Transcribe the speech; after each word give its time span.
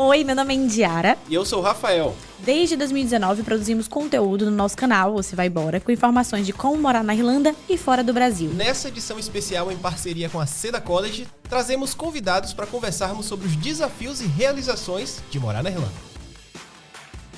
Oi, 0.00 0.22
meu 0.22 0.36
nome 0.36 0.54
é 0.54 0.56
Indiara. 0.56 1.18
E 1.28 1.34
eu 1.34 1.44
sou 1.44 1.58
o 1.58 1.62
Rafael. 1.62 2.14
Desde 2.38 2.76
2019 2.76 3.42
produzimos 3.42 3.88
conteúdo 3.88 4.44
no 4.44 4.52
nosso 4.52 4.76
canal, 4.76 5.14
Você 5.14 5.34
Vai 5.34 5.48
Embora, 5.48 5.80
com 5.80 5.90
informações 5.90 6.46
de 6.46 6.52
como 6.52 6.80
morar 6.80 7.02
na 7.02 7.16
Irlanda 7.16 7.52
e 7.68 7.76
fora 7.76 8.04
do 8.04 8.12
Brasil. 8.12 8.48
Nessa 8.50 8.86
edição 8.86 9.18
especial 9.18 9.72
em 9.72 9.76
parceria 9.76 10.28
com 10.28 10.38
a 10.38 10.46
Seda 10.46 10.80
College, 10.80 11.26
trazemos 11.48 11.94
convidados 11.94 12.52
para 12.52 12.64
conversarmos 12.64 13.26
sobre 13.26 13.48
os 13.48 13.56
desafios 13.56 14.20
e 14.20 14.26
realizações 14.26 15.20
de 15.32 15.40
morar 15.40 15.64
na 15.64 15.70
Irlanda. 15.70 15.90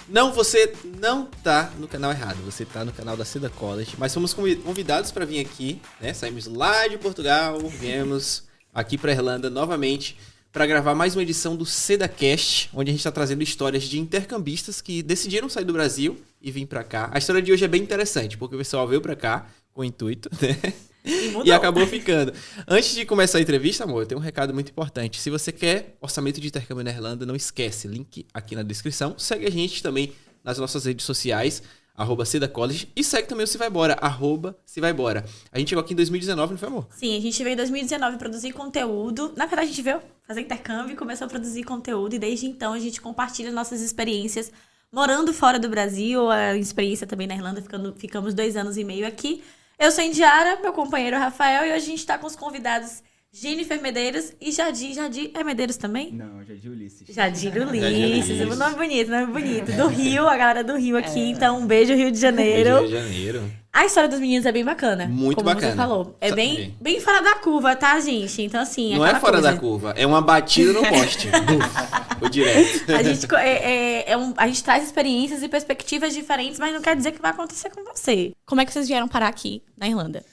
Não, 0.06 0.30
você 0.30 0.74
não 1.00 1.28
tá 1.42 1.70
no 1.78 1.88
canal 1.88 2.10
errado, 2.10 2.44
você 2.44 2.66
tá 2.66 2.84
no 2.84 2.92
canal 2.92 3.16
da 3.16 3.24
Seda 3.24 3.48
College, 3.48 3.94
mas 3.96 4.12
fomos 4.12 4.34
convidados 4.34 5.10
para 5.10 5.24
vir 5.24 5.40
aqui, 5.40 5.80
né? 5.98 6.12
Saímos 6.12 6.44
lá 6.46 6.86
de 6.86 6.98
Portugal, 6.98 7.58
viemos 7.58 8.42
aqui 8.74 8.98
para 8.98 9.12
Irlanda 9.12 9.48
novamente 9.48 10.18
para 10.52 10.66
gravar 10.66 10.94
mais 10.94 11.14
uma 11.14 11.22
edição 11.22 11.56
do 11.56 11.64
SedaCast, 11.64 12.70
onde 12.74 12.90
a 12.90 12.92
gente 12.92 13.00
está 13.00 13.12
trazendo 13.12 13.42
histórias 13.42 13.84
de 13.84 13.98
intercambistas 13.98 14.80
que 14.80 15.02
decidiram 15.02 15.48
sair 15.48 15.64
do 15.64 15.72
Brasil 15.72 16.16
e 16.42 16.50
vir 16.50 16.66
para 16.66 16.82
cá. 16.82 17.08
A 17.12 17.18
história 17.18 17.40
de 17.40 17.52
hoje 17.52 17.64
é 17.64 17.68
bem 17.68 17.82
interessante, 17.82 18.36
porque 18.36 18.56
o 18.56 18.58
pessoal 18.58 18.86
veio 18.86 19.00
para 19.00 19.14
cá 19.14 19.46
com 19.72 19.82
o 19.82 19.84
intuito, 19.84 20.28
né? 20.42 20.56
E, 21.04 21.48
e, 21.48 21.52
acabou 21.52 21.86
ficando. 21.86 22.32
Antes 22.68 22.94
de 22.94 23.06
começar 23.06 23.38
a 23.38 23.40
entrevista, 23.40 23.84
amor, 23.84 24.02
eu 24.02 24.06
tenho 24.06 24.20
um 24.20 24.22
recado 24.22 24.52
muito 24.52 24.70
importante. 24.70 25.18
Se 25.18 25.30
você 25.30 25.50
quer 25.50 25.96
orçamento 26.00 26.40
de 26.40 26.48
intercâmbio 26.48 26.84
na 26.84 26.90
Irlanda, 26.90 27.24
não 27.24 27.34
esquece, 27.34 27.88
link 27.88 28.26
aqui 28.34 28.54
na 28.54 28.62
descrição. 28.62 29.14
Segue 29.16 29.46
a 29.46 29.50
gente 29.50 29.82
também 29.82 30.12
nas 30.44 30.58
nossas 30.58 30.84
redes 30.84 31.06
sociais 31.06 31.62
arroba 32.00 32.24
Seda 32.24 32.48
College, 32.48 32.90
e 32.96 33.04
segue 33.04 33.28
também 33.28 33.44
o 33.44 33.46
Se 33.46 33.58
Vai 33.58 33.68
Bora, 33.68 33.94
arroba 34.00 34.56
Se 34.64 34.80
Vai 34.80 34.92
Bora. 34.92 35.24
A 35.52 35.58
gente 35.58 35.68
chegou 35.68 35.84
aqui 35.84 35.92
em 35.92 35.96
2019, 35.96 36.52
não 36.52 36.58
foi, 36.58 36.68
amor? 36.68 36.86
Sim, 36.96 37.16
a 37.16 37.20
gente 37.20 37.44
veio 37.44 37.52
em 37.52 37.56
2019 37.56 38.16
produzir 38.16 38.52
conteúdo. 38.52 39.34
Na 39.36 39.44
verdade, 39.44 39.68
a 39.68 39.70
gente 39.70 39.82
veio 39.82 40.00
fazer 40.26 40.40
intercâmbio 40.40 40.94
e 40.94 40.96
começou 40.96 41.26
a 41.26 41.28
produzir 41.28 41.62
conteúdo, 41.62 42.14
e 42.14 42.18
desde 42.18 42.46
então 42.46 42.72
a 42.72 42.78
gente 42.78 43.00
compartilha 43.00 43.52
nossas 43.52 43.82
experiências 43.82 44.50
morando 44.90 45.32
fora 45.32 45.58
do 45.58 45.68
Brasil, 45.68 46.30
a 46.30 46.56
experiência 46.56 47.06
também 47.06 47.26
na 47.26 47.34
Irlanda, 47.34 47.60
ficando, 47.60 47.94
ficamos 47.96 48.34
dois 48.34 48.56
anos 48.56 48.76
e 48.76 48.82
meio 48.82 49.06
aqui. 49.06 49.42
Eu 49.78 49.92
sou 49.92 50.02
Indiara, 50.02 50.60
meu 50.60 50.72
companheiro 50.72 51.16
Rafael, 51.18 51.66
e 51.66 51.72
hoje 51.72 51.84
a 51.84 51.86
gente 51.86 51.98
está 51.98 52.18
com 52.18 52.26
os 52.26 52.34
convidados 52.34 53.02
Jennifer 53.32 53.80
Medeiros 53.80 54.32
e 54.40 54.50
Jadir. 54.50 54.92
Jadir 54.92 55.30
é 55.34 55.44
Medeiros 55.44 55.76
também? 55.76 56.10
Não, 56.12 56.42
Jadir 56.44 56.72
Ulisses. 56.72 57.14
Jadir 57.14 57.52
Ulisses. 57.56 58.40
um 58.40 58.56
nome 58.56 58.74
bonito, 58.74 59.08
nome 59.08 59.32
bonito. 59.32 59.70
Do 59.70 59.86
Rio, 59.86 60.26
a 60.26 60.36
galera 60.36 60.64
do 60.64 60.76
Rio 60.76 60.96
aqui. 60.96 61.20
É. 61.20 61.26
Então, 61.28 61.60
um 61.60 61.66
beijo, 61.66 61.94
Rio 61.94 62.10
de 62.10 62.18
Janeiro. 62.18 62.80
Beijo, 62.80 62.96
Rio 62.96 63.02
de 63.02 63.08
Janeiro. 63.08 63.52
A 63.72 63.86
história 63.86 64.08
dos 64.08 64.18
meninos 64.18 64.46
é 64.46 64.50
bem 64.50 64.64
bacana. 64.64 65.06
Muito 65.06 65.36
como 65.36 65.46
bacana. 65.46 65.60
Como 65.60 65.70
você 65.70 65.76
falou. 65.76 66.16
É 66.20 66.32
bem, 66.32 66.74
bem 66.80 67.00
fora 67.00 67.22
da 67.22 67.36
curva, 67.36 67.76
tá, 67.76 68.00
gente? 68.00 68.42
Então, 68.42 68.60
assim. 68.60 68.96
Não 68.96 69.06
é 69.06 69.14
fora 69.20 69.34
coisa. 69.34 69.52
da 69.52 69.56
curva, 69.56 69.94
é 69.96 70.04
uma 70.04 70.20
batida 70.20 70.72
no 70.72 70.84
poste. 70.84 71.28
o 72.20 72.28
direto. 72.28 72.92
A 72.92 73.02
gente, 73.04 73.32
é, 73.36 73.48
é, 73.48 74.10
é 74.10 74.16
um, 74.16 74.34
a 74.36 74.48
gente 74.48 74.64
traz 74.64 74.82
experiências 74.82 75.40
e 75.44 75.48
perspectivas 75.48 76.12
diferentes, 76.12 76.58
mas 76.58 76.74
não 76.74 76.82
quer 76.82 76.96
dizer 76.96 77.12
que 77.12 77.22
vai 77.22 77.30
acontecer 77.30 77.70
com 77.70 77.84
você. 77.84 78.32
Como 78.44 78.60
é 78.60 78.66
que 78.66 78.72
vocês 78.72 78.88
vieram 78.88 79.06
parar 79.06 79.28
aqui 79.28 79.62
na 79.78 79.86
Irlanda? 79.86 80.24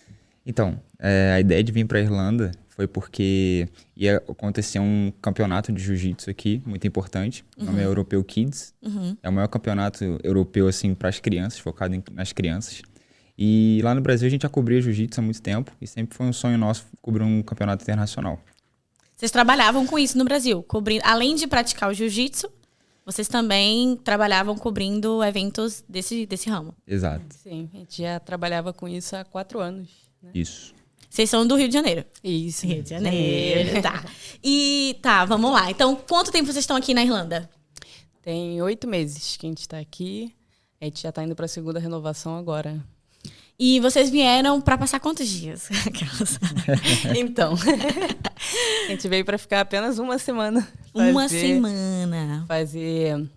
Então, 0.44 0.82
é, 1.00 1.34
a 1.36 1.40
ideia 1.40 1.64
de 1.64 1.72
vir 1.72 1.86
pra 1.86 2.00
Irlanda 2.00 2.52
foi 2.78 2.88
porque 2.88 3.68
ia 3.96 4.18
acontecer 4.18 4.78
um 4.78 5.12
campeonato 5.20 5.72
de 5.74 5.82
jiu-jitsu 5.82 6.30
aqui, 6.30 6.62
muito 6.64 6.86
importante. 6.86 7.44
Uhum. 7.58 7.64
O 7.64 7.66
nome 7.66 7.80
é 7.80 7.82
uhum. 7.82 7.90
Europeu 7.90 8.24
Kids. 8.24 8.72
Uhum. 8.84 9.18
É 9.24 9.28
o 9.28 9.34
maior 9.34 9.48
campeonato 9.48 10.04
europeu, 10.24 10.68
assim, 10.68 10.94
para 10.94 11.10
as 11.10 11.20
crianças, 11.20 11.58
focado 11.58 11.96
em, 11.96 12.04
nas 12.12 12.32
crianças. 12.32 12.84
E 13.36 13.82
lá 13.84 13.96
no 13.96 14.02
Brasil 14.02 14.28
a 14.28 14.30
gente 14.30 14.44
já 14.44 14.50
cobria 14.50 14.80
jiu-jitsu 14.80 15.20
há 15.20 15.24
muito 15.24 15.42
tempo 15.42 15.72
e 15.82 15.88
sempre 15.88 16.16
foi 16.16 16.28
um 16.28 16.34
sonho 16.34 16.56
nosso 16.56 16.86
cobrir 17.02 17.24
um 17.24 17.42
campeonato 17.42 17.84
internacional. 17.84 18.40
Vocês 19.16 19.32
trabalhavam 19.32 19.88
com 19.88 19.98
isso 19.98 20.16
no 20.16 20.24
Brasil, 20.24 20.62
cobrindo, 20.62 21.02
além 21.04 21.34
de 21.34 21.48
praticar 21.48 21.90
o 21.90 21.96
jiu-jitsu, 21.96 22.48
vocês 23.04 23.28
também 23.28 23.96
trabalhavam 23.96 24.56
cobrindo 24.56 25.24
eventos 25.24 25.84
desse, 25.90 26.28
desse 26.28 26.48
ramo. 26.48 26.76
Exato. 26.86 27.26
Sim, 27.32 27.72
a 27.74 27.78
gente 27.78 28.04
já 28.04 28.20
trabalhava 28.20 28.72
com 28.72 28.88
isso 28.88 29.16
há 29.16 29.24
quatro 29.24 29.60
anos. 29.60 29.90
Né? 30.22 30.30
Isso. 30.36 30.76
Vocês 31.10 31.30
são 31.30 31.48
do 31.48 31.56
Rio 31.56 31.68
de 31.68 31.74
Janeiro. 31.74 32.06
Isso. 32.24 32.66
Rio 32.66 32.84
de 32.84 32.90
Janeiro, 32.90 33.82
tá. 33.82 34.04
E 34.44 34.98
tá, 35.02 35.26
vamos 35.26 35.52
lá. 35.52 35.72
Então, 35.72 35.96
quanto 35.96 36.32
tempo 36.32 36.46
vocês 36.46 36.64
estão 36.64 36.76
aqui 36.76 36.94
na 36.94 37.04
Irlanda? 37.04 37.50
Tem 38.22 38.62
oito 38.62 38.88
meses 38.88 39.38
que 39.38 39.46
a 39.46 39.50
gente 39.50 39.62
está 39.62 39.80
aqui. 39.80 40.34
A 40.82 40.86
gente 40.86 41.02
já 41.02 41.10
está 41.10 41.24
indo 41.24 41.36
para 41.36 41.46
a 41.46 41.50
segunda 41.50 41.80
renovação 41.80 42.38
agora. 42.38 42.84
E 43.60 43.80
vocês 43.80 44.12
vieram 44.12 44.62
para 44.62 44.78
passar 44.78 45.00
quantos 45.00 45.28
dias? 45.28 45.70
então, 47.18 47.56
a 48.86 48.88
gente 48.92 49.08
veio 49.08 49.26
para 49.26 49.38
ficar 49.38 49.62
apenas 49.62 49.98
uma 49.98 50.20
semana. 50.20 50.68
Fazer, 50.94 51.12
uma 51.12 51.30
semana. 51.30 52.46
Fazer 52.48 53.28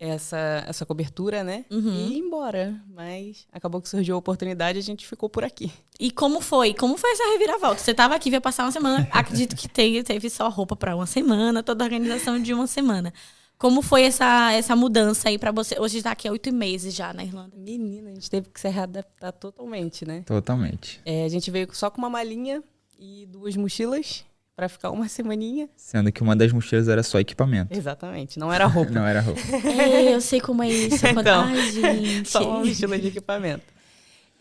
essa, 0.00 0.64
essa 0.66 0.86
cobertura, 0.86 1.44
né? 1.44 1.66
Uhum. 1.70 1.92
E 1.92 2.14
ir 2.14 2.18
embora. 2.18 2.74
Mas 2.88 3.46
acabou 3.52 3.82
que 3.82 3.88
surgiu 3.88 4.14
a 4.14 4.18
oportunidade 4.18 4.78
e 4.78 4.80
a 4.80 4.82
gente 4.82 5.06
ficou 5.06 5.28
por 5.28 5.44
aqui. 5.44 5.70
E 6.00 6.10
como 6.10 6.40
foi? 6.40 6.72
Como 6.72 6.96
foi 6.96 7.12
essa 7.12 7.30
reviravolta? 7.32 7.78
Você 7.78 7.90
estava 7.90 8.14
aqui, 8.14 8.30
veio 8.30 8.40
passar 8.40 8.64
uma 8.64 8.72
semana. 8.72 9.06
Acredito 9.12 9.54
que 9.54 9.68
teve, 9.68 10.02
teve 10.02 10.30
só 10.30 10.48
roupa 10.48 10.74
para 10.74 10.96
uma 10.96 11.06
semana, 11.06 11.62
toda 11.62 11.84
a 11.84 11.86
organização 11.86 12.40
de 12.40 12.54
uma 12.54 12.66
semana. 12.66 13.12
Como 13.58 13.82
foi 13.82 14.04
essa, 14.04 14.52
essa 14.52 14.74
mudança 14.74 15.28
aí 15.28 15.38
para 15.38 15.52
você? 15.52 15.78
Hoje 15.78 15.98
está 15.98 16.12
aqui 16.12 16.26
há 16.26 16.32
oito 16.32 16.50
meses 16.50 16.94
já 16.94 17.12
na 17.12 17.22
Irlanda. 17.22 17.54
Menina, 17.54 18.08
a 18.08 18.14
gente 18.14 18.30
teve 18.30 18.48
que 18.48 18.58
se 18.58 18.68
readaptar 18.70 19.34
totalmente, 19.34 20.06
né? 20.06 20.22
Totalmente. 20.24 20.98
É, 21.04 21.26
a 21.26 21.28
gente 21.28 21.50
veio 21.50 21.68
só 21.74 21.90
com 21.90 21.98
uma 21.98 22.08
malinha 22.08 22.64
e 22.98 23.26
duas 23.26 23.54
mochilas 23.56 24.24
para 24.56 24.68
ficar 24.68 24.90
uma 24.90 25.06
semaninha. 25.08 25.68
Sendo 25.76 26.10
que 26.12 26.22
uma 26.22 26.36
das 26.36 26.52
mochilas 26.52 26.88
era 26.88 27.02
só 27.02 27.18
equipamento. 27.18 27.76
Exatamente, 27.76 28.38
não 28.38 28.52
era 28.52 28.66
roupa. 28.66 28.90
não 28.92 29.06
era 29.06 29.20
roupa. 29.20 29.40
É, 29.66 30.14
eu 30.14 30.20
sei 30.20 30.40
como 30.40 30.62
é 30.62 30.68
isso. 30.68 31.06
então, 31.06 31.44
Ai, 31.44 31.70
gente. 31.70 32.28
Só 32.28 32.48
uma 32.48 32.64
mochila 32.64 32.98
de 32.98 33.08
equipamento. 33.08 33.64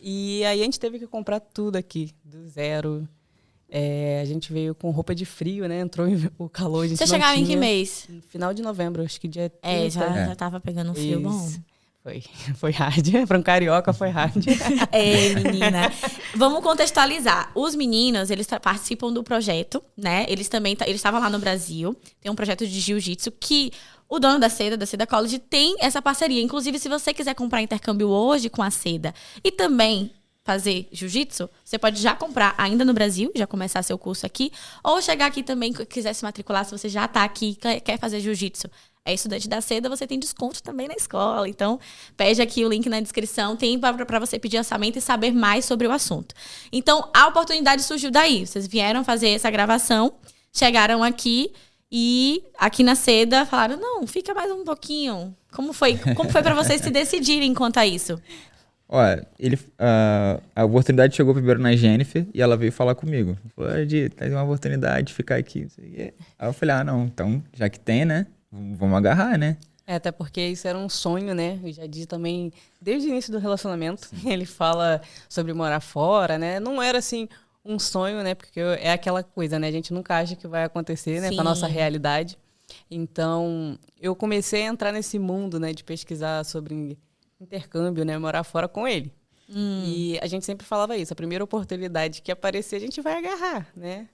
E 0.01 0.43
aí 0.45 0.61
a 0.61 0.63
gente 0.63 0.79
teve 0.79 0.97
que 0.97 1.07
comprar 1.07 1.39
tudo 1.39 1.75
aqui, 1.75 2.13
do 2.23 2.47
zero. 2.47 3.07
É, 3.71 4.19
a 4.21 4.25
gente 4.25 4.51
veio 4.51 4.73
com 4.73 4.89
roupa 4.89 5.13
de 5.13 5.25
frio, 5.25 5.67
né? 5.67 5.81
Entrou 5.81 6.07
o 6.37 6.49
calor, 6.49 6.85
a 6.85 6.87
gente 6.87 6.97
Você 6.97 7.05
chegava 7.05 7.35
em 7.35 7.45
que 7.45 7.55
mês? 7.55 8.07
No 8.09 8.21
final 8.21 8.53
de 8.53 8.63
novembro, 8.63 9.03
acho 9.03 9.21
que 9.21 9.27
dia 9.27 9.49
30. 9.49 9.67
É, 9.67 9.89
já, 9.89 10.05
é. 10.05 10.25
já 10.27 10.35
tava 10.35 10.59
pegando 10.59 10.91
um 10.91 10.95
frio 10.95 11.19
Isso. 11.19 11.29
bom. 11.29 11.68
Foi, 12.01 12.23
foi 12.55 12.71
hard. 12.71 13.27
Para 13.27 13.37
um 13.37 13.43
carioca 13.43 13.93
foi 13.93 14.09
hard. 14.09 14.45
é, 14.91 15.35
menina. 15.35 15.91
Vamos 16.35 16.63
contextualizar. 16.63 17.51
Os 17.53 17.75
meninos, 17.75 18.29
eles 18.29 18.47
participam 18.61 19.11
do 19.11 19.23
projeto, 19.23 19.83
né? 19.97 20.25
Eles 20.29 20.47
também 20.47 20.77
eles 20.81 20.95
estavam 20.95 21.19
lá 21.19 21.29
no 21.29 21.39
Brasil. 21.39 21.95
Tem 22.21 22.31
um 22.31 22.35
projeto 22.35 22.65
de 22.65 22.79
jiu-jitsu 22.79 23.31
que 23.31 23.71
o 24.07 24.17
dono 24.19 24.39
da 24.39 24.49
Seda, 24.49 24.75
da 24.75 24.85
Seda 24.85 25.05
College, 25.05 25.39
tem 25.39 25.75
essa 25.79 26.01
parceria. 26.01 26.41
Inclusive, 26.41 26.79
se 26.79 26.89
você 26.89 27.13
quiser 27.13 27.35
comprar 27.35 27.61
intercâmbio 27.61 28.07
hoje 28.07 28.49
com 28.49 28.63
a 28.63 28.71
Seda 28.71 29.13
e 29.43 29.51
também 29.51 30.11
fazer 30.43 30.87
jiu-jitsu, 30.91 31.47
você 31.63 31.77
pode 31.77 32.01
já 32.01 32.15
comprar 32.15 32.55
ainda 32.57 32.83
no 32.83 32.91
Brasil, 32.91 33.31
já 33.35 33.45
começar 33.45 33.83
seu 33.83 33.99
curso 33.99 34.25
aqui, 34.25 34.51
ou 34.83 34.99
chegar 34.99 35.27
aqui 35.27 35.43
também, 35.43 35.71
quiser 35.71 36.13
se 36.13 36.23
matricular, 36.23 36.65
se 36.65 36.71
você 36.71 36.89
já 36.89 37.05
está 37.05 37.23
aqui 37.23 37.55
e 37.63 37.79
quer 37.79 37.99
fazer 37.99 38.19
jiu-jitsu 38.19 38.67
é 39.05 39.13
estudante 39.13 39.47
da 39.47 39.61
seda, 39.61 39.89
você 39.89 40.05
tem 40.05 40.19
desconto 40.19 40.61
também 40.61 40.87
na 40.87 40.93
escola. 40.93 41.47
Então, 41.47 41.79
pede 42.15 42.41
aqui 42.41 42.63
o 42.63 42.69
link 42.69 42.87
na 42.89 42.99
descrição, 42.99 43.55
tem 43.55 43.79
para 43.79 44.19
você 44.19 44.37
pedir 44.37 44.57
orçamento 44.57 44.97
e 44.97 45.01
saber 45.01 45.31
mais 45.31 45.65
sobre 45.65 45.87
o 45.87 45.91
assunto. 45.91 46.35
Então, 46.71 47.09
a 47.13 47.27
oportunidade 47.27 47.81
surgiu 47.83 48.11
daí. 48.11 48.45
Vocês 48.45 48.67
vieram 48.67 49.03
fazer 49.03 49.29
essa 49.29 49.49
gravação, 49.49 50.13
chegaram 50.53 51.03
aqui 51.03 51.51
e 51.91 52.43
aqui 52.57 52.83
na 52.83 52.95
seda 52.95 53.45
falaram: 53.45 53.77
"Não, 53.77 54.05
fica 54.05 54.33
mais 54.33 54.51
um 54.51 54.63
pouquinho". 54.63 55.35
Como 55.51 55.73
foi? 55.73 55.97
Como 56.15 56.29
foi 56.29 56.43
para 56.43 56.53
vocês 56.53 56.81
se 56.81 56.91
decidirem 56.91 57.53
quanto 57.53 57.77
a 57.77 57.87
isso? 57.87 58.21
Olha, 58.91 59.23
ele, 59.39 59.55
uh, 59.55 60.41
a 60.55 60.65
oportunidade 60.65 61.15
chegou 61.15 61.31
primeiro 61.31 61.61
na 61.61 61.75
Jennifer 61.75 62.25
e 62.33 62.41
ela 62.41 62.57
veio 62.57 62.71
falar 62.71 62.95
comigo. 62.95 63.37
Falou, 63.55 63.77
Edi, 63.77 64.09
tem 64.09 64.31
uma 64.31 64.41
oportunidade 64.41 65.07
de 65.07 65.13
ficar 65.13 65.35
aqui. 65.35 65.67
Aí 65.79 66.11
eu 66.47 66.53
falei, 66.53 66.75
ah, 66.75 66.83
não, 66.83 67.05
então, 67.05 67.43
já 67.53 67.69
que 67.69 67.79
tem, 67.79 68.03
né? 68.03 68.25
Vamos 68.51 68.97
agarrar, 68.97 69.37
né? 69.37 69.57
É, 69.89 69.95
até 69.95 70.11
porque 70.11 70.39
isso 70.39 70.67
era 70.67 70.77
um 70.77 70.87
sonho, 70.87 71.33
né? 71.33 71.59
Eu 71.63 71.71
já 71.71 71.87
disse 71.87 72.05
também, 72.05 72.53
desde 72.79 73.07
o 73.07 73.09
início 73.09 73.31
do 73.31 73.39
relacionamento, 73.39 74.05
Sim. 74.05 74.29
ele 74.29 74.45
fala 74.45 75.01
sobre 75.27 75.51
morar 75.51 75.79
fora, 75.79 76.37
né? 76.37 76.59
Não 76.59 76.79
era 76.79 76.99
assim 76.99 77.27
um 77.65 77.79
sonho, 77.79 78.21
né? 78.23 78.35
Porque 78.35 78.59
é 78.59 78.91
aquela 78.91 79.23
coisa, 79.23 79.57
né? 79.57 79.67
A 79.67 79.71
gente 79.71 79.91
nunca 79.91 80.17
acha 80.17 80.35
que 80.35 80.47
vai 80.47 80.63
acontecer, 80.63 81.19
né? 81.19 81.29
Sim. 81.29 81.35
Com 81.35 81.41
a 81.41 81.43
nossa 81.43 81.65
realidade. 81.65 82.37
Então, 82.89 83.79
eu 83.99 84.15
comecei 84.15 84.61
a 84.61 84.67
entrar 84.67 84.91
nesse 84.91 85.17
mundo, 85.17 85.59
né? 85.59 85.73
De 85.73 85.83
pesquisar 85.83 86.43
sobre 86.45 86.95
intercâmbio, 87.41 88.05
né? 88.05 88.15
Morar 88.17 88.43
fora 88.43 88.67
com 88.67 88.87
ele. 88.87 89.11
Hum. 89.49 89.83
E 89.85 90.19
a 90.21 90.27
gente 90.27 90.45
sempre 90.45 90.67
falava 90.67 90.95
isso. 90.95 91.11
A 91.11 91.15
primeira 91.15 91.43
oportunidade 91.43 92.21
que 92.21 92.31
aparecer, 92.31 92.75
a 92.75 92.79
gente 92.79 93.01
vai 93.01 93.17
agarrar, 93.17 93.67
né? 93.75 94.07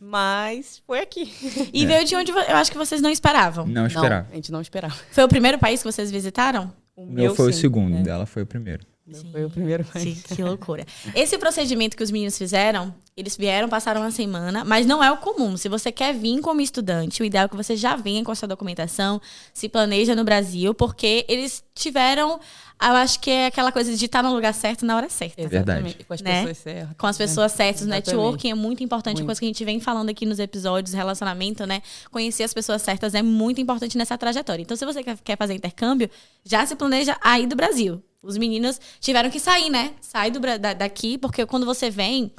Mas 0.00 0.82
foi 0.86 1.00
aqui. 1.00 1.32
E 1.72 1.84
é. 1.84 1.86
veio 1.86 2.04
de 2.04 2.16
onde 2.16 2.30
eu 2.30 2.56
acho 2.56 2.70
que 2.70 2.78
vocês 2.78 3.00
não 3.00 3.10
esperavam. 3.10 3.66
Não 3.66 3.86
esperava. 3.86 4.24
Não, 4.24 4.32
a 4.32 4.34
gente 4.34 4.52
não 4.52 4.60
esperava. 4.60 4.94
Foi 5.10 5.24
o 5.24 5.28
primeiro 5.28 5.58
país 5.58 5.82
que 5.82 5.90
vocês 5.90 6.10
visitaram? 6.10 6.72
O 6.94 7.06
meu, 7.06 7.14
meu 7.14 7.34
foi 7.34 7.52
sim, 7.52 7.58
o 7.58 7.60
segundo, 7.60 7.96
é. 7.96 8.02
dela 8.02 8.26
foi 8.26 8.42
o 8.42 8.46
primeiro. 8.46 8.84
Sim, 9.12 9.30
foi 9.32 9.44
o 9.44 9.50
primeiro 9.50 9.84
Sim, 9.96 10.14
que 10.34 10.42
loucura. 10.42 10.86
Esse 11.14 11.38
procedimento 11.38 11.96
que 11.96 12.02
os 12.02 12.10
meninos 12.10 12.36
fizeram, 12.36 12.94
eles 13.16 13.36
vieram, 13.36 13.68
passaram 13.68 14.00
uma 14.02 14.10
semana, 14.10 14.64
mas 14.64 14.86
não 14.86 15.02
é 15.02 15.10
o 15.10 15.16
comum. 15.16 15.56
Se 15.56 15.68
você 15.68 15.90
quer 15.90 16.14
vir 16.14 16.40
como 16.40 16.60
estudante, 16.60 17.22
o 17.22 17.24
ideal 17.24 17.46
é 17.46 17.48
que 17.48 17.56
você 17.56 17.76
já 17.76 17.96
venha 17.96 18.22
com 18.24 18.30
a 18.30 18.34
sua 18.34 18.48
documentação, 18.48 19.20
se 19.52 19.68
planeja 19.68 20.14
no 20.14 20.24
Brasil, 20.24 20.74
porque 20.74 21.24
eles 21.28 21.64
tiveram 21.74 22.38
eu 22.80 22.92
acho 22.92 23.18
que 23.18 23.28
é 23.28 23.46
aquela 23.46 23.72
coisa 23.72 23.94
de 23.96 24.04
estar 24.04 24.22
no 24.22 24.32
lugar 24.32 24.54
certo 24.54 24.86
na 24.86 24.94
hora 24.94 25.08
certa. 25.08 25.42
Exatamente. 25.42 26.04
Com 26.04 26.14
as 26.14 26.22
né? 26.22 26.40
pessoas 26.40 26.58
certas. 26.58 26.96
Com 26.96 27.06
as 27.08 27.18
pessoas 27.18 27.52
certas. 27.52 27.82
Exatamente. 27.82 28.06
networking 28.06 28.50
é 28.50 28.54
muito 28.54 28.84
importante, 28.84 29.16
Muito. 29.16 29.26
coisa 29.26 29.40
que 29.40 29.46
a 29.46 29.48
gente 29.48 29.64
vem 29.64 29.80
falando 29.80 30.10
aqui 30.10 30.24
nos 30.24 30.38
episódios, 30.38 30.94
relacionamento, 30.94 31.66
né? 31.66 31.82
Conhecer 32.12 32.44
as 32.44 32.54
pessoas 32.54 32.80
certas 32.82 33.14
é 33.14 33.22
muito 33.22 33.60
importante 33.60 33.98
nessa 33.98 34.16
trajetória. 34.16 34.62
Então, 34.62 34.76
se 34.76 34.86
você 34.86 35.02
quer- 35.02 35.18
quer 35.24 35.36
fazer 35.36 35.54
intercâmbio, 35.54 36.08
já 36.44 36.64
se 36.64 36.76
planeja 36.76 37.16
aí 37.20 37.48
do 37.48 37.56
Brasil. 37.56 38.00
Os 38.22 38.36
meninos 38.36 38.80
tiveram 39.00 39.30
que 39.30 39.38
sair, 39.40 39.70
né? 39.70 39.92
Sair 40.00 40.30
do, 40.30 40.40
da- 40.40 40.74
daqui, 40.74 41.16
porque 41.18 41.46
quando 41.46 41.64
você 41.64 41.88
vem 41.90 42.32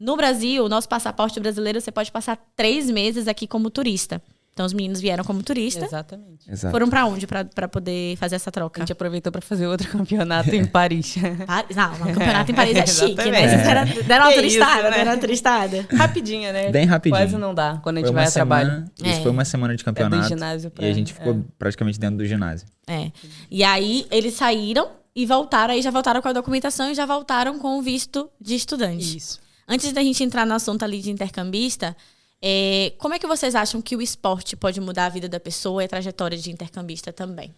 no 0.00 0.16
Brasil, 0.16 0.64
o 0.64 0.68
nosso 0.68 0.88
passaporte 0.88 1.38
brasileiro, 1.40 1.80
você 1.80 1.90
pode 1.90 2.10
passar 2.12 2.38
três 2.56 2.88
meses 2.90 3.28
aqui 3.28 3.46
como 3.46 3.68
turista. 3.70 4.22
Então, 4.52 4.66
os 4.66 4.72
meninos 4.72 5.00
vieram 5.00 5.22
como 5.22 5.40
turista. 5.40 5.84
Exatamente. 5.84 6.50
Exato. 6.50 6.72
Foram 6.72 6.88
pra 6.90 7.06
onde 7.06 7.28
pra, 7.28 7.44
pra 7.44 7.68
poder 7.68 8.16
fazer 8.16 8.34
essa 8.34 8.50
A 8.50 8.52
troca? 8.52 8.80
gente 8.80 8.90
aproveitou 8.90 9.30
para 9.30 9.40
fazer 9.40 9.68
outro 9.68 9.88
campeonato 9.88 10.52
em 10.52 10.64
Paris. 10.64 11.14
Paris- 11.46 11.70
Não, 11.76 11.92
o 11.94 11.98
campeonato 12.12 12.50
em 12.50 12.54
Paris 12.56 12.76
é 12.76 12.84
chique, 12.86 13.30
né? 13.30 13.48
Vocês 13.48 13.62
deram, 13.62 13.84
deram 14.04 14.24
uma 14.24 14.30
Que 14.32 14.36
turistada, 14.38 14.72
isso, 14.80 14.82
né? 14.82 14.90
deram 14.96 15.12
uma 15.12 15.18
turistada. 15.18 15.86
Rapidinho, 15.96 16.52
né? 16.52 16.70
Bem 16.72 16.86
rapidinho. 16.86 17.22
Quase 17.22 17.36
não 17.38 17.54
dá 17.54 17.78
quando 17.84 17.98
a 17.98 18.00
gente 18.00 18.12
vai 18.12 18.26
a 18.26 18.30
trabalho. 18.32 18.84
isso 18.96 19.20
É. 19.20 19.22
foi 19.22 19.30
uma 19.30 19.44
semana 19.44 19.76
de 19.76 19.84
campeonato. 19.84 20.26
ginásio 20.28 20.70
pra- 20.72 20.84
e 20.86 20.90
a 20.90 20.92
gente 20.92 21.12
ficou 21.14 21.34
é. 21.34 21.38
praticamente 21.56 22.00
dentro 22.00 22.16
do 22.16 22.26
ginásio. 22.26 22.66
É. 22.88 23.12
E 23.48 23.62
aí 23.62 24.06
eles 24.10 24.34
saíram 24.34 24.88
e 25.18 25.26
voltaram, 25.26 25.74
aí 25.74 25.82
já 25.82 25.90
voltaram 25.90 26.22
com 26.22 26.28
a 26.28 26.32
documentação 26.32 26.92
e 26.92 26.94
já 26.94 27.04
voltaram 27.04 27.58
com 27.58 27.76
o 27.76 27.82
visto 27.82 28.30
de 28.40 28.54
estudante. 28.54 29.16
Isso. 29.16 29.40
Antes 29.66 29.92
da 29.92 30.00
gente 30.00 30.22
entrar 30.22 30.46
no 30.46 30.54
assunto 30.54 30.84
ali 30.84 31.00
de 31.00 31.10
intercambista, 31.10 31.96
é, 32.40 32.92
como 32.98 33.14
é 33.14 33.18
que 33.18 33.26
vocês 33.26 33.56
acham 33.56 33.82
que 33.82 33.96
o 33.96 34.00
esporte 34.00 34.54
pode 34.54 34.80
mudar 34.80 35.06
a 35.06 35.08
vida 35.08 35.28
da 35.28 35.40
pessoa 35.40 35.82
e 35.82 35.86
a 35.86 35.88
trajetória 35.88 36.38
de 36.38 36.52
intercambista 36.52 37.12
também? 37.12 37.52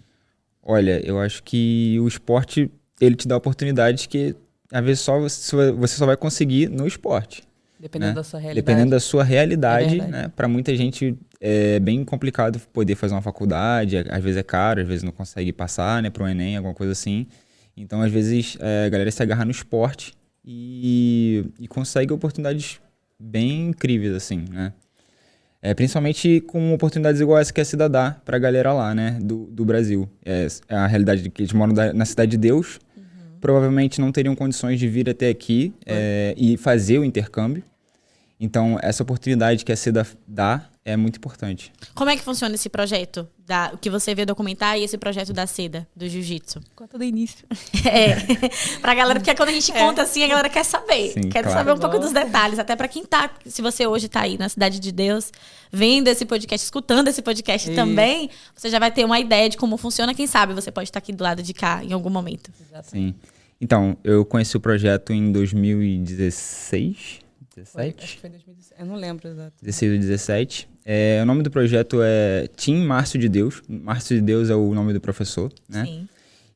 Olha, 0.62 1.06
eu 1.06 1.20
acho 1.20 1.42
que 1.42 1.98
o 2.00 2.08
esporte, 2.08 2.70
ele 2.98 3.14
te 3.14 3.28
dá 3.28 3.36
oportunidades 3.36 4.06
que, 4.06 4.34
às 4.72 4.82
vezes, 4.82 5.00
só 5.02 5.20
você, 5.20 5.70
você 5.72 5.96
só 5.96 6.06
vai 6.06 6.16
conseguir 6.16 6.70
no 6.70 6.86
esporte. 6.86 7.42
Dependendo 7.78 8.12
né? 8.12 8.14
da 8.14 8.24
sua 8.24 8.40
realidade. 8.40 8.64
Dependendo 8.64 8.90
da 8.90 9.00
sua 9.00 9.22
realidade, 9.22 10.00
É 10.00 10.06
né? 10.06 10.32
Para 10.34 10.48
muita 10.48 10.74
gente 10.74 11.14
é 11.40 11.78
bem 11.78 12.04
complicado 12.04 12.58
poder 12.72 12.94
fazer 12.94 13.14
uma 13.14 13.22
faculdade, 13.22 13.98
às 13.98 14.22
vezes 14.22 14.38
é 14.38 14.42
caro, 14.42 14.80
às 14.80 14.88
vezes 14.88 15.02
não 15.02 15.12
consegue 15.12 15.52
passar, 15.52 16.02
né, 16.02 16.10
para 16.10 16.22
o 16.22 16.28
Enem, 16.28 16.56
alguma 16.56 16.74
coisa 16.74 16.92
assim. 16.92 17.26
Então, 17.76 18.02
às 18.02 18.10
vezes, 18.12 18.56
é, 18.60 18.86
a 18.86 18.88
galera 18.88 19.10
se 19.10 19.22
agarra 19.22 19.44
no 19.44 19.50
esporte 19.50 20.14
e, 20.44 21.44
e 21.58 21.66
consegue 21.68 22.12
oportunidades 22.12 22.80
bem 23.18 23.68
incríveis, 23.68 24.14
assim, 24.14 24.44
né? 24.50 24.72
É, 25.62 25.74
principalmente 25.74 26.40
com 26.40 26.72
oportunidades 26.72 27.20
igual 27.20 27.38
essa 27.38 27.52
que 27.52 27.60
a 27.60 27.64
Cida 27.64 27.86
dá 27.86 28.12
pra 28.24 28.38
galera 28.38 28.72
lá, 28.72 28.94
né, 28.94 29.18
do, 29.20 29.44
do 29.46 29.62
Brasil. 29.62 30.08
É, 30.24 30.46
é 30.68 30.74
a 30.74 30.86
realidade 30.86 31.20
de 31.22 31.28
que 31.28 31.42
eles 31.42 31.52
moram 31.52 31.74
da- 31.74 31.92
na 31.92 32.06
Cidade 32.06 32.30
de 32.30 32.38
Deus, 32.38 32.80
provavelmente 33.42 34.00
não 34.00 34.10
teriam 34.10 34.34
condições 34.34 34.78
de 34.80 34.88
vir 34.88 35.08
até 35.10 35.28
aqui 35.28 35.74
é, 35.84 36.34
e 36.36 36.56
fazer 36.56 36.98
o 36.98 37.04
intercâmbio. 37.04 37.62
Então, 38.38 38.78
essa 38.82 39.02
oportunidade 39.02 39.62
que 39.62 39.70
a 39.70 39.76
Cida 39.76 40.06
dá 40.26 40.66
é 40.84 40.96
muito 40.96 41.16
importante. 41.16 41.72
Como 41.94 42.08
é 42.08 42.16
que 42.16 42.22
funciona 42.22 42.54
esse 42.54 42.68
projeto? 42.68 43.28
Da, 43.46 43.70
o 43.74 43.78
que 43.78 43.90
você 43.90 44.14
vê 44.14 44.24
documentar 44.24 44.78
e 44.78 44.84
esse 44.84 44.96
projeto 44.96 45.32
da 45.32 45.46
seda, 45.46 45.86
do 45.94 46.08
jiu-jitsu? 46.08 46.60
Conta 46.74 46.96
do 46.96 47.04
início. 47.04 47.46
É. 47.82 48.14
pra 48.80 48.94
galera, 48.94 49.18
porque 49.18 49.34
quando 49.34 49.48
a 49.48 49.52
gente 49.52 49.72
conta 49.72 50.02
assim, 50.02 50.22
a 50.22 50.28
galera 50.28 50.48
quer 50.48 50.64
saber. 50.64 51.12
Sim, 51.12 51.22
quer 51.22 51.42
claro. 51.42 51.58
saber 51.58 51.72
um 51.72 51.78
pouco 51.78 51.98
dos 51.98 52.12
detalhes. 52.12 52.58
Até 52.58 52.76
pra 52.76 52.86
quem 52.86 53.04
tá, 53.04 53.30
se 53.46 53.62
você 53.62 53.86
hoje 53.86 54.08
tá 54.08 54.20
aí 54.20 54.36
na 54.38 54.48
Cidade 54.48 54.78
de 54.78 54.92
Deus, 54.92 55.32
vendo 55.72 56.08
esse 56.08 56.24
podcast, 56.24 56.64
escutando 56.64 57.08
esse 57.08 57.22
podcast 57.22 57.68
Isso. 57.68 57.76
também, 57.76 58.30
você 58.54 58.68
já 58.68 58.78
vai 58.78 58.90
ter 58.90 59.04
uma 59.04 59.18
ideia 59.18 59.48
de 59.48 59.56
como 59.56 59.76
funciona. 59.76 60.14
Quem 60.14 60.26
sabe 60.26 60.52
você 60.52 60.70
pode 60.70 60.88
estar 60.88 60.98
aqui 60.98 61.12
do 61.12 61.24
lado 61.24 61.42
de 61.42 61.54
cá 61.54 61.82
em 61.82 61.92
algum 61.92 62.10
momento. 62.10 62.50
Sim. 62.84 63.14
Então, 63.60 63.96
eu 64.04 64.24
conheci 64.24 64.56
o 64.56 64.60
projeto 64.60 65.12
em 65.12 65.32
2016, 65.32 67.20
Foi, 67.64 67.88
acho 67.88 67.96
17? 67.96 68.14
que 68.14 68.20
foi 68.20 68.30
2017. 68.30 68.80
Eu 68.80 68.86
não 68.86 68.96
lembro 68.96 69.28
exato. 69.28 69.52
16 69.62 69.92
ou 69.92 69.98
17. 69.98 70.68
É, 70.84 71.20
o 71.22 71.26
nome 71.26 71.42
do 71.42 71.50
projeto 71.50 72.00
é 72.02 72.48
Team 72.56 72.86
Márcio 72.86 73.18
de 73.18 73.28
Deus. 73.28 73.62
Márcio 73.68 74.16
de 74.16 74.22
Deus 74.22 74.50
é 74.50 74.54
o 74.54 74.74
nome 74.74 74.92
do 74.92 75.00
professor, 75.00 75.52
né? 75.68 75.84
Sim. 75.84 76.08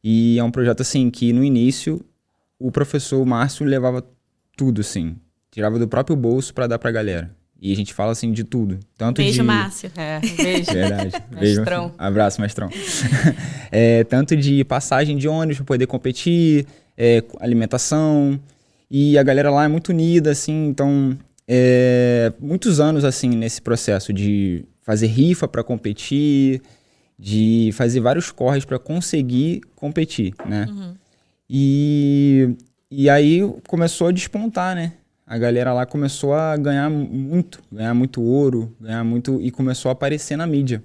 E 0.03 0.39
é 0.39 0.45
um 0.45 0.51
projeto 0.51 0.83
assim 0.83 1.11
que 1.11 1.33
no 1.33 1.43
início 1.43 2.05
o 2.59 2.71
professor 2.71 3.25
Márcio 3.25 3.65
levava 3.65 4.05
tudo 4.57 4.81
assim, 4.81 5.17
tirava 5.51 5.79
do 5.79 5.89
próprio 5.89 6.17
bolso 6.17 6.53
pra 6.53 6.67
dar 6.67 6.79
pra 6.79 6.91
galera. 6.91 7.35
E 7.61 7.73
a 7.73 7.77
gente 7.77 7.95
fala 7.95 8.13
assim 8.13 8.31
de 8.31 8.45
tudo, 8.45 8.79
tanto 8.97 9.19
Beijo, 9.23 9.37
de 9.37 9.43
Márcio. 9.43 9.91
É, 9.97 10.21
beijo. 10.21 10.69
Verdade. 10.73 11.13
Beijo. 11.33 11.61
Mestrão. 11.61 11.95
Abraço, 11.97 12.41
mestrão. 12.41 12.69
É, 13.77 14.05
tanto 14.05 14.37
de 14.37 14.63
passagem 14.63 15.17
de 15.17 15.27
ônibus 15.27 15.57
para 15.57 15.65
poder 15.65 15.87
competir, 15.89 16.65
é, 16.97 17.25
alimentação. 17.41 18.39
E 18.97 19.19
a 19.19 19.25
galera 19.25 19.51
lá 19.51 19.65
é 19.65 19.69
muito 19.69 19.89
unida, 19.89 20.31
assim, 20.31 20.67
então. 20.67 21.19
é, 21.49 22.33
muitos 22.39 22.79
anos, 22.79 23.05
assim, 23.05 23.29
nesse 23.29 23.61
processo 23.61 24.13
de 24.13 24.65
fazer 24.83 25.09
rifa 25.09 25.49
para 25.49 25.65
competir, 25.65 26.63
de 27.19 27.71
fazer 27.73 27.99
vários 27.99 28.31
corres 28.31 28.65
para 28.65 28.79
conseguir 28.79 29.63
competir, 29.75 30.33
né? 30.47 30.67
E, 31.51 32.55
e 32.89 33.11
aí 33.11 33.41
começou 33.67 34.07
a 34.07 34.13
despontar, 34.13 34.77
né? 34.77 34.93
A 35.27 35.37
galera 35.39 35.73
lá 35.73 35.85
começou 35.85 36.33
a 36.33 36.57
ganhar 36.57 36.89
muito, 36.89 37.61
ganhar 37.73 37.95
muito 37.95 38.23
ouro, 38.23 38.77
ganhar 38.81 39.03
muito 39.03 39.41
e 39.43 39.51
começou 39.51 39.89
a 39.89 39.93
aparecer 39.93 40.37
na 40.37 40.47
mídia, 40.47 40.81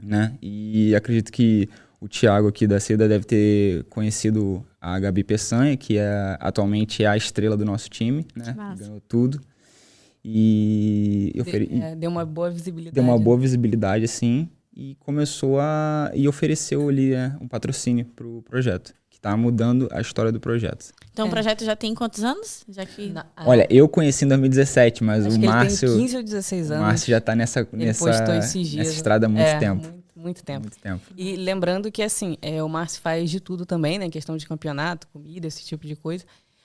né? 0.00 0.34
E 0.40 0.94
acredito 0.94 1.32
que 1.32 1.68
o 2.00 2.06
Thiago 2.08 2.46
aqui 2.46 2.64
da 2.64 2.78
Seda 2.78 3.08
deve 3.08 3.24
ter 3.24 3.82
conhecido 3.84 4.64
a 4.86 4.98
Gabi 4.98 5.24
Peçanha, 5.24 5.76
que 5.78 5.96
é 5.96 6.36
atualmente 6.38 7.02
é 7.02 7.06
a 7.06 7.16
estrela 7.16 7.56
do 7.56 7.64
nosso 7.64 7.88
time, 7.88 8.26
né? 8.36 8.54
Ganhou 8.78 9.00
tudo. 9.08 9.40
E 10.26 11.30
eu 11.34 11.42
ofere- 11.42 11.68
e 11.70 11.80
É, 11.80 11.94
deu 11.94 12.10
uma 12.10 12.24
boa 12.24 12.50
visibilidade. 12.50 12.94
deu 12.94 13.04
uma 13.04 13.18
boa 13.18 13.38
visibilidade 13.38 14.04
assim 14.04 14.48
e 14.76 14.94
começou 15.00 15.58
a 15.60 16.10
e 16.14 16.26
ofereceu 16.26 16.88
ali 16.88 17.10
né, 17.10 17.36
um 17.40 17.46
patrocínio 17.48 18.04
pro 18.16 18.42
projeto, 18.42 18.94
que 19.10 19.20
tá 19.20 19.36
mudando 19.36 19.88
a 19.92 20.00
história 20.00 20.32
do 20.32 20.40
projeto. 20.40 20.92
Então 21.12 21.26
É. 21.26 21.28
o 21.28 21.30
projeto 21.30 21.64
já 21.64 21.76
tem 21.76 21.94
quantos 21.94 22.24
anos? 22.24 22.64
Já 22.68 22.84
que. 22.86 23.10
Na- 23.10 23.26
Olha, 23.46 23.66
eu 23.70 23.86
conheci 23.88 24.24
em 24.24 24.28
2017, 24.28 25.04
mas 25.04 25.26
acho 25.26 25.36
o 25.36 25.40
que 25.40 25.46
Márcio, 25.46 25.86
ele 25.88 25.92
tem 25.96 26.02
15 26.04 26.16
ou 26.16 26.22
16 26.22 26.70
o 26.70 26.72
anos. 26.74 26.86
Márcio 26.86 27.10
já 27.10 27.20
tá 27.20 27.34
nessa 27.36 27.60
Ele 27.72 27.84
nessa, 27.86 28.10
dias. 28.52 28.74
nessa 28.74 28.92
estrada 28.92 29.26
há 29.26 29.28
muito 29.28 29.42
É, 29.46 29.58
tempo. 29.58 29.82
Muito, 29.82 30.03
muito 30.24 30.42
tempo. 30.42 30.62
Muito 30.62 30.78
tempo. 30.78 31.04
E 31.16 31.36
lembrando 31.36 31.92
que, 31.92 32.02
assim, 32.02 32.36
é, 32.42 32.62
o 32.62 32.68
Márcio 32.68 33.00
faz 33.00 33.30
de 33.30 33.38
tudo 33.38 33.64
também, 33.64 33.98
né? 33.98 34.08
Questão 34.10 34.36
de 34.36 34.46
campeonato, 34.46 35.06
comida, 35.08 35.46
esse 35.46 35.64
tipo 35.64 35.86
de 35.86 35.94
coisa. 35.94 36.24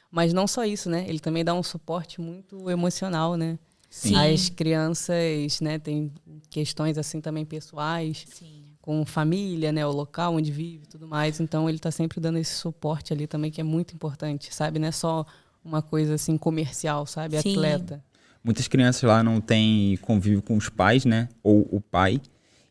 Mas 0.10 0.34
não 0.34 0.48
só 0.48 0.66
isso, 0.66 0.90
né? 0.90 1.06
Ele 1.08 1.20
também 1.20 1.44
dá 1.44 1.54
um 1.54 1.62
suporte 1.62 2.20
muito 2.20 2.70
emocional, 2.70 3.36
né? 3.36 3.60
Sim. 3.90 4.16
As 4.16 4.50
crianças, 4.50 5.60
né? 5.62 5.78
Tem 5.78 6.12
questões, 6.50 6.98
assim, 6.98 7.22
também 7.22 7.46
pessoais, 7.46 8.26
Sim. 8.30 8.64
com 8.82 9.06
família, 9.06 9.72
né? 9.72 9.86
O 9.86 9.92
local 9.92 10.36
onde 10.36 10.52
vive 10.52 10.84
e 10.86 10.88
tudo 10.88 11.08
mais. 11.08 11.40
Então, 11.40 11.70
ele 11.70 11.80
tá 11.80 11.92
sempre 11.92 12.20
dando 12.20 12.38
esse 12.38 12.54
suporte 12.54 13.14
ali 13.14 13.28
também, 13.28 13.52
que 13.52 13.62
é 13.62 13.64
muito 13.64 13.94
importante, 13.94 14.54
sabe? 14.54 14.80
Não 14.80 14.88
é 14.88 14.92
só 14.92 15.26
uma 15.64 15.82
coisa, 15.82 16.16
assim, 16.16 16.38
comercial, 16.38 17.06
sabe? 17.06 17.40
Sim. 17.42 17.52
Atleta. 17.52 18.04
Muitas 18.44 18.68
crianças 18.68 19.04
lá 19.04 19.22
não 19.22 19.42
têm 19.42 19.98
convívio 19.98 20.42
com 20.42 20.56
os 20.56 20.70
pais, 20.70 21.04
né? 21.04 21.28
Ou 21.44 21.68
o 21.72 21.82
pai. 21.82 22.22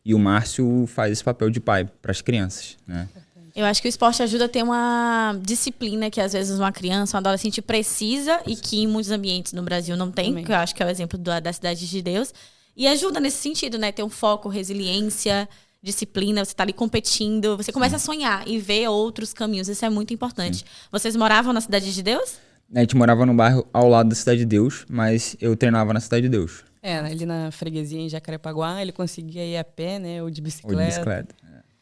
E 0.03 0.13
o 0.13 0.19
Márcio 0.19 0.85
faz 0.87 1.11
esse 1.11 1.23
papel 1.23 1.49
de 1.49 1.59
pai 1.59 1.85
para 2.01 2.11
as 2.11 2.21
crianças, 2.21 2.77
né? 2.87 3.07
Eu 3.55 3.65
acho 3.65 3.81
que 3.81 3.87
o 3.87 3.89
esporte 3.89 4.23
ajuda 4.23 4.45
a 4.45 4.49
ter 4.49 4.63
uma 4.63 5.37
disciplina 5.41 6.09
que 6.09 6.21
às 6.21 6.33
vezes 6.33 6.57
uma 6.57 6.71
criança, 6.71 7.17
um 7.17 7.19
adolescente 7.19 7.61
precisa 7.61 8.39
e 8.45 8.55
que 8.55 8.81
em 8.81 8.87
muitos 8.87 9.11
ambientes 9.11 9.53
no 9.53 9.61
Brasil 9.61 9.97
não 9.97 10.11
tem, 10.11 10.29
Também. 10.29 10.45
que 10.45 10.51
eu 10.51 10.55
acho 10.55 10.73
que 10.73 10.81
é 10.81 10.85
o 10.85 10.89
exemplo 10.89 11.17
da, 11.17 11.39
da 11.39 11.51
Cidade 11.51 11.87
de 11.87 12.01
Deus. 12.01 12.33
E 12.77 12.87
ajuda 12.87 13.19
nesse 13.19 13.37
sentido, 13.37 13.77
né? 13.77 13.91
Ter 13.91 14.03
um 14.03 14.09
foco, 14.09 14.47
resiliência, 14.47 15.49
disciplina, 15.81 16.45
você 16.45 16.53
tá 16.53 16.63
ali 16.63 16.73
competindo, 16.73 17.57
você 17.57 17.71
começa 17.71 17.97
a 17.97 17.99
sonhar 17.99 18.47
e 18.47 18.59
ver 18.59 18.87
outros 18.87 19.33
caminhos. 19.33 19.67
Isso 19.67 19.83
é 19.83 19.89
muito 19.89 20.13
importante. 20.13 20.63
Vocês 20.91 21.15
moravam 21.15 21.51
na 21.51 21.59
Cidade 21.61 21.93
de 21.93 22.03
Deus? 22.03 22.37
A 22.73 22.79
gente 22.79 22.95
morava 22.95 23.25
no 23.25 23.33
bairro 23.33 23.67
ao 23.73 23.89
lado 23.89 24.09
da 24.09 24.15
Cidade 24.15 24.39
de 24.39 24.45
Deus, 24.45 24.85
mas 24.89 25.35
eu 25.41 25.55
treinava 25.55 25.91
na 25.91 25.99
Cidade 25.99 26.23
de 26.23 26.29
Deus. 26.29 26.63
É, 26.81 26.97
ali 26.99 27.25
na 27.25 27.51
freguesia 27.51 27.99
em 27.99 28.07
Jacarepaguá, 28.09 28.81
ele 28.81 28.91
conseguia 28.91 29.45
ir 29.45 29.57
a 29.57 29.63
pé, 29.63 29.99
né? 29.99 30.23
Ou 30.23 30.29
de 30.29 30.39
Ou 30.41 30.45
bicicleta. 30.45 30.81
de 30.81 30.87
bicicleta. 30.87 31.35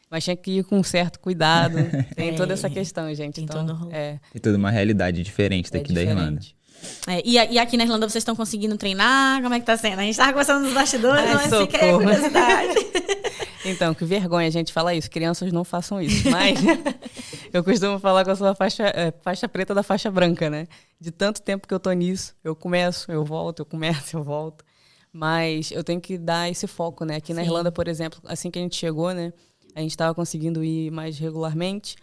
Mas 0.10 0.24
tinha 0.24 0.36
que 0.36 0.52
ir 0.60 0.64
com 0.64 0.78
um 0.80 0.84
certo 0.84 1.20
cuidado. 1.20 1.76
Tem 2.16 2.30
É. 2.30 2.34
toda 2.34 2.54
essa 2.54 2.70
questão, 2.70 3.14
gente. 3.14 3.36
Tem 3.36 3.44
então, 3.44 3.66
todo 3.66 3.90
é, 3.94 4.20
Tem 4.32 4.42
toda 4.42 4.58
uma 4.58 4.72
realidade 4.72 5.22
diferente 5.22 5.70
é 5.74 5.78
daqui 5.80 5.94
da 5.94 6.02
Irlanda. 6.02 6.40
diferente. 6.40 6.56
É, 7.08 7.22
e, 7.26 7.38
a- 7.40 7.46
e 7.46 7.60
aqui 7.60 7.76
na 7.76 7.84
Irlanda 7.84 8.08
vocês 8.08 8.22
estão 8.22 8.36
conseguindo 8.36 8.78
treinar? 8.78 9.42
Como 9.42 9.54
é 9.54 9.60
que 9.60 9.66
tá 9.66 9.76
sendo? 9.76 10.00
A 10.00 10.04
gente 10.04 10.16
tava 10.16 10.30
conversando 10.32 10.64
nos 10.64 10.74
bastidores, 10.74 11.24
Ai, 11.26 11.34
mas 11.34 11.44
fiquei 11.44 11.68
com 11.68 11.72
socorro. 11.78 12.04
curiosidade. 12.04 12.76
Então, 13.66 13.94
que 13.94 14.06
vergonha 14.06 14.48
a 14.48 14.52
gente 14.52 14.72
falar 14.72 14.96
isso. 14.96 15.10
Crianças 15.12 15.52
não 15.52 15.66
façam 15.66 16.02
isso. 16.02 16.30
Mas 16.32 16.58
Eu 17.52 17.62
costumo 17.66 18.00
falar 18.00 18.24
que 18.24 18.30
eu 18.30 18.36
sou 18.38 18.48
a 18.48 18.56
faixa, 18.56 18.84
é, 18.96 19.12
faixa 19.22 19.46
preta 19.50 19.74
da 19.76 19.84
faixa 19.84 20.10
branca, 20.10 20.50
né? 20.50 20.68
De 21.02 21.12
tanto 21.12 21.42
tempo 21.42 21.68
que 21.68 21.74
eu 21.74 21.80
tô 21.80 21.92
nisso, 21.92 22.34
eu 22.46 22.56
começo, 22.56 23.12
eu 23.12 23.26
volto, 23.26 23.60
eu 23.60 23.66
começo, 23.66 24.16
eu 24.16 24.24
volto. 24.24 24.64
Mas 25.12 25.72
eu 25.72 25.84
tenho 25.84 26.00
que 26.00 26.18
dar 26.18 26.50
esse 26.50 26.68
foco, 26.68 27.06
né? 27.06 27.16
Aqui 27.16 27.34
na 27.34 27.42
Sim. 27.42 27.48
Irlanda, 27.48 27.72
por 27.72 27.88
exemplo, 27.88 28.20
assim 28.26 28.52
que 28.52 28.60
a 28.60 28.62
gente 28.62 28.76
chegou, 28.76 29.14
né? 29.14 29.34
A 29.76 29.82
gente 29.82 29.92
estava 29.92 30.14
conseguindo 30.14 30.64
ir 30.64 30.92
mais 30.92 31.18
regularmente. 31.18 31.96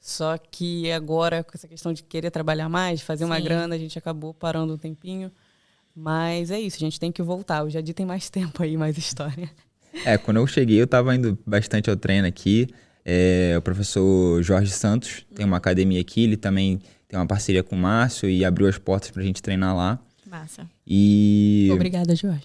Só 0.00 0.36
que 0.36 0.90
agora, 0.90 1.44
com 1.44 1.52
essa 1.54 1.68
questão 1.68 1.92
de 1.92 2.02
querer 2.02 2.30
trabalhar 2.30 2.68
mais, 2.68 3.00
fazer 3.00 3.24
uma 3.24 3.36
Sim. 3.36 3.44
grana, 3.44 3.74
a 3.74 3.78
gente 3.78 3.96
acabou 3.98 4.34
parando 4.34 4.74
um 4.74 4.78
tempinho. 4.78 5.30
Mas 5.94 6.50
é 6.50 6.60
isso, 6.60 6.76
a 6.76 6.80
gente 6.80 6.98
tem 6.98 7.12
que 7.12 7.22
voltar. 7.22 7.64
O 7.64 7.70
Jadi 7.70 7.92
tem 7.94 8.06
mais 8.06 8.28
tempo 8.30 8.62
aí, 8.62 8.76
mais 8.76 8.96
história. 8.98 9.50
É, 10.04 10.16
quando 10.16 10.38
eu 10.38 10.46
cheguei, 10.46 10.80
eu 10.80 10.86
tava 10.86 11.14
indo 11.14 11.38
bastante 11.46 11.90
ao 11.90 11.96
treino 11.96 12.26
aqui. 12.26 12.68
É, 13.04 13.54
o 13.58 13.62
professor 13.62 14.42
Jorge 14.42 14.70
Santos 14.70 15.26
tem 15.34 15.44
uma 15.44 15.56
academia 15.56 16.00
aqui, 16.00 16.22
ele 16.22 16.36
também 16.36 16.80
tem 17.08 17.18
uma 17.18 17.26
parceria 17.26 17.62
com 17.62 17.76
o 17.76 17.78
Márcio 17.78 18.28
e 18.28 18.44
abriu 18.44 18.68
as 18.68 18.78
portas 18.78 19.10
pra 19.10 19.22
gente 19.22 19.42
treinar 19.42 19.76
lá. 19.76 19.98
Massa. 20.26 20.66
E. 20.86 21.68
Obrigada, 21.72 22.14
Jorge. 22.16 22.42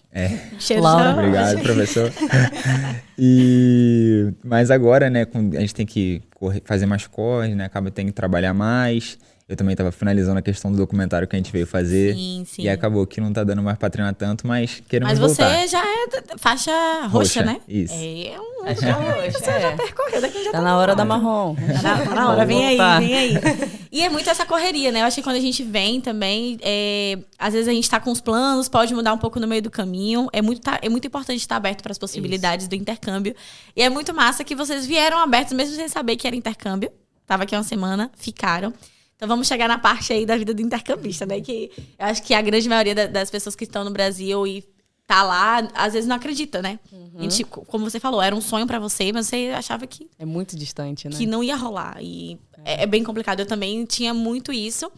Cheiro 0.60 0.84
Laura, 0.84 1.12
Obrigado, 1.13 1.60
professor. 1.63 2.12
e 3.17 4.32
mas 4.44 4.70
agora, 4.72 5.10
né, 5.10 5.25
a 5.56 5.60
gente 5.60 5.74
tem 5.75 5.86
que 5.86 6.22
correr- 6.36 6.62
fazer 6.65 6.86
mais 6.86 7.08
corres, 7.08 7.56
né? 7.56 7.65
Acaba 7.65 7.89
tendo 7.91 8.08
que 8.08 8.13
trabalhar 8.13 8.53
mais. 8.53 9.17
Eu 9.50 9.56
também 9.56 9.72
estava 9.72 9.94
finalizando 9.94 10.38
a 10.38 10.41
questão 10.41 10.70
do 10.70 10.77
documentário 10.77 11.25
que 11.25 11.34
a 11.34 11.39
gente 11.39 11.53
veio 11.53 11.65
fazer. 11.65 12.13
Sim, 12.15 12.44
sim. 12.46 12.63
E 12.63 12.70
acabou 12.70 13.08
que 13.08 13.22
não 13.22 13.32
tá 13.32 13.46
dando 13.46 13.63
mais 13.63 13.77
pra 13.77 13.89
treinar 13.89 14.13
tanto, 14.13 14.46
mas 14.46 14.84
queremos 14.89 15.17
Mas 15.17 15.20
você 15.20 15.41
voltar. 15.41 15.67
já 15.67 15.79
é 15.79 16.08
faixa 16.38 16.72
roxa, 17.03 17.08
Roxa, 17.39 17.44
né? 17.44 17.62
isso. 17.67 17.94
É 17.94 18.36
um. 18.39 18.48
Faixa 18.67 18.91
roxa, 18.91 19.32
Você 19.39 19.50
é. 19.50 19.62
já 19.62 19.72
percorreu 19.77 20.20
daqui 20.20 20.44
já 20.44 20.51
Tá 20.51 20.60
na 20.62 20.77
hora 20.77 20.94
da 20.94 21.06
marrom. 21.06 21.56
Tá 21.56 21.82
na, 21.82 22.06
tá 22.06 22.15
na 22.15 22.29
hora, 22.29 22.46
vem 22.46 22.67
voltar. 22.67 22.98
aí, 22.98 23.08
vem 23.08 23.15
aí. 23.15 23.34
E 23.89 24.01
é 24.03 24.10
muito 24.10 24.29
essa 24.29 24.46
correria, 24.46 24.91
né? 24.91 25.00
Eu 25.00 25.06
acho 25.06 25.15
que 25.15 25.24
quando 25.24 25.38
a 25.38 25.39
gente 25.39 25.63
vem 25.63 26.01
também, 26.01 26.58
é, 26.62 27.17
às 27.39 27.53
vezes 27.53 27.70
a 27.70 27.72
gente 27.72 27.89
tá 27.89 28.01
com 28.01 28.12
os 28.12 28.20
planos, 28.31 28.67
pode 28.67 28.93
mudar 28.93 29.13
um 29.13 29.17
pouco 29.17 29.39
no 29.39 29.48
meio 29.48 29.62
do 29.62 29.72
caminho. 29.72 30.27
É 30.34 30.41
muito, 30.41 30.62
é 30.81 30.89
muito 30.89 31.07
importante 31.07 31.39
estar 31.39 31.55
aberto 31.55 31.81
para 31.81 31.91
as 31.93 31.98
possibilidades 31.98 32.67
do 32.67 32.75
intercâmbio. 32.75 33.34
E 33.75 33.81
é 33.81 33.89
muito 33.89 34.13
massa 34.13 34.43
que 34.43 34.53
vocês 34.53 34.86
vieram 34.86 35.17
abertos, 35.19 35.53
mesmo 35.53 35.75
sem 35.75 35.88
saber 35.88 36.17
que 36.17 36.27
era 36.27 36.36
intercâmbio. 36.36 36.91
Tava 37.25 37.43
aqui 37.43 37.55
uma 37.55 37.63
semana, 37.63 38.12
ficaram. 38.17 38.74
Então 39.15 39.27
vamos 39.29 39.48
chegar 39.48 39.67
na 39.69 39.77
parte 39.79 40.12
aí 40.12 40.25
da 40.25 40.36
vida 40.36 40.53
do 40.53 40.62
intercambista, 40.62 41.25
né? 41.25 41.39
Que 41.39 41.72
eu 41.98 42.05
acho 42.05 42.22
que 42.22 42.34
a 42.34 42.41
grande 42.41 42.67
maioria 42.67 42.93
da- 42.93 43.07
das 43.07 43.29
pessoas 43.31 43.55
que 43.55 43.63
estão 43.63 43.84
no 43.86 43.91
Brasil 43.91 44.46
e 44.46 44.63
tá 45.07 45.24
lá, 45.24 45.60
às 45.74 45.93
vezes 45.93 46.05
não 46.07 46.17
acredita, 46.17 46.62
né? 46.62 46.79
A 47.17 47.22
gente, 47.22 47.43
como 47.46 47.89
você 47.89 47.98
falou, 48.00 48.22
era 48.22 48.36
um 48.36 48.41
sonho 48.41 48.67
para 48.67 48.77
você, 48.77 49.12
mas 49.13 49.27
você 49.27 49.53
achava 49.55 49.88
que 49.88 50.10
É 50.19 50.25
muito 50.25 50.55
distante, 50.57 51.07
né? 51.07 51.15
que 51.17 51.25
não 51.25 51.41
ia 51.41 51.55
rolar. 51.55 51.98
E 52.01 52.38
é. 52.65 52.84
é 52.84 52.86
bem 52.86 53.03
complicado. 53.05 53.39
Eu 53.39 53.46
também 53.46 53.86
tinha 53.86 54.13
muito 54.13 54.51
isso. 54.51 54.91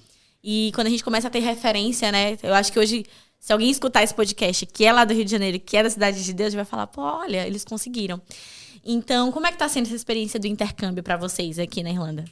E 0.43 0.71
quando 0.73 0.87
a 0.87 0.89
gente 0.89 1.03
começa 1.03 1.27
a 1.27 1.31
ter 1.31 1.39
referência, 1.39 2.11
né? 2.11 2.37
Eu 2.41 2.53
acho 2.53 2.71
que 2.71 2.79
hoje, 2.79 3.05
se 3.39 3.51
alguém 3.51 3.69
escutar 3.69 4.03
esse 4.03 4.13
podcast, 4.13 4.65
que 4.65 4.85
é 4.85 4.91
lá 4.91 5.05
do 5.05 5.13
Rio 5.13 5.25
de 5.25 5.31
Janeiro, 5.31 5.59
que 5.59 5.75
é 5.75 5.83
da 5.83 5.89
Cidade 5.89 6.23
de 6.23 6.33
Deus, 6.33 6.53
vai 6.53 6.65
falar, 6.65 6.87
pô, 6.87 7.01
olha, 7.01 7.45
eles 7.45 7.65
conseguiram. 7.65 8.21
Então, 8.83 9.31
como 9.31 9.47
é 9.47 9.51
que 9.51 9.57
tá 9.57 9.67
sendo 9.67 9.87
essa 9.87 9.95
experiência 9.95 10.39
do 10.39 10.47
intercâmbio 10.47 11.03
para 11.03 11.17
vocês 11.17 11.59
aqui 11.59 11.83
na 11.83 11.89
Irlanda? 11.89 12.25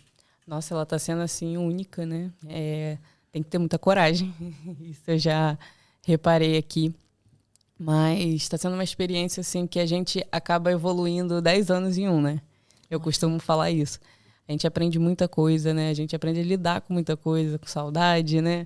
Nossa, 0.48 0.74
ela 0.74 0.86
tá 0.86 0.98
sendo 0.98 1.22
assim 1.22 1.58
única, 1.58 2.06
né? 2.06 2.32
É, 2.48 2.98
tem 3.32 3.44
que 3.44 3.50
ter 3.50 3.58
muita 3.58 3.78
coragem. 3.78 4.34
Isso 4.80 5.04
eu 5.08 5.18
já 5.18 5.58
reparei 6.06 6.58
aqui. 6.58 6.94
Mas 7.78 8.44
está 8.44 8.58
sendo 8.58 8.74
uma 8.74 8.84
experiência 8.84 9.42
assim 9.42 9.68
que 9.68 9.80
a 9.80 9.86
gente 9.86 10.26
acaba 10.32 10.72
evoluindo 10.72 11.42
10 11.42 11.70
anos 11.70 11.98
em 11.98 12.10
um, 12.10 12.22
né? 12.22 12.42
Eu 12.90 13.00
costumo 13.00 13.38
falar 13.40 13.70
isso. 13.70 14.00
A 14.48 14.51
gente 14.51 14.66
aprende 14.66 14.98
muita 14.98 15.27
coisa, 15.27 15.74
né? 15.74 15.89
A 15.89 15.94
gente 15.94 16.16
aprende 16.16 16.39
a 16.39 16.44
lidar 16.44 16.82
com 16.82 16.94
muita 16.94 17.18
coisa, 17.18 17.60
com 17.60 17.68
saudade, 17.68 18.42
né? 18.42 18.66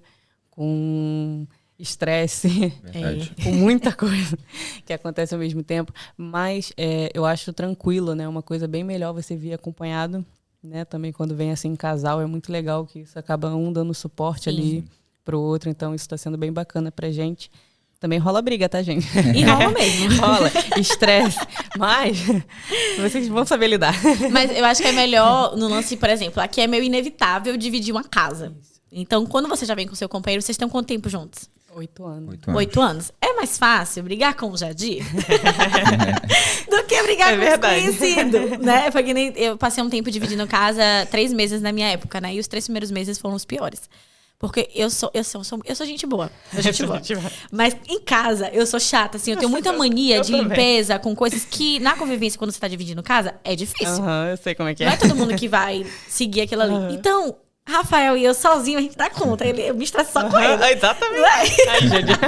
Com 0.50 1.48
estresse. 1.80 2.72
Verdade. 2.84 3.34
com 3.44 3.52
muita 3.52 3.92
coisa 3.92 4.38
que 4.86 4.94
acontece 4.94 5.34
ao 5.34 5.40
mesmo 5.40 5.64
tempo. 5.64 5.92
Mas 6.16 6.72
é, 6.78 7.10
eu 7.14 7.26
acho 7.26 7.52
tranquilo, 7.52 8.14
né? 8.14 8.28
Uma 8.28 8.44
coisa 8.44 8.68
bem 8.68 8.84
melhor 8.84 9.14
você 9.14 9.36
vir 9.36 9.54
acompanhado, 9.54 10.24
né? 10.64 10.86
Também 10.86 11.12
quando 11.12 11.36
vem 11.36 11.52
assim 11.52 11.70
em 11.70 11.76
casal, 11.76 12.22
é 12.22 12.26
muito 12.28 12.52
legal 12.52 12.86
que 12.86 13.00
isso 13.00 13.18
acaba 13.18 13.54
um 13.56 13.74
dando 13.74 13.94
suporte 13.94 14.44
Sim. 14.44 14.50
ali 14.50 14.86
pro 15.24 15.40
outro. 15.40 15.70
Então 15.70 15.96
isso 15.96 16.04
está 16.04 16.18
sendo 16.18 16.38
bem 16.38 16.54
bacana 16.54 16.92
pra 16.92 17.10
gente. 17.10 17.50
Também 18.02 18.18
rola 18.18 18.42
briga, 18.42 18.68
tá, 18.68 18.82
gente? 18.82 19.08
E 19.36 19.44
rola 19.44 19.70
mesmo. 19.70 20.18
rola, 20.20 20.52
estresse. 20.78 21.38
Mas 21.78 22.18
vocês 22.98 23.28
vão 23.28 23.46
saber 23.46 23.68
lidar. 23.68 23.94
Mas 24.32 24.50
eu 24.58 24.66
acho 24.66 24.82
que 24.82 24.88
é 24.88 24.92
melhor 24.92 25.56
no 25.56 25.68
lance, 25.68 25.96
por 25.96 26.10
exemplo, 26.10 26.42
aqui 26.42 26.60
é 26.62 26.66
meio 26.68 26.84
inevitável 26.84 27.56
dividir 27.56 27.94
uma 27.94 28.04
casa. 28.04 28.54
Então, 28.92 29.24
quando 29.28 29.48
você 29.48 29.68
já 29.68 29.76
vem 29.76 29.88
com 29.88 29.94
seu 29.94 30.10
companheiro, 30.10 30.42
vocês 30.42 30.56
estão 30.56 30.68
quanto 30.68 30.88
tempo 30.88 31.08
juntos? 31.10 31.48
Oito 31.76 32.04
anos. 32.04 32.30
Oito 32.32 32.50
anos. 32.50 32.58
Oito 32.58 32.82
anos. 32.82 33.12
É 33.22 33.34
mais 33.34 33.58
fácil 33.58 34.02
brigar 34.04 34.34
com 34.34 34.50
o 34.50 34.58
Jadir 34.58 35.06
do 36.70 36.84
que 36.84 37.04
brigar 37.04 37.30
É 37.30 37.36
com 37.36 37.40
verdade. 37.40 37.88
o 37.88 37.92
desconhecido, 37.92 38.64
né? 38.64 38.92
Foi 38.92 39.04
que 39.04 39.14
nem 39.14 39.32
eu 39.38 39.58
passei 39.58 39.84
um 39.84 39.90
tempo 39.90 40.10
dividindo 40.12 40.46
casa, 40.48 40.82
três 41.10 41.32
meses 41.32 41.62
na 41.62 41.72
minha 41.72 41.88
época, 41.88 42.20
né? 42.20 42.34
E 42.34 42.40
os 42.40 42.48
três 42.48 42.66
primeiros 42.66 42.92
meses 42.92 43.18
foram 43.18 43.36
os 43.36 43.46
piores. 43.46 43.82
Porque 44.42 44.68
eu 44.74 44.90
sou, 44.90 45.10
eu 45.14 45.24
sou, 45.24 45.44
sou- 45.44 45.62
eu 45.64 45.76
sou 45.76 45.86
gente 45.86 46.06
boa. 46.08 46.32
Sou 46.52 46.60
gente 46.64 46.84
boa. 46.84 47.00
Mas 47.52 47.78
em 47.88 48.02
casa, 48.02 48.50
eu 48.52 48.66
sou 48.66 48.80
chata, 48.80 49.18
assim, 49.18 49.32
eu 49.32 49.38
tenho 49.38 49.50
muita 49.52 49.72
mania 49.72 50.18
eu 50.18 50.22
de 50.24 50.32
também. 50.32 50.48
limpeza 50.48 50.98
com 50.98 51.16
coisas 51.16 51.46
que, 51.46 51.80
na 51.80 51.96
convivência, 51.96 52.40
quando 52.40 52.52
você 52.52 52.60
tá 52.60 52.68
dividindo 52.68 53.04
casa, 53.04 53.36
é 53.44 53.56
difícil. 53.56 54.04
Aham, 54.04 54.30
eu 54.32 54.38
sei 54.38 54.56
como 54.56 54.68
é 54.68 54.74
que 54.74 54.84
Não 54.84 54.92
é. 54.92 54.96
é 54.96 54.98
todo 54.98 55.16
mundo 55.16 55.36
que 55.36 55.48
vai 55.48 55.86
seguir 56.10 56.42
aquilo 56.42 56.64
ali. 56.64 56.96
Então, 56.96 57.36
Rafael 57.68 58.18
e 58.18 58.24
eu 58.26 58.34
sozinho, 58.34 58.80
a 58.80 58.82
gente 58.82 58.98
dá 58.98 59.10
conta. 59.10 59.46
Ele, 59.46 59.62
eu 59.62 59.76
me 59.76 59.84
estresso 59.84 60.12
só 60.12 60.28
com 60.28 60.38
ele. 60.38 60.54
Aham, 60.54 60.70
exatamente. 60.72 61.24
Ai, 61.70 61.80
gente. 61.88 62.12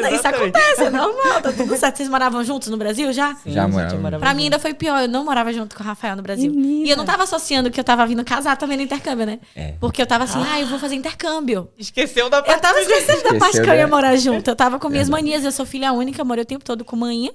Não, 0.00 0.08
Isso 0.08 0.14
Exatamente. 0.14 0.56
acontece, 0.56 0.82
é 0.84 0.90
normal, 0.90 1.42
tá 1.42 1.52
tudo 1.52 1.76
certo. 1.76 1.96
Vocês 1.96 2.08
moravam 2.08 2.42
juntos 2.42 2.68
no 2.68 2.76
Brasil 2.76 3.12
já? 3.12 3.34
Sim, 3.36 3.52
Já 3.52 3.68
morava. 3.68 4.18
Pra 4.18 4.32
mim 4.34 4.44
ainda 4.44 4.58
foi 4.58 4.72
pior, 4.72 5.02
eu 5.02 5.08
não 5.08 5.24
morava 5.24 5.52
junto 5.52 5.76
com 5.76 5.82
o 5.82 5.86
Rafael 5.86 6.16
no 6.16 6.22
Brasil. 6.22 6.50
Menina. 6.50 6.86
E 6.86 6.90
eu 6.90 6.96
não 6.96 7.04
tava 7.04 7.24
associando 7.24 7.70
que 7.70 7.78
eu 7.78 7.84
tava 7.84 8.06
vindo 8.06 8.24
casar 8.24 8.56
também 8.56 8.76
no 8.76 8.82
intercâmbio, 8.82 9.26
né? 9.26 9.38
É. 9.54 9.74
Porque 9.80 10.00
eu 10.00 10.06
tava 10.06 10.24
assim, 10.24 10.42
ah, 10.50 10.60
eu 10.60 10.66
vou 10.66 10.78
fazer 10.78 10.94
intercâmbio. 10.94 11.68
Esqueceu 11.78 12.30
da 12.30 12.38
Eu 12.38 12.44
parte. 12.44 12.60
tava 12.62 12.80
esquecendo 12.80 13.22
da 13.24 13.34
parte 13.38 13.60
que 13.60 13.68
eu 13.68 13.74
ia 13.74 13.86
morar 13.86 14.16
junto. 14.16 14.48
Eu 14.48 14.56
tava 14.56 14.78
com 14.78 14.88
minhas 14.88 15.08
manias, 15.08 15.44
eu 15.44 15.52
sou 15.52 15.66
filha 15.66 15.92
única, 15.92 16.24
morei 16.24 16.42
o 16.42 16.46
tempo 16.46 16.64
todo 16.64 16.84
com 16.84 16.96
manhã. 16.96 17.30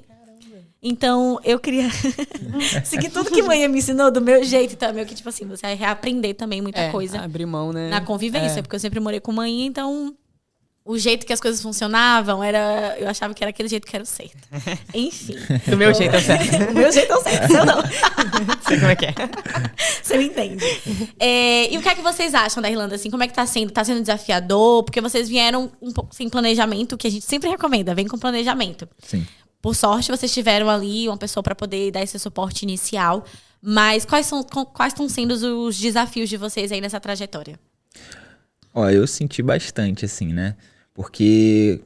Então, 0.88 1.40
eu 1.44 1.58
queria 1.60 1.90
seguir 2.86 3.10
tudo 3.10 3.32
que 3.32 3.42
manhã 3.42 3.68
me 3.68 3.80
ensinou 3.80 4.12
do 4.12 4.22
meu 4.22 4.44
jeito. 4.44 4.74
Então, 4.74 4.90
é 4.90 4.94
meio 4.94 5.08
que, 5.08 5.16
tipo 5.16 5.28
assim, 5.28 5.46
você 5.48 5.64
vai 5.64 5.76
reaprender 5.76 6.36
também 6.36 6.62
muita 6.62 6.80
É, 6.80 6.92
coisa 6.92 7.20
Abrir 7.22 7.48
mão, 7.48 7.74
né? 7.74 7.90
na 7.90 8.02
convivência, 8.02 8.60
É. 8.60 8.62
porque 8.62 8.76
eu 8.76 8.80
sempre 8.80 9.00
morei 9.00 9.20
com 9.20 9.32
mãe, 9.32 9.66
então 9.66 10.16
o 10.88 10.96
jeito 11.00 11.26
que 11.26 11.34
as 11.34 11.42
coisas 11.42 11.60
funcionavam 11.64 12.44
era. 12.44 12.96
Eu 13.00 13.10
achava 13.10 13.34
que 13.34 13.44
era 13.44 13.50
aquele 13.50 13.68
jeito 13.68 13.88
que 13.88 13.96
era 13.96 14.04
o 14.04 14.06
certo. 14.06 14.38
Enfim. 14.94 15.36
Do 15.68 15.76
meu 15.76 15.92
jeito 15.96 16.14
é 16.16 16.20
o 16.20 16.22
certo. 16.22 16.70
o 16.72 16.74
meu 16.76 16.92
jeito 16.92 17.12
é 17.12 17.16
o 17.16 17.24
certo, 17.24 17.52
seu 17.52 17.66
não. 17.66 17.82
Sei 18.68 18.78
como 18.80 18.92
é 18.92 18.96
que 18.96 19.06
é. 19.08 19.14
Você 20.04 20.18
me 20.20 20.26
entende. 20.26 20.64
É, 21.20 21.74
e 21.74 21.78
o 21.80 21.82
que 21.82 21.90
é 21.90 21.96
que 21.96 22.02
vocês 22.04 22.36
acham 22.36 22.62
da 22.62 22.70
Irlanda, 22.70 22.94
assim? 22.94 23.10
Como 23.10 23.24
é 23.24 23.28
que 23.28 23.34
tá 23.34 23.48
sendo? 23.48 23.72
Tá 23.72 23.84
sendo 23.84 24.02
desafiador? 24.02 24.84
Porque 24.84 25.02
vocês 25.02 25.28
vieram 25.28 25.72
um 25.82 25.92
pouco 25.92 26.14
sem 26.14 26.30
planejamento, 26.30 26.96
que 26.96 27.08
a 27.08 27.10
gente 27.10 27.26
sempre 27.26 27.50
recomenda, 27.50 27.96
vem 27.96 28.08
com 28.08 28.20
planejamento. 28.20 28.88
Sim. 29.00 29.26
Por 29.66 29.74
sorte, 29.74 30.12
vocês 30.12 30.32
tiveram 30.32 30.70
ali 30.70 31.08
uma 31.08 31.18
pessoa 31.18 31.42
para 31.42 31.56
poder 31.56 31.90
dar 31.90 32.04
esse 32.04 32.20
suporte 32.20 32.62
inicial. 32.62 33.26
Mas 33.60 34.06
quais 34.06 34.28
são 34.28 34.44
quais 34.44 34.94
estão 34.94 35.10
sendo 35.10 35.32
os 35.66 35.80
desafios 35.80 36.30
de 36.30 36.38
vocês 36.38 36.72
aí 36.72 36.80
nessa 36.80 37.00
trajetória? 37.00 37.60
Ó, 38.72 38.88
eu 38.92 39.08
senti 39.08 39.42
bastante, 39.42 40.06
assim, 40.06 40.32
né? 40.32 40.56
Porque 40.94 41.82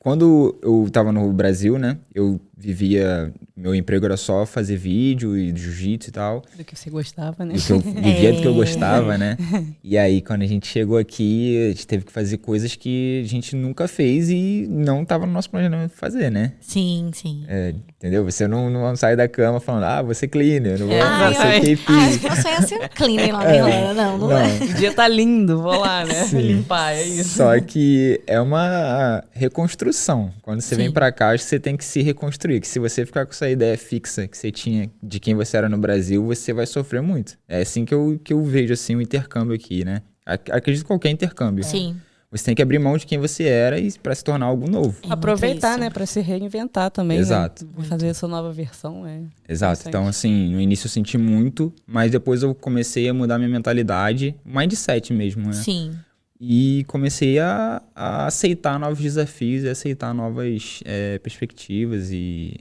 quando 0.00 0.58
eu 0.60 0.88
tava 0.90 1.12
no 1.12 1.32
Brasil, 1.32 1.78
né? 1.78 1.96
Eu 2.12 2.40
vivia. 2.56 3.32
Meu 3.56 3.74
emprego 3.74 4.04
era 4.06 4.16
só 4.16 4.46
fazer 4.46 4.76
vídeo 4.76 5.36
e 5.36 5.54
jiu-jitsu 5.54 6.08
e 6.08 6.12
tal. 6.12 6.42
Do 6.56 6.64
que 6.64 6.74
você 6.76 6.88
gostava, 6.90 7.44
né? 7.44 7.54
Do 7.54 7.60
que 7.60 7.72
eu 7.72 7.80
vivia 7.80 8.32
do 8.32 8.40
que 8.40 8.46
eu 8.46 8.54
gostava, 8.54 9.18
né? 9.18 9.36
E 9.82 9.96
aí, 9.96 10.20
quando 10.20 10.42
a 10.42 10.46
gente 10.46 10.66
chegou 10.66 10.98
aqui, 10.98 11.66
a 11.66 11.68
gente 11.68 11.86
teve 11.86 12.04
que 12.04 12.12
fazer 12.12 12.38
coisas 12.38 12.74
que 12.74 13.22
a 13.24 13.28
gente 13.28 13.54
nunca 13.54 13.86
fez 13.86 14.28
e 14.30 14.66
não 14.68 15.04
tava 15.04 15.26
no 15.26 15.32
nosso 15.32 15.48
planejamento 15.48 15.92
fazer, 15.92 16.30
né? 16.30 16.52
Sim, 16.60 17.10
sim. 17.14 17.44
É, 17.48 17.72
entendeu? 17.96 18.24
Você 18.24 18.48
não, 18.48 18.68
não 18.68 18.96
sai 18.96 19.14
da 19.14 19.28
cama 19.28 19.60
falando, 19.60 19.84
ah, 19.84 20.02
vou 20.02 20.12
ser 20.14 20.28
cleaner, 20.28 20.78
não 20.78 20.86
vou, 20.88 20.96
É, 20.96 21.24
vou 21.24 21.34
ser. 21.34 21.76
KP. 21.76 21.84
Ah, 21.92 22.06
acho 22.06 22.18
que 22.18 22.26
meu 22.28 22.36
sonho 22.36 22.54
é 22.54 22.62
ser 22.62 22.88
cleaner 22.90 23.32
lá 23.32 23.44
na 23.44 23.56
Irlanda. 23.56 23.94
Não, 23.94 24.18
não, 24.18 24.32
é. 24.32 24.56
O 24.56 24.74
dia 24.74 24.92
tá 24.92 25.06
lindo, 25.06 25.62
vou 25.62 25.78
lá, 25.78 26.04
né? 26.04 26.24
Sim. 26.24 26.40
Limpar, 26.40 26.94
é 26.94 27.02
isso. 27.04 27.36
Só 27.36 27.58
que 27.60 28.20
é 28.26 28.40
uma 28.40 29.22
reconstrução. 29.32 30.32
Quando 30.42 30.60
você 30.60 30.74
Sim. 30.74 30.82
vem 30.82 30.92
pra 30.92 31.12
cá, 31.12 31.30
acho 31.30 31.44
que 31.44 31.50
você 31.50 31.60
tem 31.60 31.76
que 31.76 31.84
se 31.84 32.02
reconstruir. 32.02 32.45
Que 32.60 32.66
se 32.68 32.78
você 32.78 33.04
ficar 33.06 33.26
com 33.26 33.32
essa 33.32 33.48
ideia 33.48 33.76
fixa 33.76 34.26
que 34.26 34.36
você 34.36 34.50
tinha 34.50 34.90
de 35.02 35.18
quem 35.20 35.34
você 35.34 35.56
era 35.56 35.68
no 35.68 35.78
Brasil, 35.78 36.24
você 36.24 36.52
vai 36.52 36.66
sofrer 36.66 37.02
muito. 37.02 37.36
É 37.48 37.60
assim 37.60 37.84
que 37.84 37.92
eu, 37.94 38.20
que 38.22 38.32
eu 38.32 38.42
vejo 38.44 38.72
assim 38.72 38.94
o 38.96 39.00
intercâmbio 39.02 39.54
aqui, 39.54 39.84
né? 39.84 40.02
Ac- 40.24 40.50
Acredito 40.52 40.84
em 40.84 40.86
qualquer 40.86 41.10
intercâmbio. 41.10 41.62
Sim. 41.64 41.96
você 42.30 42.44
tem 42.46 42.54
que 42.54 42.60
abrir 42.62 42.78
mão 42.78 42.96
de 42.98 43.06
quem 43.06 43.18
você 43.18 43.44
era 43.44 43.78
e 43.78 43.90
para 43.92 44.14
se 44.14 44.22
tornar 44.24 44.46
algo 44.46 44.68
novo. 44.68 44.96
É 45.04 45.12
Aproveitar, 45.12 45.70
isso. 45.72 45.80
né, 45.80 45.90
pra 45.90 46.04
se 46.04 46.20
reinventar 46.20 46.90
também. 46.90 47.16
né? 47.16 47.22
Exato. 47.22 47.66
Fazer 47.88 48.08
essa 48.08 48.26
nova 48.28 48.52
versão. 48.52 49.06
É. 49.06 49.20
Exato. 49.48 49.88
Então, 49.88 50.06
assim, 50.08 50.52
no 50.52 50.60
início 50.60 50.86
eu 50.86 50.90
senti 50.90 51.16
muito, 51.16 51.72
mas 51.86 52.10
depois 52.10 52.42
eu 52.42 52.54
comecei 52.54 53.08
a 53.08 53.14
mudar 53.14 53.38
minha 53.38 53.48
mentalidade, 53.50 54.34
mindset 54.44 55.12
mesmo, 55.12 55.46
né? 55.46 55.52
Sim. 55.52 55.92
E 56.40 56.84
comecei 56.86 57.38
a, 57.38 57.82
a 57.94 58.26
aceitar 58.26 58.78
novos 58.78 58.98
desafios 58.98 59.64
e 59.64 59.68
aceitar 59.68 60.12
novas 60.12 60.80
é, 60.84 61.18
perspectivas 61.18 62.10
e, 62.10 62.60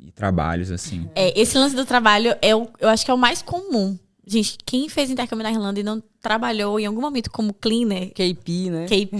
e 0.00 0.10
trabalhos, 0.12 0.70
assim. 0.70 1.08
É, 1.14 1.38
esse 1.40 1.56
lance 1.56 1.76
do 1.76 1.84
trabalho 1.84 2.34
é 2.42 2.54
o, 2.54 2.68
eu 2.80 2.88
acho 2.88 3.04
que 3.04 3.10
é 3.10 3.14
o 3.14 3.18
mais 3.18 3.40
comum. 3.40 3.96
Gente, 4.26 4.58
quem 4.66 4.90
fez 4.90 5.10
intercâmbio 5.10 5.42
na 5.42 5.50
Irlanda 5.50 5.80
e 5.80 5.82
não 5.82 6.02
trabalhou 6.20 6.78
em 6.78 6.84
algum 6.84 7.00
momento 7.00 7.30
como 7.30 7.54
cleaner, 7.54 8.10
KP, 8.10 8.68
né? 8.68 8.84
KP. 8.84 9.16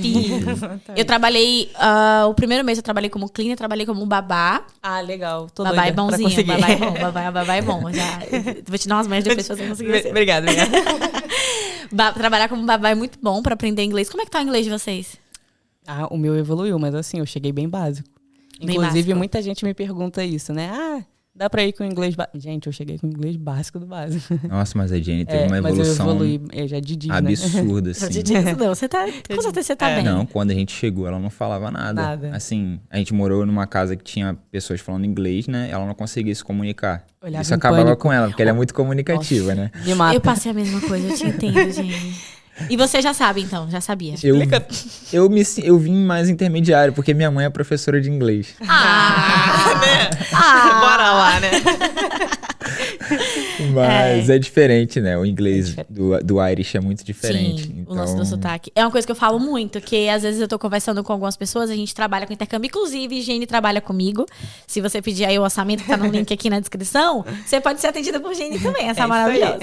eu 0.94 1.04
trabalhei. 1.06 1.70
ah, 1.76 2.26
o 2.28 2.34
primeiro 2.34 2.62
mês 2.62 2.76
eu 2.76 2.84
trabalhei 2.84 3.08
como 3.08 3.26
cleaner, 3.30 3.56
trabalhei 3.56 3.86
como 3.86 4.04
babá. 4.04 4.66
Ah, 4.82 5.00
legal. 5.00 5.48
Tô 5.48 5.64
babá 5.64 5.86
é 5.86 5.92
bonzinho. 5.92 6.44
Babá 6.44 6.68
é 6.68 6.76
bom, 6.76 6.92
babá, 6.92 7.30
babá 7.30 7.54
é 7.54 7.62
bom. 7.62 7.90
Já, 7.90 8.18
vou 8.68 8.76
te 8.76 8.86
dar 8.86 8.96
umas 8.96 9.06
manhas 9.06 9.24
depois 9.24 9.46
pra 9.46 9.56
você 9.56 9.66
conseguir. 9.66 10.08
Obrigada, 10.10 10.46
obrigada. 10.50 10.72
Ba- 11.92 12.12
Trabalhar 12.12 12.48
como 12.48 12.64
babá 12.64 12.90
é 12.90 12.94
muito 12.94 13.18
bom 13.22 13.42
pra 13.42 13.54
aprender 13.54 13.82
inglês. 13.84 14.08
Como 14.08 14.22
é 14.22 14.24
que 14.24 14.30
tá 14.30 14.38
o 14.40 14.42
inglês 14.42 14.64
de 14.64 14.70
vocês? 14.70 15.16
Ah, 15.86 16.06
o 16.10 16.16
meu 16.18 16.36
evoluiu, 16.36 16.78
mas 16.78 16.94
assim, 16.94 17.18
eu 17.18 17.26
cheguei 17.26 17.50
bem 17.52 17.68
básico. 17.68 18.08
Bem 18.60 18.70
Inclusive, 18.76 18.96
básico. 19.02 19.16
muita 19.18 19.40
gente 19.42 19.64
me 19.64 19.72
pergunta 19.72 20.24
isso, 20.24 20.52
né? 20.52 20.70
Ah, 20.72 21.04
dá 21.38 21.48
pra 21.48 21.62
ir 21.64 21.72
com 21.72 21.84
inglês 21.84 22.14
básico. 22.14 22.38
Gente, 22.40 22.66
eu 22.66 22.72
cheguei 22.72 22.98
com 22.98 23.06
inglês 23.06 23.36
básico 23.36 23.78
do 23.78 23.86
básico. 23.86 24.38
Nossa, 24.48 24.76
mas 24.76 24.92
a 24.92 24.98
Jenny 24.98 25.24
teve 25.24 25.44
É, 25.44 25.46
uma 25.46 25.60
mas 25.60 25.64
eu 25.76 25.80
evolução 25.82 26.10
evoluí, 26.10 26.40
eu 26.52 26.66
já 26.68 26.80
Didi, 26.80 27.08
né? 27.08 27.14
absurda, 27.16 27.82
Não 27.82 27.90
assim. 28.08 28.20
isso 28.20 28.56
não. 28.58 28.68
Você 28.74 28.88
tá, 28.88 29.04
com 29.06 29.40
certeza 29.42 29.62
você 29.62 29.76
tá 29.76 29.88
É. 29.88 29.94
bem. 29.96 30.04
Não, 30.04 30.26
quando 30.26 30.50
a 30.50 30.54
gente 30.54 30.72
chegou, 30.72 31.06
ela 31.06 31.18
não 31.18 31.30
falava 31.30 31.70
nada. 31.70 32.02
Nada. 32.02 32.30
Assim, 32.36 32.80
a 32.90 32.98
gente 32.98 33.14
morou 33.14 33.46
numa 33.46 33.66
casa 33.66 33.94
que 33.96 34.02
tinha 34.04 34.36
pessoas 34.50 34.80
falando 34.80 35.04
inglês, 35.06 35.46
né? 35.46 35.68
Ela 35.70 35.86
não 35.86 35.94
conseguia 35.94 36.34
se 36.34 36.42
comunicar. 36.44 37.06
Olhava 37.22 37.42
Isso 37.42 37.54
acabava 37.54 37.84
pânico. 37.84 38.02
com 38.02 38.12
ela, 38.12 38.28
porque 38.28 38.42
ela 38.42 38.50
é 38.50 38.54
muito 38.54 38.74
comunicativa, 38.74 39.54
né? 39.54 39.70
Me 39.84 39.94
mata. 39.94 40.14
Eu 40.14 40.20
passei 40.20 40.50
a 40.50 40.54
mesma 40.54 40.80
coisa, 40.80 41.08
eu 41.08 41.16
te 41.16 41.26
entendo, 41.26 41.70
gente. 41.72 42.37
E 42.68 42.76
você 42.76 43.00
já 43.00 43.14
sabe, 43.14 43.40
então, 43.42 43.70
já 43.70 43.80
sabia. 43.80 44.14
Eu, 44.22 44.36
Explica. 44.36 44.66
eu, 45.12 45.28
me, 45.30 45.42
eu 45.62 45.78
vim 45.78 46.04
mais 46.04 46.28
intermediário, 46.28 46.92
porque 46.92 47.14
minha 47.14 47.30
mãe 47.30 47.44
é 47.46 47.50
professora 47.50 48.00
de 48.00 48.10
inglês. 48.10 48.48
Ah! 48.66 49.80
Ah, 50.32 50.80
Bora 50.80 51.12
lá, 51.12 51.40
né? 51.40 51.50
Mas 53.74 54.30
é, 54.30 54.38
diferente, 54.38 55.00
né? 55.00 55.16
O 55.18 55.24
inglês 55.24 55.76
É 55.76 55.84
do, 55.88 56.18
do 56.20 56.46
Irish 56.48 56.74
é 56.76 56.80
muito 56.80 57.04
diferente. 57.04 57.64
Sim, 57.64 57.74
então, 57.80 57.94
o 57.94 57.96
lance 57.96 58.16
do 58.16 58.24
sotaque. 58.24 58.70
É 58.74 58.84
uma 58.84 58.90
coisa 58.90 59.06
que 59.06 59.10
eu 59.12 59.16
falo 59.16 59.38
muito, 59.38 59.80
que 59.80 60.08
às 60.08 60.22
vezes 60.22 60.40
eu 60.40 60.48
tô 60.48 60.58
conversando 60.58 61.02
com 61.04 61.12
algumas 61.12 61.36
pessoas, 61.36 61.70
a 61.70 61.74
gente 61.74 61.94
trabalha 61.94 62.26
com 62.26 62.32
intercâmbio, 62.32 62.68
inclusive 62.68 63.20
Gene 63.22 63.46
trabalha 63.46 63.80
comigo. 63.80 64.26
Se 64.66 64.80
você 64.80 65.00
pedir 65.02 65.24
aí 65.24 65.38
o 65.38 65.42
orçamento 65.42 65.82
que 65.82 65.88
tá 65.88 65.96
no 65.96 66.06
link 66.06 66.32
aqui 66.32 66.48
na 66.50 66.60
descrição, 66.60 67.24
você 67.44 67.60
pode 67.60 67.80
ser 67.80 67.88
atendida 67.88 68.20
por 68.20 68.34
Gene 68.34 68.58
também, 68.58 68.88
essa 68.88 69.02
É 69.02 69.06
maravilhosa. 69.06 69.58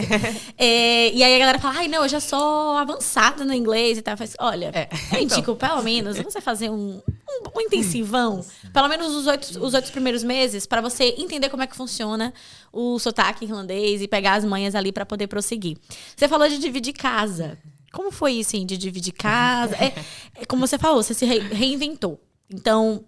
É, 0.58 1.12
e 1.12 1.24
aí 1.24 1.36
a 1.36 1.40
galera 1.40 1.60
fala, 1.60 1.80
ai 1.80 1.88
não, 1.88 2.04
eu 2.04 2.10
já 2.10 2.20
sou 2.20 2.76
avançada 2.78 3.44
no 3.46 3.54
inglês 3.54 3.98
e 3.98 4.02
tal. 4.02 4.14
Eu 4.14 4.18
falo 4.18 4.28
assim, 4.30 4.38
olha, 4.40 4.72
É. 4.74 4.88
eu 5.16 5.22
indico 5.22 5.56
pelo 5.56 5.82
menos 5.84 6.18
você 6.18 6.42
fazer 6.42 6.70
um, 6.70 7.02
um, 7.30 7.58
um 7.58 7.62
intensivão, 7.62 8.44
pelo 8.74 8.88
menos 8.88 9.14
os 9.14 9.28
oito, 9.28 9.64
os 9.64 9.74
oito 9.74 9.92
primeiros 9.92 10.24
meses, 10.24 10.66
pra 10.66 10.82
você 10.82 11.16
entender 11.18 11.50
como 11.50 11.64
é 11.64 11.68
que 11.68 11.76
funciona 11.76 12.34
o 12.76 13.00
sotaque 13.00 13.46
irlandês 13.46 14.02
e 14.02 14.08
pegar 14.08 14.34
as 14.34 14.44
manhas 14.46 14.76
ali 14.76 14.92
pra 14.92 15.06
poder 15.06 15.28
prosseguir. 15.28 15.78
Você 16.16 16.28
falou 16.28 16.48
de 16.50 16.58
dividir 16.60 16.94
casa. 16.94 17.58
Como 17.94 18.12
foi 18.12 18.34
isso, 18.34 18.56
hein, 18.58 18.66
de 18.66 18.78
dividir 18.78 19.14
casa? 19.14 19.76
É, 19.78 19.94
é 20.42 20.46
como 20.46 20.68
você 20.68 20.78
falou, 20.78 21.02
você 21.02 21.14
se 21.14 21.26
re- 21.26 21.40
reinventou. 21.40 22.20
Então, 22.54 23.04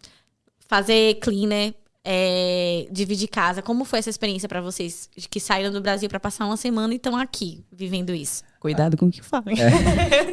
fazer 0.67 1.15
cleaner, 1.15 1.73
é, 2.09 2.87
dividir 2.89 3.27
casa. 3.27 3.61
Como 3.61 3.83
foi 3.83 3.99
essa 3.99 4.09
experiência 4.09 4.47
pra 4.47 4.61
vocês 4.61 5.09
que 5.29 5.41
saíram 5.41 5.71
do 5.73 5.81
Brasil 5.81 6.07
pra 6.07 6.21
passar 6.21 6.45
uma 6.45 6.55
semana 6.55 6.93
e 6.93 6.95
estão 6.95 7.17
aqui 7.17 7.65
vivendo 7.69 8.15
isso? 8.15 8.43
Cuidado 8.61 8.95
com 8.95 9.07
o 9.07 9.11
que 9.11 9.21
fala. 9.21 9.43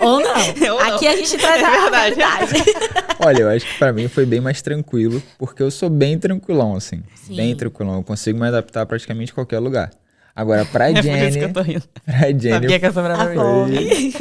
Ou 0.00 0.20
não? 0.20 0.30
Ou 0.76 0.80
não. 0.80 0.94
Aqui 0.94 1.08
a 1.08 1.16
gente 1.16 1.36
traz 1.36 1.60
É 1.60 1.64
a 1.66 1.70
verdade. 1.90 2.14
verdade. 2.14 2.64
Olha, 3.26 3.42
eu 3.42 3.48
acho 3.48 3.66
que 3.66 3.78
pra 3.78 3.92
mim 3.92 4.06
foi 4.06 4.24
bem 4.24 4.40
mais 4.40 4.62
tranquilo, 4.62 5.20
porque 5.36 5.62
eu 5.62 5.70
sou 5.70 5.90
bem 5.90 6.16
tranquilão, 6.18 6.76
assim. 6.76 7.02
Sim. 7.16 7.34
Bem 7.36 7.56
tranquilão. 7.56 7.96
Eu 7.96 8.04
consigo 8.04 8.38
me 8.38 8.46
adaptar 8.46 8.82
a 8.82 8.86
praticamente 8.86 9.34
qualquer 9.34 9.58
lugar. 9.58 9.90
Agora, 10.36 10.64
pra 10.64 10.90
É 10.90 10.94
por 10.94 10.98
isso 11.00 11.08
que 11.10 11.30
Jenny, 11.32 11.38
eu 11.42 11.52
tô 11.52 11.60
rindo. 11.62 11.84
pra 12.04 12.14
Jenny 12.28 12.50
Sabia 12.50 12.80
que 12.80 12.86
essa 12.86 13.00
A 13.00 13.04
era 13.04 13.34
fome. 13.34 14.12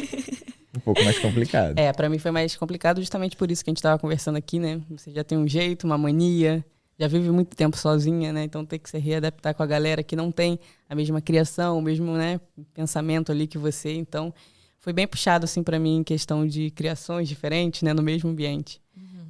um 0.76 0.80
pouco 0.80 1.04
mais 1.04 1.18
complicado. 1.20 1.74
É, 1.78 1.92
pra 1.94 2.10
mim 2.10 2.18
foi 2.20 2.32
mais 2.32 2.56
complicado 2.56 3.00
justamente 3.00 3.36
por 3.36 3.50
isso 3.52 3.64
que 3.64 3.70
a 3.70 3.74
gente 3.74 3.82
tava 3.82 3.98
conversando 4.00 4.38
aqui, 4.38 4.60
né? 4.60 4.80
Você 4.92 5.12
já 5.12 5.24
tem 5.24 5.38
um 5.38 5.48
jeito, 5.48 5.86
uma 5.86 5.98
mania, 5.98 6.64
já 7.04 7.08
vive 7.08 7.30
muito 7.32 7.56
tempo 7.56 7.78
sozinha, 7.78 8.32
né? 8.32 8.44
Então 8.46 8.66
tem 8.66 8.80
que 8.80 8.90
se 8.90 8.98
readaptar 8.98 9.54
com 9.54 9.62
a 9.62 9.66
galera 9.66 10.02
que 10.02 10.16
não 10.16 10.32
tem 10.32 10.58
a 10.88 10.96
mesma 10.96 11.20
criação, 11.22 11.78
o 11.78 11.82
mesmo, 11.82 12.14
né, 12.14 12.40
pensamento 12.74 13.32
ali 13.32 13.46
que 13.46 13.58
você. 13.58 13.94
Então 13.94 14.34
foi 14.80 14.94
bem 14.94 15.06
puxado 15.06 15.44
assim 15.44 15.62
pra 15.62 15.78
mim 15.78 15.98
em 15.98 16.04
questão 16.04 16.48
de 16.48 16.72
criações 16.72 17.28
diferentes, 17.28 17.82
né, 17.82 17.94
no 17.94 18.02
mesmo 18.02 18.30
ambiente. 18.30 18.82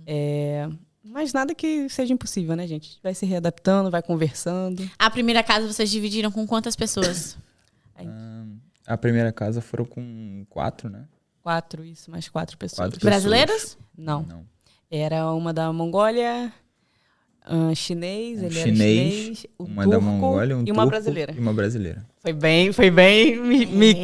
É, 0.06 0.70
mas 1.04 1.34
nada 1.34 1.56
que 1.56 1.90
seja 1.90 2.14
impossível, 2.14 2.56
né, 2.56 2.68
gente? 2.68 2.84
A 2.84 2.92
gente 2.92 3.04
vai 3.04 3.14
se 3.16 3.26
readaptando, 3.26 3.90
vai 3.90 4.04
conversando. 4.04 4.88
A 5.00 5.10
primeira 5.10 5.42
casa 5.42 5.72
vocês 5.72 5.90
dividiram 5.90 6.32
com 6.32 6.46
quantas 6.46 6.76
pessoas? 6.76 7.38
A 8.86 8.98
primeira 8.98 9.32
casa 9.32 9.62
foram 9.62 9.86
com 9.86 10.46
quatro, 10.50 10.90
né? 10.90 11.06
Quatro, 11.42 11.86
isso, 11.86 12.12
mais 12.12 12.28
quatro 12.28 12.58
pessoas. 12.58 12.80
Quatro 12.80 13.00
pessoas. 13.00 13.14
Brasileiras? 13.14 13.78
Não. 13.98 14.24
Não. 14.24 14.46
Era 14.92 15.32
uma 15.32 15.54
da 15.54 15.72
Mongólia, 15.72 16.52
ah, 17.46 17.74
chinês, 17.76 18.42
Um 18.42 18.46
ele 18.46 18.54
chinês, 18.56 18.80
era 18.80 19.14
chinês, 19.16 19.46
o 19.58 19.64
uma 19.66 19.84
turco 19.84 19.90
da 19.92 20.00
Mongólia, 20.00 20.58
um 20.58 20.64
e 20.66 20.72
uma 20.72 20.84
turco 20.84 20.90
brasileira. 20.90 21.34
E 21.36 21.40
uma 21.40 21.54
brasileira. 21.54 22.06
Foi 22.22 22.34
bem, 22.34 22.72
foi 22.72 22.90
bem 22.90 23.38
mi- 23.40 23.66
mix. 23.66 24.00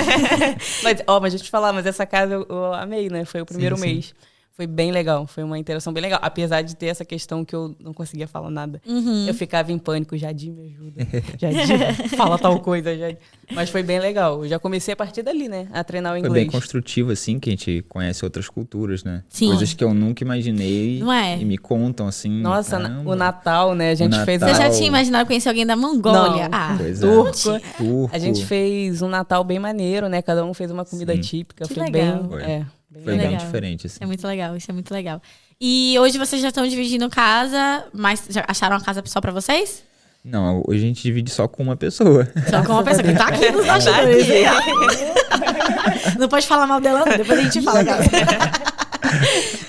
Mas, 0.82 1.02
ó, 1.06 1.18
mas 1.20 1.32
deixa 1.32 1.42
eu 1.42 1.46
te 1.46 1.50
falar, 1.50 1.72
mas 1.72 1.84
essa 1.86 2.06
casa 2.06 2.34
eu, 2.34 2.46
eu 2.48 2.72
amei, 2.74 3.08
né? 3.08 3.24
Foi 3.24 3.40
o 3.40 3.46
primeiro 3.46 3.76
sim. 3.76 3.82
mês. 3.82 4.14
Foi 4.56 4.68
bem 4.68 4.92
legal, 4.92 5.26
foi 5.26 5.42
uma 5.42 5.58
interação 5.58 5.92
bem 5.92 6.00
legal. 6.00 6.20
Apesar 6.22 6.62
de 6.62 6.76
ter 6.76 6.86
essa 6.86 7.04
questão 7.04 7.44
que 7.44 7.56
eu 7.56 7.74
não 7.80 7.92
conseguia 7.92 8.28
falar 8.28 8.50
nada. 8.50 8.80
Uhum. 8.86 9.26
Eu 9.26 9.34
ficava 9.34 9.72
em 9.72 9.78
pânico, 9.78 10.16
Jadir 10.16 10.52
me 10.52 10.62
ajuda. 10.66 11.04
Jadir, 11.36 12.08
fala 12.16 12.38
tal 12.38 12.60
coisa, 12.60 12.96
Jadir. 12.96 13.18
Mas 13.52 13.68
foi 13.68 13.82
bem 13.82 13.98
legal. 13.98 14.44
Eu 14.44 14.48
já 14.48 14.58
comecei 14.60 14.94
a 14.94 14.96
partir 14.96 15.22
dali, 15.24 15.48
né? 15.48 15.66
A 15.72 15.82
treinar 15.82 16.12
o 16.12 16.20
Foi 16.20 16.28
inglês. 16.28 16.44
bem 16.46 16.50
construtivo, 16.52 17.10
assim, 17.10 17.40
que 17.40 17.50
a 17.50 17.52
gente 17.52 17.84
conhece 17.88 18.24
outras 18.24 18.48
culturas, 18.48 19.02
né? 19.02 19.24
Sim. 19.28 19.48
Coisas 19.48 19.72
que 19.74 19.82
eu 19.82 19.92
nunca 19.92 20.22
imaginei 20.22 21.00
Não 21.00 21.12
é? 21.12 21.36
e 21.36 21.44
me 21.44 21.58
contam, 21.58 22.06
assim. 22.06 22.30
Nossa, 22.40 22.78
caramba, 22.78 23.10
o 23.10 23.16
Natal, 23.16 23.74
né? 23.74 23.90
A 23.90 23.94
gente 23.96 24.16
fez 24.24 24.40
Você 24.40 24.54
já 24.54 24.70
tinha 24.70 24.86
imaginado 24.86 25.26
conhecer 25.26 25.48
alguém 25.48 25.66
da 25.66 25.74
Mongólia? 25.74 26.48
Não. 26.48 26.56
Ah, 26.56 26.74
Pois 26.78 27.02
é. 27.02 27.06
turco. 27.06 27.60
turco. 27.76 28.10
A 28.14 28.18
gente 28.20 28.46
fez 28.46 29.02
um 29.02 29.08
Natal 29.08 29.42
bem 29.42 29.58
maneiro, 29.58 30.08
né? 30.08 30.22
Cada 30.22 30.44
um 30.44 30.54
fez 30.54 30.70
uma 30.70 30.84
comida 30.84 31.12
Sim. 31.16 31.20
típica. 31.20 31.66
Que 31.66 31.74
foi 31.74 31.82
legal. 31.90 32.18
bem. 32.22 32.28
Foi. 32.28 32.42
É, 32.42 32.66
bem 32.94 33.04
Foi 33.04 33.12
legal. 33.16 33.28
bem 33.28 33.38
diferente, 33.38 33.86
assim. 33.86 33.98
é 34.00 34.06
muito 34.06 34.26
legal, 34.26 34.56
isso 34.56 34.70
é 34.70 34.74
muito 34.74 34.92
legal. 34.92 35.20
E 35.60 35.96
hoje 35.98 36.18
vocês 36.18 36.40
já 36.40 36.48
estão 36.48 36.66
dividindo 36.66 37.08
casa, 37.08 37.86
mas 37.92 38.24
já 38.28 38.44
acharam 38.48 38.76
uma 38.76 38.84
casa 38.84 39.02
só 39.06 39.20
pra 39.20 39.32
vocês? 39.32 39.82
Não, 40.24 40.62
hoje 40.66 40.84
a 40.84 40.86
gente 40.86 41.02
divide 41.02 41.30
só 41.30 41.46
com 41.46 41.62
uma 41.62 41.76
pessoa. 41.76 42.26
Só 42.48 42.64
com 42.64 42.72
uma 42.72 42.82
pessoa 42.84 43.02
que 43.02 43.14
tá 43.14 43.28
aqui 43.28 43.50
nos 43.50 43.66
bastidores. 43.66 44.26
Não 46.18 46.28
pode 46.28 46.46
falar 46.46 46.66
mal 46.66 46.80
dela, 46.80 47.04
não. 47.04 47.16
Depois 47.16 47.38
a 47.38 47.42
gente 47.42 47.60
fala. 47.62 47.84
cara. 47.84 48.02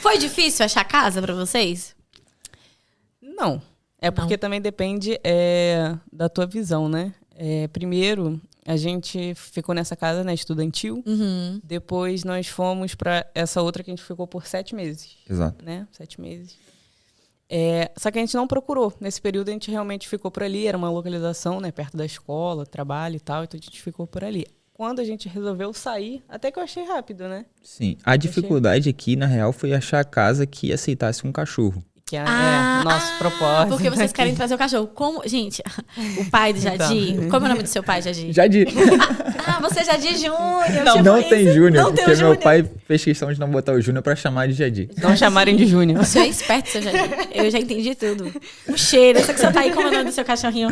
Foi 0.01 0.17
difícil 0.17 0.65
achar 0.65 0.83
casa 0.85 1.21
pra 1.21 1.33
vocês? 1.33 1.95
Não. 3.21 3.61
É 3.99 4.11
porque 4.11 4.37
também 4.37 4.61
depende 4.61 5.19
é, 5.23 5.95
da 6.11 6.29
tua 6.29 6.45
visão, 6.45 6.87
né? 6.87 7.13
É, 7.35 7.67
primeiro, 7.69 8.39
a 8.65 8.75
gente 8.75 9.35
ficou 9.35 9.75
nessa 9.75 9.95
casa, 9.95 10.23
né, 10.23 10.33
estudantil. 10.33 11.03
Uhum. 11.05 11.61
Depois 11.63 12.23
nós 12.23 12.47
fomos 12.47 12.95
pra 12.95 13.25
essa 13.35 13.61
outra 13.61 13.83
que 13.83 13.91
a 13.91 13.93
gente 13.95 14.03
ficou 14.03 14.25
por 14.25 14.47
sete 14.47 14.73
meses, 14.73 15.17
Exato. 15.29 15.63
né? 15.63 15.87
Sete 15.91 16.19
meses. 16.19 16.57
É, 17.47 17.91
só 17.95 18.09
que 18.09 18.17
a 18.17 18.21
gente 18.21 18.35
não 18.35 18.47
procurou. 18.47 18.91
Nesse 18.99 19.21
período 19.21 19.49
a 19.49 19.51
gente 19.51 19.69
realmente 19.69 20.07
ficou 20.07 20.31
por 20.31 20.41
ali. 20.41 20.65
Era 20.65 20.77
uma 20.77 20.89
localização, 20.89 21.61
né? 21.61 21.71
Perto 21.71 21.95
da 21.95 22.05
escola, 22.05 22.65
trabalho 22.65 23.17
e 23.17 23.19
tal. 23.19 23.43
Então 23.43 23.59
a 23.59 23.63
gente 23.63 23.81
ficou 23.81 24.07
por 24.07 24.23
ali. 24.23 24.47
Quando 24.73 24.99
a 24.99 25.03
gente 25.05 25.29
resolveu 25.29 25.71
sair, 25.71 26.23
até 26.27 26.51
que 26.51 26.59
eu 26.59 26.63
achei 26.63 26.83
rápido, 26.83 27.29
né? 27.29 27.45
Sim. 27.63 27.97
A 28.03 28.17
dificuldade 28.17 28.89
aqui, 28.89 29.15
na 29.15 29.25
real, 29.25 29.53
foi 29.53 29.73
achar 29.73 30.01
a 30.01 30.03
casa 30.03 30.45
que 30.45 30.73
aceitasse 30.73 31.25
um 31.25 31.31
cachorro. 31.31 31.81
Que 32.07 32.15
é, 32.15 32.23
Ah, 32.23 32.81
é 32.81 32.83
nosso 32.83 33.13
ah, 33.13 33.17
propósito. 33.17 33.69
Porque 33.69 33.89
vocês 33.89 34.11
aqui. 34.11 34.13
querem 34.13 34.35
trazer 34.35 34.53
o 34.53 34.57
cachorro. 34.59 34.85
Como, 34.93 35.27
gente, 35.27 35.63
o 36.19 36.29
pai 36.29 36.53
do 36.53 36.59
Jadi. 36.59 37.11
Então. 37.13 37.29
Como 37.29 37.45
é 37.45 37.49
o 37.49 37.51
nome 37.51 37.63
do 37.63 37.67
seu 37.67 37.81
pai, 37.81 37.99
Jadi? 37.99 38.31
Já 38.31 38.45
de... 38.45 38.67
Ah, 39.47 39.59
você 39.59 39.79
é 39.79 39.83
Jadi 39.85 40.15
Júnior. 40.17 40.85
Não, 40.85 41.01
não 41.01 41.23
tem 41.23 41.51
Júnior, 41.51 41.85
porque 41.85 42.03
o 42.03 42.07
meu 42.07 42.15
Júnior. 42.15 42.37
pai 42.37 42.69
fez 42.87 43.03
questão 43.03 43.33
de 43.33 43.39
não 43.39 43.49
botar 43.49 43.73
o 43.73 43.81
Júnior 43.81 44.03
pra 44.03 44.15
chamar 44.15 44.47
de 44.47 44.53
Jadi. 44.53 44.89
Não 45.01 45.17
chamarem 45.17 45.55
de 45.55 45.65
Júnior. 45.65 46.05
Você 46.05 46.19
é 46.19 46.27
esperto, 46.27 46.69
seu 46.69 46.81
Jadi. 46.83 46.99
Eu 47.33 47.49
já 47.49 47.57
entendi 47.57 47.95
tudo. 47.95 48.31
Um 48.69 48.77
cheiro. 48.77 49.23
Sei 49.23 49.33
que 49.33 49.39
você 49.39 49.51
tá 49.51 49.61
aí 49.61 49.71
como 49.71 49.87
é 49.87 49.89
o 49.89 49.93
nome 49.93 50.05
do 50.05 50.11
seu 50.11 50.23
cachorrinho. 50.23 50.69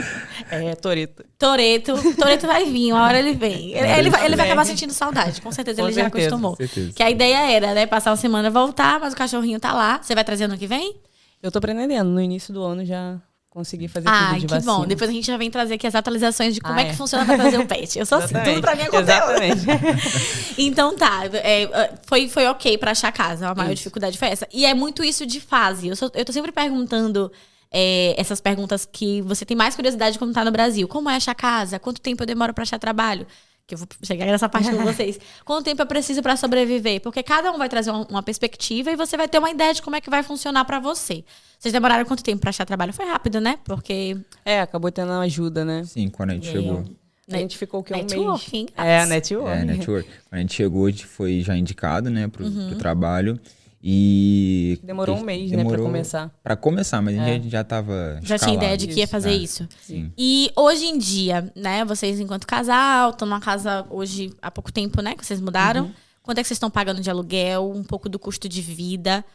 É, 0.51 0.75
Torito. 0.75 1.25
Toreto. 1.39 1.95
Toreto 2.13 2.45
vai 2.45 2.65
vir, 2.65 2.93
uma 2.93 3.05
hora 3.05 3.17
ele 3.17 3.33
vem. 3.33 3.73
Ele, 3.73 3.87
ele 3.87 4.09
vai, 4.11 4.25
ele 4.25 4.35
vai 4.35 4.45
acabar 4.45 4.65
sentindo 4.65 4.93
saudade, 4.93 5.41
com 5.41 5.51
certeza. 5.51 5.81
Com 5.81 5.87
ele 5.87 5.95
já 5.95 6.03
certeza, 6.03 6.27
acostumou. 6.27 6.55
certeza. 6.55 6.93
Que 6.93 7.01
a 7.01 7.09
ideia 7.09 7.51
era, 7.51 7.73
né, 7.73 7.87
passar 7.87 8.11
uma 8.11 8.17
semana 8.17 8.51
voltar, 8.51 8.99
mas 8.99 9.13
o 9.13 9.15
cachorrinho 9.15 9.59
tá 9.59 9.73
lá. 9.73 9.99
Você 9.99 10.13
vai 10.13 10.23
trazer 10.23 10.43
ano 10.43 10.57
que 10.59 10.67
vem? 10.67 10.95
Eu 11.43 11.51
tô 11.51 11.59
pretendendo. 11.61 12.09
No 12.09 12.19
início 12.21 12.51
do 12.53 12.63
ano 12.63 12.83
já 12.85 13.17
consegui 13.49 13.87
fazer 13.87 14.05
tudo 14.07 14.15
Ai, 14.15 14.39
de 14.39 14.47
que 14.47 14.53
vacina. 14.55 14.73
bom. 14.73 14.85
Depois 14.87 15.07
a 15.09 15.13
gente 15.13 15.27
já 15.27 15.37
vem 15.37 15.51
trazer 15.51 15.75
aqui 15.75 15.85
as 15.85 15.93
atualizações 15.93 16.55
de 16.55 16.61
como 16.61 16.73
Ah, 16.73 16.81
é 16.81 16.85
que 16.85 16.91
é. 16.91 16.93
funciona 16.95 17.23
pra 17.23 17.35
trazer 17.37 17.59
o 17.59 17.67
pet. 17.67 17.99
Eu 17.99 18.05
sou 18.05 18.17
assim, 18.17 18.33
tudo 18.33 18.61
pra 18.61 18.75
mim 18.75 18.81
é. 18.81 18.95
Exatamente. 18.99 19.65
Então 20.57 20.95
tá, 20.95 21.25
é, 21.33 21.91
foi, 22.05 22.29
foi 22.29 22.47
ok 22.47 22.77
pra 22.77 22.91
achar 22.91 23.11
casa. 23.11 23.49
A 23.49 23.55
maior 23.55 23.69
Isso. 23.71 23.77
dificuldade 23.83 24.17
foi 24.17 24.29
essa. 24.29 24.47
E 24.51 24.65
é 24.65 24.73
muito 24.73 25.03
isso 25.03 25.25
de 25.25 25.39
fase. 25.39 25.87
Eu, 25.87 25.95
sou- 25.95 26.11
eu 26.13 26.23
tô 26.25 26.31
sempre 26.31 26.51
perguntando 26.51 27.31
é, 27.71 28.13
essas 28.17 28.39
perguntas 28.39 28.87
que 28.91 29.21
você 29.23 29.45
tem 29.45 29.57
mais 29.57 29.75
curiosidade 29.75 30.17
quando 30.19 30.33
tá 30.33 30.45
no 30.45 30.51
Brasil. 30.51 30.87
Como 30.87 31.09
é 31.09 31.15
achar 31.15 31.33
casa? 31.35 31.79
Quanto 31.79 31.99
tempo 32.01 32.21
eu 32.23 32.27
demoro 32.27 32.53
pra 32.53 32.61
achar 32.63 32.77
trabalho? 32.79 33.25
Que 33.65 33.75
eu 33.75 33.77
vou 33.79 33.87
chegar 34.03 34.25
nessa 34.25 34.49
parte 34.49 34.69
com 34.69 34.77
vocês. 34.83 35.17
Quanto 35.45 35.63
tempo 35.63 35.81
eu 35.81 35.85
preciso 35.85 36.21
pra 36.21 36.35
sobreviver? 36.35 36.99
Porque 37.01 37.23
cada 37.23 37.51
um 37.51 37.57
vai 37.57 37.69
trazer 37.69 37.91
uma, 37.91 38.05
uma 38.07 38.23
perspectiva 38.23 38.91
e 38.91 38.95
você 38.95 39.15
vai 39.15 39.27
ter 39.27 39.39
uma 39.39 39.49
ideia 39.49 39.73
de 39.73 39.81
como 39.81 39.95
é 39.95 40.01
que 40.01 40.09
vai 40.09 40.21
funcionar 40.21 40.65
pra 40.65 40.79
você. 40.79 41.23
Vocês 41.57 41.71
demoraram 41.71 42.03
quanto 42.05 42.23
tempo 42.23 42.41
pra 42.41 42.49
achar 42.49 42.65
trabalho? 42.65 42.91
Foi 42.91 43.05
rápido, 43.05 43.39
né? 43.39 43.57
Porque 43.63 44.17
É, 44.43 44.59
acabou 44.59 44.91
tendo 44.91 45.11
uma 45.11 45.21
ajuda, 45.21 45.63
né? 45.63 45.83
Sim, 45.85 46.09
quando 46.09 46.31
a 46.31 46.33
gente 46.33 46.47
aí, 46.49 46.53
chegou. 46.53 46.83
A 47.31 47.37
gente 47.37 47.57
ficou 47.57 47.79
o 47.79 47.83
quê? 47.83 47.93
Um 47.93 47.97
mês. 47.99 48.11
Networking. 48.11 48.65
É, 48.75 49.05
network. 49.05 49.49
É, 49.57 49.63
network. 49.63 50.09
Quando 50.09 50.33
a 50.33 50.39
gente 50.39 50.53
chegou, 50.53 50.85
a 50.85 50.89
gente 50.91 51.05
foi 51.05 51.39
já 51.39 51.55
indicado, 51.55 52.09
né, 52.09 52.27
pro, 52.27 52.43
Uhum. 52.45 52.67
pro 52.71 52.77
trabalho. 52.77 53.39
E. 53.85 54.79
Demorou 54.81 55.17
um 55.17 55.23
mês, 55.23 55.51
né, 55.51 55.57
pra 55.57 55.63
demorou 55.65 55.85
começar. 55.85 56.31
Pra 56.41 56.55
começar, 56.55 57.01
mas 57.01 57.19
a 57.19 57.21
É. 57.21 57.33
gente 57.33 57.49
já 57.49 57.63
tava. 57.65 58.17
já 58.23 58.37
tinha 58.39 58.55
ideia 58.55 58.77
de 58.77 58.87
que 58.87 58.93
ia 58.99 59.03
Isso, 59.03 59.11
fazer 59.11 59.31
é. 59.31 59.35
isso. 59.35 59.67
Sim. 59.81 60.09
E 60.17 60.49
hoje 60.55 60.85
em 60.85 60.97
dia, 60.97 61.51
né, 61.53 61.83
vocês 61.83 62.17
enquanto 62.19 62.47
casal, 62.47 63.09
estão 63.09 63.27
numa 63.27 63.41
casa 63.41 63.85
hoje 63.89 64.31
há 64.41 64.49
pouco 64.49 64.71
tempo, 64.71 65.01
né, 65.01 65.15
que 65.15 65.25
vocês 65.25 65.41
mudaram. 65.41 65.91
Quanto 66.21 66.37
é 66.37 66.41
que 66.41 66.47
vocês 66.47 66.55
estão 66.55 66.71
pagando 66.71 67.01
de 67.01 67.09
aluguel, 67.09 67.69
um 67.75 67.83
pouco 67.83 68.07
do 68.07 68.17
custo 68.17 68.47
de 68.47 68.61
vida 68.61 69.25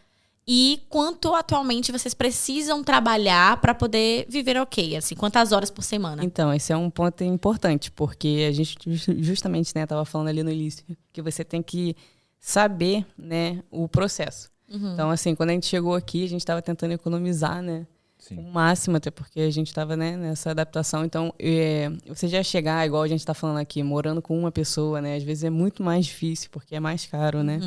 e 0.51 0.81
quanto 0.89 1.35
atualmente 1.35 1.93
vocês 1.93 2.15
precisam 2.15 2.83
trabalhar 2.83 3.61
para 3.61 3.75
poder 3.75 4.25
viver 4.31 4.57
ok, 4.59 4.97
assim, 4.97 5.15
quantas 5.15 5.53
horas 5.53 5.71
por 5.71 5.83
semana? 5.83 6.25
Então, 6.25 6.55
esse 6.55 6.73
é 6.73 6.77
um 6.79 6.89
ponto 6.89 7.23
importante, 7.23 7.91
porque 7.91 8.47
a 8.49 8.53
gente 8.53 8.77
ju- 8.87 9.23
justamente, 9.23 9.73
né, 9.77 9.85
tava 9.85 10.07
falando 10.07 10.29
ali 10.29 10.43
no 10.43 10.51
início, 10.51 10.83
que 11.13 11.21
você 11.21 11.45
tem 11.45 11.63
que 11.63 11.95
saber, 12.41 13.05
né, 13.17 13.63
o 13.71 13.89
processo. 13.89 14.51
Então, 14.71 15.11
assim, 15.11 15.35
quando 15.35 15.51
a 15.51 15.53
gente 15.55 15.67
chegou 15.67 15.95
aqui, 15.95 16.25
a 16.25 16.29
gente 16.29 16.41
estava 16.41 16.61
tentando 16.61 16.93
economizar, 16.93 17.63
né, 17.63 17.87
Sim. 18.19 18.37
o 18.37 18.43
máximo, 18.43 18.99
até 18.99 19.11
porque 19.11 19.41
a 19.41 19.51
gente 19.51 19.69
estava, 19.69 19.97
né, 19.97 20.15
nessa 20.17 20.51
adaptação. 20.51 21.05
Então, 21.05 21.33
é, 21.39 21.91
você 22.07 22.29
já 22.29 22.43
chegar, 22.43 22.87
igual 22.87 23.03
a 23.03 23.09
gente 23.09 23.21
está 23.21 23.33
falando 23.33 23.59
aqui, 23.59 23.83
morando 23.83 24.21
com 24.21 24.39
uma 24.39 24.53
pessoa, 24.53 25.01
né, 25.01 25.17
às 25.17 25.23
vezes 25.23 25.45
é 25.45 25.51
muito 25.51 25.83
mais 25.83 26.05
difícil, 26.05 26.51
porque 26.53 26.75
é 26.77 26.81
mais 26.81 27.07
caro, 27.07 27.43
né. 27.43 27.61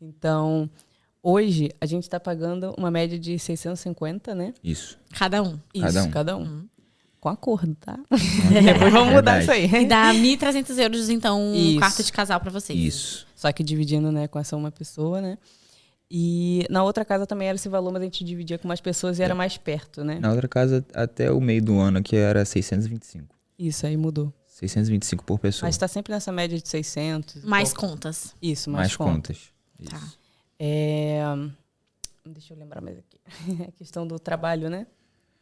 Então, 0.00 0.68
hoje, 1.22 1.70
a 1.78 1.84
gente 1.84 2.04
está 2.04 2.18
pagando 2.18 2.74
uma 2.78 2.90
média 2.90 3.18
de 3.18 3.38
650, 3.38 4.34
né, 4.34 4.54
Isso. 4.64 4.98
Cada 5.12 5.42
um. 5.42 5.58
isso, 5.74 5.84
Cada 5.84 6.02
um. 6.04 6.10
cada 6.10 6.36
um. 6.38 6.68
Com 7.20 7.28
acordo, 7.28 7.74
tá? 7.74 7.98
Depois 8.64 8.92
vamos 8.92 9.12
mudar 9.12 9.42
isso 9.42 9.50
aí. 9.50 9.66
E 9.66 9.84
dá 9.86 10.12
1.300 10.14 10.78
euros, 10.78 11.10
então, 11.10 11.38
um 11.38 11.54
Isso. 11.54 11.78
quarto 11.78 12.02
de 12.02 12.10
casal 12.10 12.40
para 12.40 12.50
vocês. 12.50 12.78
Isso. 12.78 13.26
Só 13.36 13.52
que 13.52 13.62
dividindo, 13.62 14.10
né, 14.10 14.26
com 14.26 14.38
essa 14.38 14.56
uma 14.56 14.70
pessoa, 14.70 15.20
né? 15.20 15.36
E 16.10 16.66
na 16.70 16.82
outra 16.82 17.04
casa 17.04 17.26
também 17.26 17.46
era 17.46 17.54
esse 17.56 17.68
valor, 17.68 17.92
mas 17.92 18.00
a 18.02 18.04
gente 18.06 18.24
dividia 18.24 18.58
com 18.58 18.66
mais 18.66 18.80
pessoas 18.80 19.18
e 19.18 19.22
era 19.22 19.34
mais 19.34 19.56
perto, 19.58 20.02
né? 20.02 20.18
Na 20.18 20.30
outra 20.30 20.48
casa, 20.48 20.84
até 20.94 21.30
o 21.30 21.40
meio 21.40 21.62
do 21.62 21.78
ano, 21.78 22.02
que 22.02 22.16
era 22.16 22.44
625. 22.44 23.26
Isso, 23.58 23.86
aí 23.86 23.96
mudou. 23.96 24.32
625 24.46 25.22
por 25.24 25.38
pessoa. 25.38 25.68
Mas 25.68 25.76
tá 25.76 25.86
sempre 25.86 26.12
nessa 26.12 26.32
média 26.32 26.58
de 26.58 26.68
600. 26.68 27.44
e 27.44 27.46
Mais 27.46 27.72
pouco. 27.72 27.86
contas. 27.88 28.34
Isso, 28.42 28.70
mais, 28.70 28.80
mais 28.80 28.96
conta. 28.96 29.12
contas. 29.12 29.38
Tá. 29.88 29.96
Isso. 29.98 30.18
É... 30.58 31.22
Deixa 32.26 32.54
eu 32.54 32.58
lembrar 32.58 32.80
mais 32.80 32.98
aqui. 32.98 33.20
A 33.68 33.72
questão 33.72 34.06
do 34.06 34.18
trabalho, 34.18 34.68
né? 34.68 34.86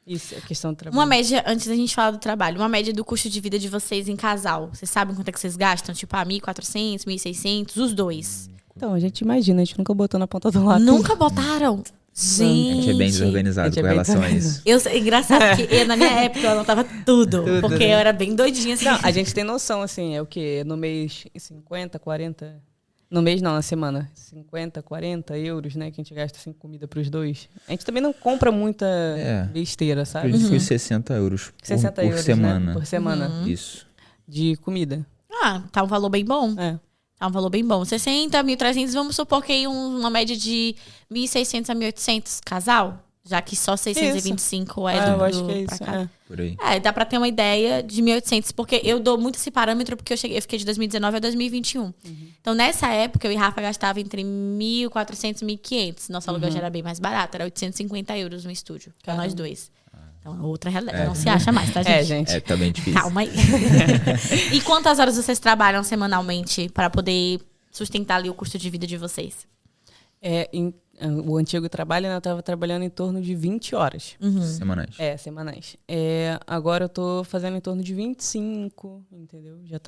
Isso, 0.08 0.34
a 0.36 0.40
questão 0.40 0.72
do 0.72 0.76
trabalho. 0.76 0.98
Uma 0.98 1.06
média, 1.06 1.44
antes 1.46 1.66
da 1.66 1.74
gente 1.76 1.94
falar 1.94 2.12
do 2.12 2.18
trabalho, 2.18 2.56
uma 2.58 2.68
média 2.68 2.92
do 2.92 3.04
custo 3.04 3.28
de 3.28 3.40
vida 3.40 3.58
de 3.58 3.68
vocês 3.68 4.08
em 4.08 4.16
casal. 4.16 4.70
Vocês 4.72 4.90
sabem 4.90 5.14
quanto 5.14 5.28
é 5.28 5.32
que 5.32 5.38
vocês 5.38 5.54
gastam? 5.54 5.94
Tipo, 5.94 6.16
ah, 6.16 6.24
1.400, 6.24 7.04
1.600, 7.04 7.76
os 7.76 7.92
dois. 7.92 8.48
Então, 8.74 8.94
a 8.94 8.98
gente 9.00 9.20
imagina, 9.20 9.60
a 9.60 9.64
gente 9.64 9.76
nunca 9.76 9.92
botou 9.92 10.18
na 10.18 10.26
ponta 10.26 10.50
do 10.50 10.64
lápis. 10.64 10.84
Nunca 10.86 11.14
botaram? 11.14 11.82
A 11.84 12.20
Gente. 12.20 12.74
gente 12.82 12.90
é 12.90 12.94
bem 12.94 13.10
desorganizado 13.10 13.68
gente 13.68 13.78
é 13.78 13.82
com 13.82 13.86
bem 13.88 13.92
relação 13.92 14.22
a 14.22 14.30
isso. 14.30 14.60
Eu, 14.66 14.80
sei- 14.80 14.98
engraçado 14.98 15.56
que 15.56 15.72
eu, 15.72 15.86
na 15.86 15.96
minha 15.96 16.10
época 16.22 16.40
eu 16.40 16.50
anotava 16.50 16.82
tudo, 17.06 17.44
Tudo, 17.44 17.60
Porque 17.60 17.86
né? 17.86 17.94
eu 17.94 17.98
era 17.98 18.12
bem 18.12 18.34
doidinha 18.34 18.74
assim. 18.74 18.86
Não, 18.86 18.98
a 19.02 19.10
gente 19.12 19.32
tem 19.32 19.44
noção, 19.44 19.82
assim, 19.82 20.16
é 20.16 20.22
o 20.22 20.26
quê? 20.26 20.64
No 20.66 20.76
mês 20.76 21.26
50, 21.36 21.96
40. 21.98 22.60
No 23.10 23.22
mês 23.22 23.40
não, 23.40 23.52
na 23.54 23.62
semana. 23.62 24.10
50, 24.14 24.82
40 24.82 25.38
euros, 25.38 25.74
né? 25.74 25.90
Que 25.90 26.00
a 26.00 26.04
gente 26.04 26.12
gasta 26.12 26.38
assim 26.38 26.52
comida 26.52 26.86
pros 26.86 27.08
dois. 27.08 27.48
A 27.66 27.70
gente 27.70 27.84
também 27.86 28.02
não 28.02 28.12
compra 28.12 28.52
muita 28.52 28.84
É. 28.86 29.44
besteira, 29.44 30.04
sabe? 30.04 30.28
Acredito 30.28 30.50
que 30.50 30.60
60 30.60 31.14
euros 31.14 31.50
por, 31.50 31.66
60 31.66 31.92
por 31.92 32.04
euros, 32.04 32.20
semana. 32.20 32.60
né? 32.60 32.72
Por 32.74 32.84
semana. 32.84 33.30
Isso. 33.46 33.86
De 34.26 34.56
comida. 34.56 35.06
Ah, 35.42 35.62
tá 35.72 35.82
um 35.82 35.86
valor 35.86 36.10
bem 36.10 36.24
bom. 36.24 36.54
É. 36.58 36.78
Tá 37.18 37.26
um 37.26 37.32
valor 37.32 37.48
bem 37.48 37.64
bom. 37.66 37.82
60, 37.84 38.42
1.300, 38.44 38.92
vamos 38.92 39.16
supor 39.16 39.42
que 39.42 39.52
aí 39.52 39.66
um- 39.66 39.98
uma 39.98 40.10
média 40.10 40.36
de 40.36 40.76
1.600 41.10 41.70
a 41.70 41.74
1.800 41.74 42.40
casal. 42.44 43.02
Já 43.28 43.42
que 43.42 43.54
só 43.54 43.76
625 43.76 44.88
é 44.88 44.98
Ah, 44.98 45.04
do, 45.10 45.10
eu 45.20 45.24
acho 45.24 45.42
do- 45.42 45.46
que 45.46 45.52
é 45.52 45.64
pra 45.64 45.74
isso. 45.74 45.84
cá. 45.84 45.94
é. 46.02 46.08
Por 46.26 46.40
aí. 46.40 46.56
É, 46.62 46.80
dá 46.80 46.92
pra 46.92 47.04
ter 47.04 47.18
uma 47.18 47.28
ideia 47.28 47.82
de 47.82 48.00
1.800, 48.02 48.52
porque 48.52 48.80
eu 48.84 48.98
dou 49.00 49.18
muito 49.18 49.36
esse 49.36 49.50
parâmetro, 49.50 49.96
porque 49.96 50.12
eu, 50.12 50.16
cheguei, 50.16 50.36
eu 50.38 50.42
fiquei 50.42 50.58
de 50.58 50.64
2019 50.64 51.16
a 51.16 51.20
2021. 51.20 51.82
Uhum. 51.82 51.92
Então, 52.40 52.54
nessa 52.54 52.88
época, 52.88 53.26
eu 53.26 53.32
e 53.32 53.36
Rafa 53.36 53.60
gastava 53.60 54.00
entre 54.00 54.22
1.400 54.24 55.42
e 55.42 55.44
1.500. 55.44 56.08
Nosso 56.08 56.30
aluguel 56.30 56.48
Uhum. 56.48 56.52
já 56.54 56.58
era 56.60 56.70
bem 56.70 56.82
mais 56.82 56.98
barato, 56.98 57.34
era 57.36 57.44
850 57.44 58.16
euros 58.16 58.44
no 58.44 58.50
estúdio, 58.50 58.92
pra 59.02 59.14
nós 59.14 59.34
dois. 59.34 59.70
Então, 60.20 60.34
é 60.34 60.40
outra 60.42 60.70
realidade. 60.70 61.02
É. 61.02 61.06
Não 61.06 61.14
se 61.14 61.28
acha 61.28 61.52
mais, 61.52 61.72
tá, 61.72 61.82
gente? 61.84 61.92
É, 61.94 62.02
gente. 62.02 62.32
É, 62.32 62.40
tá 62.40 62.56
bem 62.56 62.72
difícil. 62.72 62.98
Calma 63.00 63.20
aí. 63.20 63.30
e 64.52 64.60
quantas 64.62 64.98
horas 64.98 65.16
vocês 65.16 65.38
trabalham 65.38 65.82
semanalmente 65.82 66.68
para 66.70 66.90
poder 66.90 67.40
sustentar 67.70 68.16
ali 68.16 68.28
o 68.30 68.34
custo 68.34 68.58
de 68.58 68.68
vida 68.70 68.86
de 68.86 68.96
vocês? 68.96 69.46
É, 70.20 70.48
em- 70.52 70.74
o 71.26 71.36
antigo 71.36 71.68
trabalho, 71.68 72.08
né, 72.08 72.16
eu 72.16 72.20
tava 72.20 72.42
trabalhando 72.42 72.82
em 72.82 72.90
torno 72.90 73.20
de 73.20 73.34
20 73.34 73.74
horas. 73.74 74.16
Uhum. 74.20 74.42
Semanais. 74.42 74.94
É, 74.98 75.16
semanais. 75.16 75.76
É, 75.86 76.38
agora 76.46 76.84
eu 76.84 76.88
tô 76.88 77.22
fazendo 77.24 77.56
em 77.56 77.60
torno 77.60 77.82
de 77.82 77.94
25, 77.94 79.04
entendeu? 79.12 79.60
Já 79.64 79.78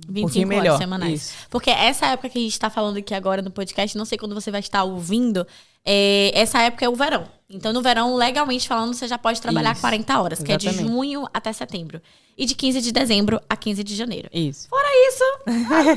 tá 0.00 0.10
um 0.10 0.14
25 0.14 0.20
pouquinho 0.28 0.46
horas 0.48 0.62
melhor. 0.62 0.78
semanais. 0.78 1.22
Isso. 1.22 1.34
Porque 1.50 1.70
essa 1.70 2.06
época 2.06 2.28
que 2.28 2.38
a 2.38 2.42
gente 2.42 2.58
tá 2.58 2.70
falando 2.70 2.96
aqui 2.96 3.14
agora 3.14 3.42
no 3.42 3.50
podcast, 3.50 3.96
não 3.96 4.04
sei 4.04 4.16
quando 4.18 4.34
você 4.34 4.50
vai 4.50 4.60
estar 4.60 4.84
ouvindo, 4.84 5.46
é, 5.84 6.30
essa 6.34 6.60
época 6.62 6.84
é 6.84 6.88
o 6.88 6.94
verão. 6.94 7.26
Então, 7.52 7.72
no 7.72 7.82
verão, 7.82 8.14
legalmente 8.14 8.68
falando, 8.68 8.94
você 8.94 9.08
já 9.08 9.18
pode 9.18 9.40
trabalhar 9.40 9.72
Isso. 9.72 9.80
40 9.80 10.20
horas, 10.20 10.42
que 10.42 10.52
é 10.52 10.56
de 10.56 10.68
Exatamente. 10.68 10.92
junho 10.92 11.26
até 11.34 11.52
setembro. 11.52 12.00
E 12.38 12.46
de 12.46 12.54
15 12.54 12.80
de 12.80 12.92
dezembro 12.92 13.40
a 13.50 13.56
15 13.56 13.82
de 13.84 13.94
janeiro. 13.96 14.28
Isso. 14.32 14.68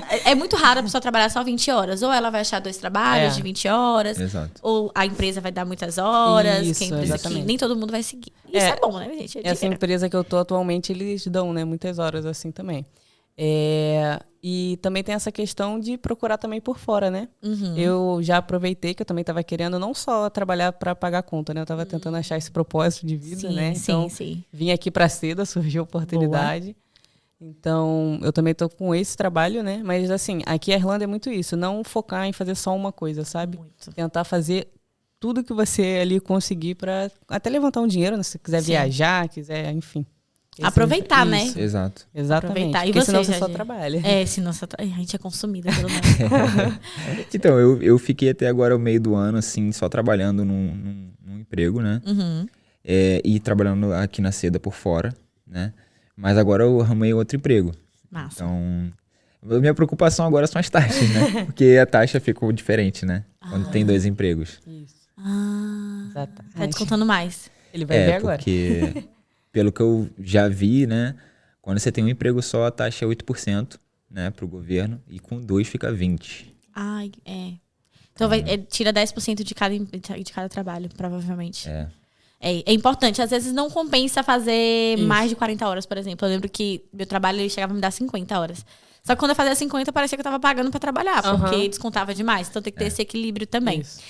É, 0.09 0.31
é 0.31 0.35
muito 0.35 0.55
raro 0.55 0.79
a 0.79 0.83
pessoa 0.83 0.99
trabalhar 0.99 1.29
só 1.29 1.43
20 1.43 1.69
horas. 1.71 2.01
Ou 2.01 2.11
ela 2.11 2.29
vai 2.29 2.41
achar 2.41 2.59
dois 2.59 2.75
trabalhos 2.77 3.33
É. 3.33 3.35
de 3.35 3.41
20 3.41 3.67
horas, 3.67 4.19
Exato. 4.19 4.51
ou 4.61 4.91
a 4.95 5.05
empresa 5.05 5.39
vai 5.41 5.51
dar 5.51 5.63
muitas 5.63 5.97
horas, 5.97 6.65
Isso, 6.67 6.79
que 6.79 6.85
a 6.85 6.87
empresa 6.87 7.13
que 7.13 7.19
exatamente. 7.19 7.45
nem 7.45 7.57
todo 7.57 7.75
mundo 7.75 7.91
vai 7.91 8.03
seguir. 8.03 8.31
Isso 8.51 8.57
é, 8.65 8.69
É, 8.69 8.75
bom, 8.75 8.97
né, 8.97 9.09
gente? 9.17 9.37
É 9.37 9.41
Essa 9.43 9.55
dinheiro. 9.61 9.75
empresa 9.75 10.09
que 10.09 10.15
eu 10.15 10.23
tô 10.23 10.37
atualmente, 10.37 10.91
eles 10.91 11.25
dão, 11.27 11.53
né, 11.53 11.63
muitas 11.63 11.99
horas 11.99 12.25
assim 12.25 12.51
também. 12.51 12.85
É, 13.37 14.19
e 14.41 14.77
também 14.81 15.03
tem 15.03 15.15
essa 15.15 15.31
questão 15.31 15.79
de 15.79 15.97
procurar 15.97 16.37
também 16.37 16.59
por 16.59 16.77
fora, 16.77 17.09
né? 17.09 17.29
Uhum. 17.41 17.77
Eu 17.77 18.19
já 18.21 18.37
aproveitei 18.37 18.93
que 18.93 19.01
eu 19.01 19.05
também 19.05 19.21
estava 19.21 19.41
querendo 19.43 19.79
não 19.79 19.93
só 19.93 20.29
trabalhar 20.29 20.73
para 20.73 20.93
pagar 20.93 21.19
a 21.19 21.23
conta, 21.23 21.53
né? 21.53 21.61
Eu 21.61 21.63
estava 21.63 21.85
tentando 21.85 22.17
achar 22.17 22.37
esse 22.37 22.51
propósito 22.51 23.05
de 23.05 23.15
vida, 23.15 23.47
sim, 23.49 23.55
né? 23.55 23.73
sim, 23.73 23.81
Então, 23.81 24.09
sim. 24.09 24.43
vim 24.51 24.71
aqui 24.71 24.91
para 24.91 25.07
Seda, 25.07 25.45
surgiu 25.47 25.81
a 25.81 25.83
oportunidade. 25.83 26.75
Então, 27.39 28.19
eu 28.21 28.31
também 28.31 28.53
tô 28.53 28.69
com 28.69 28.93
esse 28.95 29.17
trabalho, 29.17 29.63
né? 29.63 29.81
Mas 29.83 30.09
assim, 30.11 30.41
aqui 30.45 30.71
a 30.71 30.75
Irlanda 30.75 31.03
é 31.03 31.07
muito 31.07 31.29
isso, 31.29 31.57
não 31.57 31.83
focar 31.83 32.25
em 32.25 32.33
fazer 32.33 32.55
só 32.55 32.75
uma 32.75 32.91
coisa, 32.91 33.25
sabe? 33.25 33.57
Muito. 33.57 33.91
Tentar 33.91 34.23
fazer 34.23 34.67
tudo 35.19 35.43
que 35.43 35.53
você 35.53 35.99
ali 36.01 36.19
conseguir 36.19 36.75
para 36.75 37.09
até 37.29 37.49
levantar 37.49 37.79
um 37.79 37.87
dinheiro, 37.87 38.17
né? 38.17 38.23
se 38.23 38.37
quiser 38.37 38.61
viajar, 38.61 39.29
quiser, 39.29 39.71
enfim. 39.71 40.05
Esse- 40.57 40.67
Aproveitar, 40.67 41.25
né? 41.25 41.43
isso, 41.45 41.59
Exato. 41.59 42.05
Exatamente. 42.13 42.51
Aproveitar. 42.51 42.85
E 42.85 42.87
Porque 42.91 42.99
você, 42.99 43.05
senão 43.07 43.23
você 43.23 43.33
só 43.33 43.39
Jagi? 43.47 43.53
trabalha. 43.53 44.01
É, 44.03 44.25
senão 44.25 44.53
você 44.53 44.67
tra- 44.67 44.83
a 44.83 44.85
gente 44.85 45.15
é 45.15 45.19
consumida 45.19 45.69
pelo 45.71 45.89
menos. 45.89 46.79
Então, 47.33 47.59
eu, 47.59 47.81
eu 47.81 47.97
fiquei 47.97 48.29
até 48.29 48.47
agora 48.47 48.75
o 48.75 48.79
meio 48.79 48.99
do 49.01 49.15
ano, 49.15 49.37
assim, 49.39 49.71
só 49.71 49.89
trabalhando 49.89 50.45
num, 50.45 50.75
num, 50.75 51.09
num 51.25 51.39
emprego, 51.39 51.81
né? 51.81 52.01
Uhum. 52.05 52.45
É, 52.85 53.21
e 53.25 53.39
trabalhando 53.39 53.93
aqui 53.93 54.21
na 54.21 54.31
seda 54.31 54.59
por 54.59 54.73
fora, 54.73 55.13
né? 55.47 55.73
Mas 56.15 56.37
agora 56.37 56.63
eu 56.63 56.81
arrumei 56.81 57.13
outro 57.13 57.37
emprego. 57.37 57.73
Massa. 58.11 58.43
Então, 58.43 58.91
minha 59.59 59.73
preocupação 59.73 60.25
agora 60.27 60.45
são 60.47 60.59
as 60.59 60.69
taxas, 60.69 61.09
né? 61.09 61.45
Porque 61.45 61.77
a 61.81 61.85
taxa 61.85 62.19
ficou 62.19 62.51
diferente, 62.51 63.05
né? 63.05 63.23
Quando 63.49 63.69
tem 63.71 63.85
dois 63.85 64.05
empregos. 64.05 64.59
Isso. 64.67 64.95
Ah, 65.17 66.05
Exatamente. 66.11 66.55
tá 66.55 66.65
descontando 66.67 67.05
mais. 67.05 67.49
Ele 67.73 67.85
vai 67.85 67.97
ver 67.97 68.11
É, 68.11 68.15
agora. 68.17 68.37
porque, 68.37 69.05
pelo 69.53 69.71
que 69.71 69.81
eu 69.81 70.09
já 70.19 70.49
vi, 70.49 70.85
né? 70.85 71.15
Quando 71.61 71.79
você 71.79 71.91
tem 71.91 72.03
um 72.03 72.09
emprego 72.09 72.41
só, 72.41 72.65
a 72.65 72.71
taxa 72.71 73.05
é 73.05 73.07
8%, 73.07 73.79
né? 74.09 74.31
Pro 74.31 74.45
governo. 74.47 75.01
E 75.07 75.19
com 75.19 75.39
dois 75.39 75.67
fica 75.67 75.93
20%. 75.93 76.47
Ai, 76.75 77.11
é. 77.23 77.53
Então 78.13 78.27
vai, 78.27 78.43
é, 78.45 78.57
tira 78.57 78.91
10% 78.91 79.43
de 79.43 79.55
cada, 79.55 79.77
de 79.77 80.33
cada 80.33 80.49
trabalho, 80.49 80.89
provavelmente. 80.97 81.69
É. 81.69 81.87
É, 82.41 82.71
é 82.71 82.73
importante. 82.73 83.21
Às 83.21 83.29
vezes 83.29 83.53
não 83.53 83.69
compensa 83.69 84.21
fazer 84.21 84.95
Isso. 84.97 85.07
mais 85.07 85.29
de 85.29 85.35
40 85.35 85.65
horas, 85.67 85.85
por 85.85 85.97
exemplo. 85.97 86.27
Eu 86.27 86.31
lembro 86.31 86.49
que 86.49 86.83
meu 86.91 87.05
trabalho 87.05 87.39
ele 87.39 87.49
chegava 87.49 87.71
a 87.71 87.75
me 87.75 87.79
dar 87.79 87.91
50 87.91 88.37
horas. 88.37 88.65
Só 89.03 89.13
que 89.15 89.19
quando 89.19 89.31
eu 89.31 89.35
fazia 89.35 89.55
50, 89.55 89.93
parecia 89.93 90.17
que 90.17 90.21
eu 90.21 90.25
tava 90.25 90.39
pagando 90.39 90.71
pra 90.71 90.79
trabalhar, 90.79 91.25
Aham. 91.25 91.39
porque 91.39 91.69
descontava 91.69 92.13
demais. 92.13 92.49
Então 92.49 92.61
tem 92.61 92.73
que 92.73 92.79
ter 92.79 92.85
esse 92.85 93.01
equilíbrio 93.01 93.45
também. 93.45 93.81
Isso. 93.81 94.01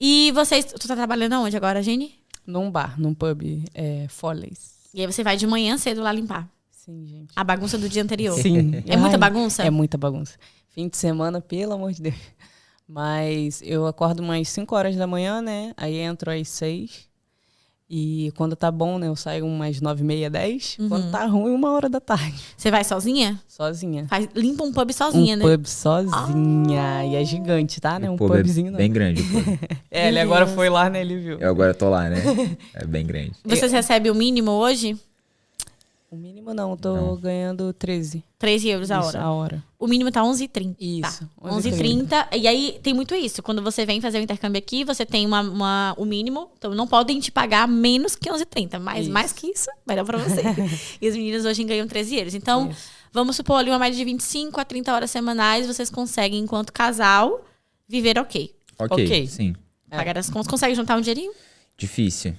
E 0.00 0.32
vocês. 0.32 0.64
Tu 0.64 0.88
tá 0.88 0.96
trabalhando 0.96 1.34
aonde 1.34 1.56
agora, 1.56 1.82
Jenny? 1.82 2.14
Num 2.46 2.70
bar, 2.70 2.98
num 3.00 3.14
pub, 3.14 3.64
é, 3.74 4.06
Follies. 4.08 4.79
E 4.92 5.00
aí 5.00 5.06
você 5.06 5.22
vai 5.22 5.36
de 5.36 5.46
manhã 5.46 5.78
cedo 5.78 6.02
lá 6.02 6.12
limpar. 6.12 6.48
Sim, 6.70 7.06
gente. 7.06 7.32
A 7.36 7.44
bagunça 7.44 7.76
do 7.78 7.88
dia 7.88 8.02
anterior. 8.02 8.38
Sim. 8.38 8.82
É 8.86 8.96
muita 8.96 9.16
Ai, 9.16 9.20
bagunça? 9.20 9.62
É 9.62 9.70
muita 9.70 9.98
bagunça. 9.98 10.38
Fim 10.70 10.88
de 10.88 10.96
semana, 10.96 11.40
pelo 11.40 11.74
amor 11.74 11.92
de 11.92 12.02
Deus. 12.02 12.16
Mas 12.88 13.62
eu 13.62 13.86
acordo 13.86 14.20
umas 14.20 14.48
5 14.48 14.74
horas 14.74 14.96
da 14.96 15.06
manhã, 15.06 15.40
né? 15.40 15.72
Aí 15.76 15.96
entro 15.98 16.30
às 16.30 16.48
6. 16.48 17.09
E 17.92 18.32
quando 18.36 18.54
tá 18.54 18.70
bom, 18.70 19.00
né? 19.00 19.08
Eu 19.08 19.16
saio 19.16 19.44
umas 19.44 19.80
9 19.80 20.00
e 20.00 20.04
meia, 20.04 20.30
10. 20.30 20.76
Uhum. 20.78 20.88
Quando 20.88 21.10
tá 21.10 21.26
ruim, 21.26 21.52
uma 21.52 21.72
hora 21.72 21.88
da 21.88 21.98
tarde. 21.98 22.40
Você 22.56 22.70
vai 22.70 22.84
sozinha? 22.84 23.40
Sozinha. 23.48 24.06
Faz, 24.06 24.28
limpa 24.32 24.62
um 24.62 24.72
pub 24.72 24.92
sozinha, 24.92 25.34
um 25.34 25.38
né? 25.40 25.44
pub 25.44 25.66
sozinha. 25.66 27.04
E 27.04 27.16
é 27.16 27.24
gigante, 27.24 27.80
tá? 27.80 27.98
Né? 27.98 28.08
Um 28.08 28.16
pub 28.16 28.32
é 28.32 28.36
pubzinho, 28.36 28.70
não. 28.70 28.78
bem 28.78 28.92
grande. 28.92 29.22
o 29.22 29.26
pub. 29.26 29.58
É, 29.90 30.06
ele 30.06 30.20
agora 30.20 30.46
foi 30.46 30.68
lá, 30.68 30.88
né? 30.88 31.00
Ele 31.00 31.18
viu. 31.18 31.38
Eu 31.40 31.50
agora 31.50 31.74
tô 31.74 31.90
lá, 31.90 32.08
né? 32.08 32.22
É 32.72 32.86
bem 32.86 33.04
grande. 33.04 33.32
Vocês 33.44 33.72
recebem 33.72 34.12
o 34.12 34.14
mínimo 34.14 34.52
hoje? 34.52 34.96
O 36.10 36.16
mínimo 36.16 36.52
não, 36.52 36.72
eu 36.72 36.76
tô 36.76 36.96
Não. 36.96 37.16
ganhando 37.16 37.72
13. 37.72 38.24
13 38.36 38.68
euros 38.68 38.90
a 38.90 38.98
Isso, 38.98 39.08
hora. 39.08 39.20
a 39.22 39.30
hora. 39.30 39.64
O 39.78 39.86
mínimo 39.86 40.10
tá 40.10 40.22
11,30. 40.24 40.74
Isso, 40.80 41.24
Tá. 41.40 41.48
11,30. 41.48 42.28
E 42.36 42.48
aí 42.48 42.80
tem 42.82 42.92
muito 42.92 43.14
isso. 43.14 43.40
Quando 43.44 43.62
você 43.62 43.86
vem 43.86 44.00
fazer 44.00 44.18
o 44.18 44.22
intercâmbio 44.22 44.58
aqui, 44.58 44.82
você 44.84 45.06
tem 45.06 45.24
uma, 45.24 45.40
uma- 45.40 45.94
o 45.96 46.04
mínimo. 46.04 46.50
Então 46.58 46.74
não 46.74 46.88
podem 46.88 47.20
te 47.20 47.30
pagar 47.30 47.68
menos 47.68 48.16
que 48.16 48.28
11,30. 48.28 48.80
Mas 48.80 49.04
Isso. 49.04 49.12
mais 49.12 49.32
que 49.32 49.46
isso, 49.52 49.70
melhor 49.86 50.04
pra 50.04 50.18
você. 50.18 50.42
e 51.00 51.08
os 51.08 51.14
meninos 51.14 51.44
hoje 51.44 51.62
ganham 51.62 51.86
13 51.86 52.16
euros. 52.16 52.34
Então, 52.34 52.68
Isso. 52.70 52.88
vamos 53.12 53.36
supor 53.36 53.58
ali 53.60 53.70
uma 53.70 53.78
média 53.78 53.96
de 53.96 54.04
25 54.04 54.60
a 54.60 54.64
30 54.64 54.92
horas 54.92 55.12
semanais. 55.12 55.68
Vocês 55.68 55.90
conseguem, 55.90 56.40
enquanto 56.42 56.72
casal, 56.72 57.44
viver 57.86 58.18
ok. 58.18 58.52
Ok, 58.80 59.04
Ok. 59.04 59.26
sim. 59.28 59.54
É. 59.88 59.96
Pagar 59.96 60.18
as 60.18 60.28
contas. 60.28 60.48
Consegue 60.48 60.74
juntar 60.74 60.96
um 60.96 61.00
dinheirinho? 61.00 61.32
Difícil. 61.78 62.34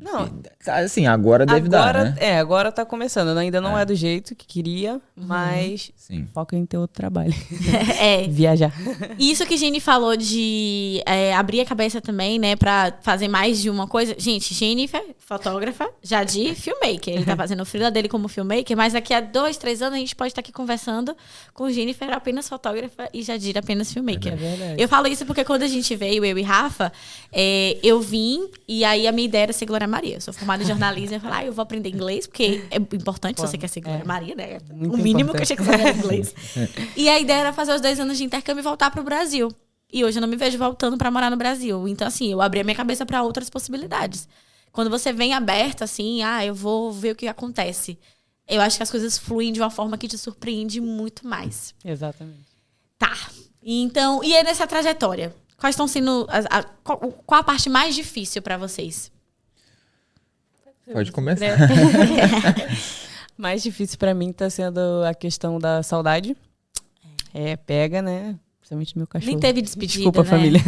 Não, 0.00 0.30
Assim, 0.66 1.06
agora 1.06 1.46
deve 1.46 1.66
agora, 1.74 2.04
dar, 2.04 2.10
né? 2.10 2.16
É, 2.18 2.38
agora 2.38 2.70
tá 2.70 2.84
começando. 2.84 3.36
Ainda 3.36 3.60
não 3.60 3.78
é, 3.78 3.82
É. 3.82 3.84
do 3.84 3.94
jeito 3.94 4.34
que 4.34 4.46
queria, 4.46 5.00
mas 5.16 5.90
Sim. 5.96 6.26
foca 6.34 6.56
em 6.56 6.66
ter 6.66 6.76
outro 6.78 6.94
trabalho. 6.94 7.32
é. 7.98 8.26
Viajar. 8.28 8.72
E 9.18 9.30
Isso 9.30 9.46
que 9.46 9.56
Jenny 9.56 9.80
falou 9.80 10.16
de 10.16 11.02
é, 11.06 11.34
abrir 11.34 11.60
a 11.60 11.64
cabeça 11.64 12.00
também, 12.00 12.38
né, 12.38 12.56
pra 12.56 12.92
fazer 13.02 13.28
mais 13.28 13.60
de 13.60 13.70
uma 13.70 13.86
coisa. 13.86 14.14
Gente, 14.18 14.52
Jennifer, 14.54 15.02
fotógrafa, 15.18 15.88
Jadir, 16.02 16.54
filmmaker. 16.54 17.14
Ele 17.14 17.24
tá 17.24 17.36
fazendo 17.36 17.60
o 17.60 17.66
freela 17.66 17.90
dele 17.90 18.08
como 18.08 18.28
filmmaker, 18.28 18.76
mas 18.76 18.92
daqui 18.92 19.14
a 19.14 19.20
dois, 19.20 19.56
três 19.56 19.80
anos 19.82 19.96
a 19.96 19.98
gente 19.98 20.16
pode 20.16 20.28
estar 20.32 20.40
aqui 20.40 20.52
conversando 20.52 21.16
com 21.54 21.70
Jennifer 21.70 22.10
apenas 22.12 22.48
fotógrafa 22.48 23.08
e 23.12 23.22
Jadir 23.22 23.56
apenas 23.56 23.92
filmmaker. 23.92 24.32
É 24.32 24.36
verdade. 24.36 24.82
Eu 24.82 24.88
falo 24.88 25.06
isso 25.06 25.24
porque 25.26 25.44
quando 25.44 25.62
a 25.62 25.68
gente 25.68 25.94
veio, 25.96 26.24
eu 26.24 26.38
e 26.38 26.42
Rafa, 26.42 26.92
é, 27.32 27.78
eu 27.82 28.00
vim 28.00 28.48
e 28.68 28.84
aí 28.84 29.06
a 29.06 29.12
minha 29.12 29.26
ideia 29.26 29.44
era 29.44 29.52
ser 29.52 29.66
Glória 29.66 29.88
Maria. 29.90 30.16
Eu 30.16 30.20
sou 30.20 30.32
formada 30.32 30.62
em 30.62 30.66
jornalismo 30.66 31.14
e 31.14 31.16
eu 31.16 31.20
falei, 31.20 31.38
ah, 31.38 31.44
eu 31.46 31.52
vou 31.52 31.62
aprender 31.62 31.88
inglês, 31.90 32.26
porque 32.26 32.64
é 32.70 32.76
importante 32.76 33.40
se 33.40 33.46
você 33.46 33.58
quer 33.58 33.68
ser 33.68 33.80
Glória 33.80 34.02
É. 34.02 34.06
Maria, 34.06 34.34
né? 34.34 34.58
O 34.70 34.96
mínimo 34.96 35.20
importante. 35.30 35.36
que 35.36 35.42
eu 35.42 35.46
tinha 35.46 35.56
que 35.56 35.64
saber 35.64 35.80
era 35.80 35.96
inglês. 35.98 36.34
e 36.96 37.08
a 37.08 37.18
ideia 37.18 37.38
era 37.40 37.52
fazer 37.52 37.74
os 37.74 37.80
dois 37.80 37.98
anos 38.00 38.16
de 38.16 38.24
intercâmbio 38.24 38.60
e 38.60 38.64
voltar 38.64 38.90
pro 38.90 39.02
Brasil. 39.02 39.50
E 39.92 40.04
hoje 40.04 40.18
eu 40.18 40.20
não 40.20 40.28
me 40.28 40.36
vejo 40.36 40.56
voltando 40.56 40.96
pra 40.96 41.10
morar 41.10 41.30
no 41.30 41.36
Brasil. 41.36 41.88
Então, 41.88 42.06
assim, 42.06 42.30
eu 42.32 42.40
abri 42.40 42.60
a 42.60 42.64
minha 42.64 42.76
cabeça 42.76 43.04
pra 43.04 43.22
outras 43.22 43.50
possibilidades. 43.50 44.28
Quando 44.72 44.88
você 44.88 45.12
vem 45.12 45.34
aberto, 45.34 45.82
assim, 45.82 46.22
ah, 46.22 46.44
eu 46.46 46.54
vou 46.54 46.92
ver 46.92 47.10
o 47.12 47.16
que 47.16 47.26
acontece. 47.26 47.98
Eu 48.46 48.60
acho 48.60 48.76
que 48.76 48.82
as 48.84 48.90
coisas 48.90 49.18
fluem 49.18 49.52
de 49.52 49.60
uma 49.60 49.70
forma 49.70 49.98
que 49.98 50.06
te 50.06 50.16
surpreende 50.16 50.80
muito 50.80 51.26
mais. 51.26 51.74
Exatamente. 51.84 52.38
Tá. 52.98 53.16
Então, 53.62 54.22
e 54.22 54.36
aí 54.36 54.42
nessa 54.44 54.66
trajetória? 54.66 55.34
Quais 55.56 55.74
estão 55.74 55.86
sendo. 55.86 56.26
as- 56.30 56.46
a- 56.48 56.62
qual, 56.84 56.98
qual 57.26 57.40
a 57.40 57.44
parte 57.44 57.68
mais 57.68 57.94
difícil 57.94 58.40
pra 58.40 58.56
vocês? 58.56 59.10
Pode 60.92 61.12
começar. 61.12 61.46
Mais 63.36 63.62
difícil 63.62 63.98
pra 63.98 64.14
mim 64.14 64.32
tá 64.32 64.50
sendo 64.50 64.78
a 65.04 65.14
questão 65.14 65.58
da 65.58 65.82
saudade. 65.82 66.36
É, 67.32 67.56
pega, 67.56 68.02
né? 68.02 68.38
Principalmente 68.58 68.98
meu 68.98 69.06
cachorro. 69.06 69.30
Nem 69.30 69.40
teve 69.40 69.62
despedida. 69.62 70.04
Desculpa, 70.04 70.22
né? 70.22 70.28
família. 70.28 70.60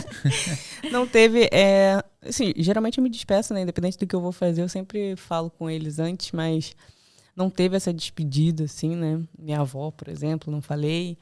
Não 0.90 1.06
teve. 1.06 1.48
É, 1.52 2.02
assim, 2.26 2.52
geralmente 2.56 2.98
eu 2.98 3.04
me 3.04 3.08
despeço, 3.08 3.54
né? 3.54 3.62
Independente 3.62 3.98
do 3.98 4.06
que 4.06 4.14
eu 4.14 4.20
vou 4.20 4.32
fazer, 4.32 4.62
eu 4.62 4.68
sempre 4.68 5.16
falo 5.16 5.50
com 5.50 5.70
eles 5.70 5.98
antes, 5.98 6.32
mas 6.32 6.74
não 7.36 7.50
teve 7.50 7.76
essa 7.76 7.92
despedida, 7.92 8.64
assim, 8.64 8.94
né? 8.94 9.20
Minha 9.38 9.60
avó, 9.60 9.90
por 9.90 10.08
exemplo, 10.08 10.52
não 10.52 10.62
falei. 10.62 11.16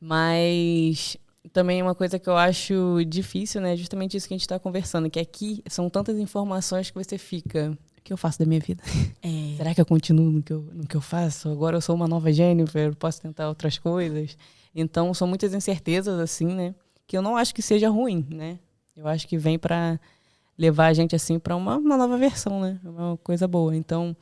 Mas 0.00 1.16
também 1.52 1.82
uma 1.82 1.94
coisa 1.94 2.18
que 2.18 2.28
eu 2.28 2.36
acho 2.36 3.04
difícil, 3.06 3.60
né? 3.60 3.72
é 3.72 3.76
Justamente 3.76 4.16
isso 4.16 4.26
que 4.26 4.34
a 4.34 4.36
gente 4.36 4.42
está 4.42 4.58
conversando, 4.58 5.10
que 5.10 5.18
aqui 5.18 5.62
são 5.66 5.88
tantas 5.88 6.18
informações 6.18 6.90
que 6.90 6.96
você 6.96 7.18
fica. 7.18 7.76
O 7.98 8.02
que 8.02 8.12
eu 8.12 8.16
faço 8.16 8.38
da 8.38 8.46
minha 8.46 8.60
vida? 8.60 8.82
É. 9.22 9.56
Será 9.56 9.74
que 9.74 9.80
eu 9.80 9.86
continuo 9.86 10.30
no 10.30 10.42
que 10.42 10.52
eu, 10.52 10.60
no 10.72 10.86
que 10.86 10.96
eu 10.96 11.00
faço? 11.00 11.48
Agora 11.48 11.76
eu 11.76 11.80
sou 11.80 11.96
uma 11.96 12.06
nova 12.06 12.32
Jennifer, 12.32 12.94
posso 12.94 13.20
tentar 13.20 13.48
outras 13.48 13.76
coisas. 13.76 14.38
Então, 14.72 15.12
são 15.12 15.26
muitas 15.26 15.52
incertezas, 15.52 16.20
assim, 16.20 16.46
né? 16.46 16.74
Que 17.06 17.16
eu 17.16 17.22
não 17.22 17.36
acho 17.36 17.52
que 17.52 17.60
seja 17.60 17.88
ruim, 17.88 18.24
né? 18.30 18.60
Eu 18.96 19.08
acho 19.08 19.26
que 19.26 19.36
vem 19.36 19.58
para 19.58 19.98
levar 20.56 20.86
a 20.86 20.92
gente, 20.92 21.16
assim, 21.16 21.38
para 21.38 21.56
uma, 21.56 21.76
uma 21.76 21.96
nova 21.96 22.16
versão, 22.16 22.60
né? 22.60 22.78
Uma 22.84 23.16
coisa 23.16 23.48
boa. 23.48 23.74
Então, 23.74 24.16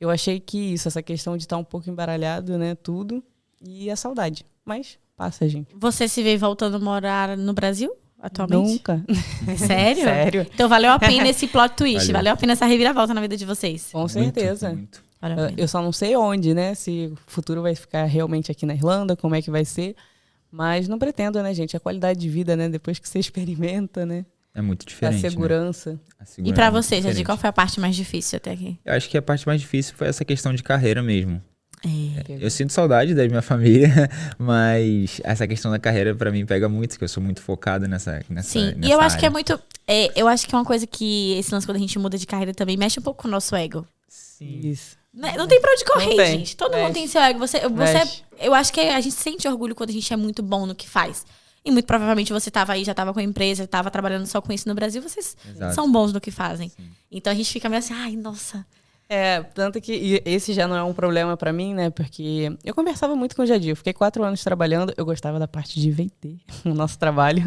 eu 0.00 0.08
achei 0.08 0.38
que 0.38 0.56
isso, 0.74 0.86
essa 0.86 1.02
questão 1.02 1.36
de 1.36 1.42
estar 1.42 1.56
um 1.56 1.64
pouco 1.64 1.90
embaralhado, 1.90 2.56
né? 2.56 2.76
Tudo. 2.76 3.22
E 3.60 3.90
a 3.90 3.96
saudade. 3.96 4.46
Mas 4.64 4.96
passa, 5.20 5.48
gente. 5.48 5.68
Você 5.76 6.08
se 6.08 6.22
vê 6.22 6.36
voltando 6.36 6.76
a 6.76 6.80
morar 6.80 7.36
no 7.36 7.52
Brasil 7.52 7.92
atualmente? 8.18 8.72
Nunca. 8.72 9.04
Sério? 9.56 10.02
Sério. 10.04 10.46
Então 10.54 10.68
valeu 10.68 10.90
a 10.92 10.98
pena 10.98 11.28
esse 11.28 11.46
plot 11.46 11.74
twist. 11.76 12.06
Valeu. 12.06 12.12
Valeu. 12.14 12.32
a 12.32 12.36
pena 12.36 12.52
essa 12.54 12.64
reviravolta 12.66 13.12
na 13.12 13.20
vida 13.20 13.36
de 13.36 13.44
vocês. 13.44 13.88
Com 13.92 13.98
Muito, 13.98 14.12
certeza. 14.12 14.70
muito. 14.70 15.02
A 15.20 15.28
Eu- 15.56 15.68
só 15.68 15.82
não 15.82 15.92
sei 15.92 16.16
onde, 16.16 16.54
né? 16.54 16.74
Se 16.74 17.12
o 17.12 17.18
futuro 17.26 17.60
vai 17.60 17.74
ficar 17.74 18.04
realmente 18.04 18.50
aqui 18.50 18.64
na 18.64 18.74
Irlanda, 18.74 19.14
como 19.14 19.34
é 19.34 19.42
que 19.42 19.50
vai 19.50 19.64
ser. 19.66 19.94
Mas 20.50 20.88
não 20.88 20.98
pretendo, 20.98 21.40
né, 21.42 21.52
gente? 21.54 21.76
A 21.76 21.80
qualidade 21.80 22.18
de 22.18 22.28
vida, 22.28 22.56
né? 22.56 22.68
Depois 22.68 22.98
que 22.98 23.08
você 23.08 23.18
experimenta, 23.20 24.06
né? 24.06 24.24
É 24.54 24.60
muito 24.62 24.82
A 24.82 24.88
diferente. 24.88 25.22
né? 25.22 25.30
segurança. 25.30 26.00
A 26.18 26.24
E 26.24 26.26
segurança 26.26 26.54
pra 26.54 26.66
é 26.66 26.70
muito 26.70 26.82
você, 26.82 26.94
Jadir, 26.96 27.08
diferente. 27.10 27.26
qual 27.26 27.38
foi 27.38 27.50
a 27.50 27.52
parte 27.52 27.78
mais 27.78 27.94
difícil 27.94 28.36
até 28.38 28.50
aqui? 28.52 28.78
Eu 28.84 28.94
acho 28.94 29.08
que 29.08 29.16
a 29.18 29.22
parte 29.22 29.46
mais 29.46 29.60
difícil 29.60 29.94
foi 29.94 30.08
essa 30.08 30.24
questão 30.24 30.52
de 30.54 30.62
carreira 30.62 31.02
mesmo. 31.02 31.40
É. 31.84 32.36
Eu 32.44 32.50
sinto 32.50 32.72
saudade 32.72 33.14
da 33.14 33.26
minha 33.26 33.40
família, 33.42 34.08
mas 34.38 35.20
essa 35.24 35.46
questão 35.46 35.70
da 35.70 35.78
carreira 35.78 36.14
pra 36.14 36.30
mim 36.30 36.44
pega 36.44 36.68
muito, 36.68 36.98
que 36.98 37.04
eu 37.04 37.08
sou 37.08 37.22
muito 37.22 37.40
focado 37.40 37.86
nessa, 37.88 38.22
nessa 38.28 38.48
Sim, 38.50 38.74
nessa 38.74 38.86
e 38.88 38.90
eu 38.90 39.00
acho 39.00 39.16
que 39.18 39.24
é 39.24 39.28
área. 39.28 39.32
muito. 39.32 39.60
é, 39.86 40.10
eu 40.20 40.28
acho 40.28 40.46
que 40.46 40.54
é 40.54 40.58
uma 40.58 40.64
coisa 40.64 40.86
que 40.86 41.38
esse 41.38 41.52
lance 41.54 41.66
quando 41.66 41.76
a 41.76 41.80
gente 41.80 41.98
muda 41.98 42.18
de 42.18 42.26
carreira 42.26 42.52
também 42.52 42.76
mexe 42.76 43.00
um 43.00 43.02
pouco 43.02 43.22
com 43.22 43.28
o 43.28 43.30
nosso 43.30 43.54
ego. 43.56 43.86
Sim. 44.08 44.60
Isso. 44.64 44.98
Né? 45.12 45.34
Não 45.36 45.48
tem 45.48 45.60
pra 45.60 45.72
onde 45.72 45.84
correr, 45.84 46.16
tem. 46.16 46.38
gente. 46.38 46.56
Todo 46.56 46.72
mundo 46.72 46.82
Mexe. 46.88 46.94
tem 46.94 47.06
seu 47.08 47.20
ego. 47.20 47.38
Você, 47.40 47.60
você, 47.68 47.92
Mexe. 47.94 48.22
eu 48.38 48.54
acho 48.54 48.72
que 48.72 48.80
a 48.80 49.00
gente 49.00 49.14
sente 49.14 49.48
orgulho 49.48 49.74
quando 49.74 49.90
a 49.90 49.92
gente 49.92 50.12
é 50.12 50.16
muito 50.16 50.40
bom 50.42 50.66
no 50.66 50.74
que 50.74 50.88
faz. 50.88 51.26
E 51.64 51.70
muito 51.70 51.84
provavelmente 51.84 52.32
você 52.32 52.50
tava 52.50 52.72
aí, 52.72 52.84
já 52.84 52.94
tava 52.94 53.12
com 53.12 53.18
a 53.20 53.22
empresa, 53.22 53.66
tava 53.66 53.90
trabalhando 53.90 54.24
só 54.26 54.40
com 54.40 54.52
isso 54.52 54.68
no 54.68 54.74
Brasil, 54.74 55.02
vocês 55.02 55.36
Exato. 55.46 55.74
são 55.74 55.90
bons 55.90 56.12
no 56.12 56.20
que 56.20 56.30
fazem. 56.30 56.68
Sim. 56.70 56.90
Então 57.10 57.30
a 57.32 57.36
gente 57.36 57.52
fica 57.52 57.68
meio 57.68 57.80
assim, 57.80 57.92
ai, 57.92 58.16
nossa. 58.16 58.64
É, 59.12 59.42
tanto 59.42 59.80
que 59.80 60.22
esse 60.24 60.52
já 60.52 60.68
não 60.68 60.76
é 60.76 60.84
um 60.84 60.94
problema 60.94 61.36
pra 61.36 61.52
mim, 61.52 61.74
né? 61.74 61.90
Porque 61.90 62.56
eu 62.64 62.72
conversava 62.72 63.16
muito 63.16 63.34
com 63.34 63.42
o 63.42 63.46
Jadir. 63.46 63.70
Eu 63.70 63.76
fiquei 63.76 63.92
quatro 63.92 64.22
anos 64.22 64.44
trabalhando. 64.44 64.94
Eu 64.96 65.04
gostava 65.04 65.36
da 65.36 65.48
parte 65.48 65.80
de 65.80 65.90
vender 65.90 66.38
o 66.64 66.72
nosso 66.72 66.96
trabalho. 66.96 67.42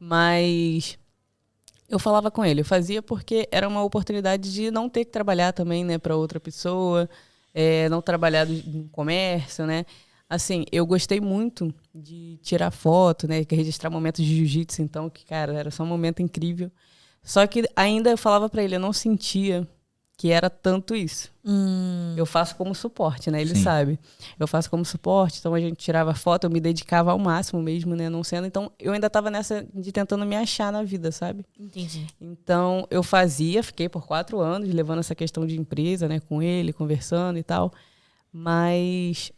Mas 0.00 0.98
eu 1.88 1.98
falava 1.98 2.30
com 2.30 2.44
ele. 2.44 2.62
Eu 2.62 2.64
fazia 2.64 3.00
porque 3.02 3.48
era 3.52 3.68
uma 3.68 3.84
oportunidade 3.84 4.52
de 4.52 4.70
não 4.72 4.88
ter 4.88 5.04
que 5.04 5.12
trabalhar 5.12 5.52
também, 5.52 5.84
né? 5.84 5.96
Pra 5.98 6.16
outra 6.16 6.40
pessoa. 6.40 7.08
é, 7.54 7.88
não 7.88 8.02
trabalhar 8.02 8.46
no 8.46 8.88
comércio, 8.90 9.66
né? 9.66 9.86
Assim, 10.28 10.64
eu 10.72 10.84
gostei 10.86 11.20
muito 11.20 11.72
de 11.94 12.38
tirar 12.42 12.70
foto, 12.72 13.28
né? 13.28 13.44
Registrar 13.48 13.90
momentos 13.90 14.24
de 14.24 14.36
jiu-jitsu, 14.36 14.82
então, 14.82 15.08
que, 15.10 15.24
cara, 15.24 15.54
era 15.54 15.70
só 15.70 15.84
um 15.84 15.86
momento 15.86 16.20
incrível. 16.22 16.70
Só 17.22 17.46
que 17.46 17.64
ainda 17.76 18.10
eu 18.10 18.18
falava 18.18 18.48
para 18.48 18.62
ele, 18.64 18.76
eu 18.76 18.80
não 18.80 18.92
sentia 18.92 19.68
que 20.16 20.30
era 20.30 20.48
tanto 20.48 20.94
isso. 20.94 21.32
Hum. 21.44 22.14
Eu 22.16 22.24
faço 22.24 22.54
como 22.56 22.74
suporte, 22.74 23.30
né? 23.30 23.40
Ele 23.40 23.54
Sim. 23.54 23.62
sabe. 23.62 23.98
Eu 24.38 24.46
faço 24.46 24.70
como 24.70 24.84
suporte, 24.84 25.38
então 25.40 25.54
a 25.54 25.60
gente 25.60 25.76
tirava 25.76 26.14
foto, 26.14 26.44
eu 26.44 26.50
me 26.50 26.60
dedicava 26.60 27.10
ao 27.10 27.18
máximo 27.18 27.60
mesmo, 27.60 27.94
né? 27.96 28.08
Não 28.08 28.22
sendo. 28.22 28.46
Então 28.46 28.70
eu 28.78 28.92
ainda 28.92 29.10
tava 29.10 29.30
nessa 29.30 29.66
de 29.74 29.92
tentando 29.92 30.24
me 30.24 30.36
achar 30.36 30.72
na 30.72 30.82
vida, 30.82 31.10
sabe? 31.10 31.44
Entendi. 31.58 32.06
Então 32.20 32.86
eu 32.90 33.02
fazia, 33.02 33.62
fiquei 33.62 33.88
por 33.88 34.06
quatro 34.06 34.40
anos 34.40 34.72
levando 34.72 35.00
essa 35.00 35.14
questão 35.14 35.44
de 35.46 35.58
empresa, 35.58 36.08
né? 36.08 36.20
Com 36.20 36.40
ele, 36.40 36.72
conversando 36.72 37.38
e 37.38 37.42
tal. 37.42 37.72
Mas 38.32 39.32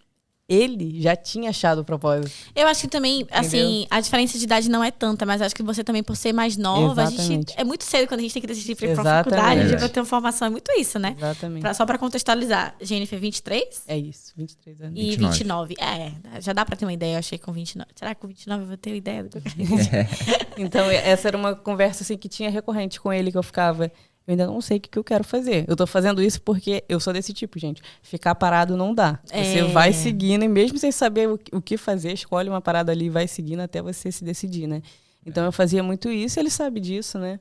ele 0.49 1.01
já 1.03 1.17
tinha 1.17 1.51
achado 1.51 1.81
o 1.81 1.85
propósito. 1.85 2.31
Eu 2.55 2.69
acho 2.69 2.83
que 2.83 2.89
também, 2.89 3.27
assim, 3.31 3.87
a 3.91 4.01
diferença 4.01 4.39
de 4.39 4.45
idade 4.45 4.71
não 4.71 4.83
é 4.83 4.91
tanta, 4.93 5.27
mas 5.27 5.43
acho 5.43 5.55
que 5.55 5.63
você 5.63 5.83
também, 5.83 6.03
por 6.03 6.17
ser 6.17 6.33
mais 6.33 6.57
nova, 6.57 7.03
a 7.03 7.07
gente. 7.07 7.15
Exatamente. 7.21 7.55
É 7.57 7.65
muito 7.65 7.83
cedo 7.85 8.07
quando 8.07 8.21
a 8.21 8.23
gente 8.23 8.33
tem 8.33 8.41
que 8.43 8.47
decidir 8.47 8.77
pra 8.77 8.87
ir 8.87 8.95
pra 8.95 9.03
Exatamente. 9.03 9.25
faculdade, 9.25 9.61
Verdade. 9.61 9.79
pra 9.81 9.89
ter 9.89 10.01
uma 10.01 10.07
formação. 10.07 10.47
É 10.47 10.51
muito 10.51 10.71
isso, 10.79 10.99
né? 10.99 11.15
Exatamente. 11.19 11.63
Pra- 11.63 11.75
só 11.75 11.85
pra 11.85 11.99
contextualizar, 11.99 12.77
Jennifer, 12.81 13.19
23? 13.19 13.83
É 13.89 13.99
isso, 13.99 14.33
23 14.37 14.81
anos. 14.83 14.93
E 14.97 15.03
29. 15.17 15.39
29. 15.39 15.75
É, 15.81 16.41
já 16.41 16.53
dá 16.53 16.65
pra 16.65 16.77
ter 16.77 16.85
uma 16.85 16.93
ideia, 16.93 17.15
eu 17.15 17.19
achei 17.19 17.39
com 17.39 17.53
29. 17.53 17.91
Será 17.97 18.15
que 18.15 18.21
com 18.21 18.29
29 18.29 18.63
eu 18.63 18.69
vou 18.69 18.77
ter 18.77 18.91
uma 18.91 18.97
ideia 18.97 19.25
do 19.25 19.31
que 19.31 19.37
eu 19.39 19.43
quero? 19.43 20.09
Então, 20.59 20.91
essa 20.91 21.29
era 21.29 21.37
uma 21.37 21.55
conversa 21.55 22.03
assim 22.03 22.17
que 22.17 22.29
tinha 22.31 22.49
recorrente 22.51 22.99
com 22.99 23.13
ele 23.13 23.31
que 23.31 23.37
eu 23.37 23.43
ficava. 23.43 23.93
Eu 24.27 24.33
ainda 24.33 24.47
não 24.47 24.61
sei 24.61 24.79
o 24.79 24.81
que, 24.81 24.89
que 24.89 24.99
eu 24.99 25.05
quero 25.05 25.23
fazer. 25.23 25.65
Eu 25.69 25.77
tô 25.77 25.87
fazendo 25.87 26.21
isso 26.21 26.43
porque 26.43 26.83
eu 26.89 26.99
sou 26.99 27.13
desse 27.13 27.33
tipo, 27.33 27.59
gente. 27.61 27.81
Ficar 28.03 28.35
parado 28.35 28.77
não 28.77 28.93
dá. 28.93 29.21
Você 29.25 29.59
É. 29.61 29.65
vai 29.65 29.93
seguindo, 29.93 30.45
e 30.45 30.49
mesmo 30.49 30.79
sem 30.79 30.91
saber 30.91 31.29
o, 31.29 31.39
o 31.53 31.63
que 31.63 31.77
fazer, 31.77 32.13
escolhe 32.13 32.49
uma 32.49 32.61
parada 32.61 32.91
ali 32.91 33.05
e 33.07 33.11
vai 33.11 33.29
seguindo 33.29 33.61
até 33.61 33.81
você 33.81 34.11
se 34.11 34.25
decidir, 34.25 34.67
né? 34.67 34.83
Então 35.25 35.45
eu 35.45 35.53
fazia 35.53 35.83
muito 35.83 36.11
isso, 36.11 36.41
ele 36.41 36.51
sabe 36.51 36.81
disso, 36.81 37.19
né? 37.19 37.39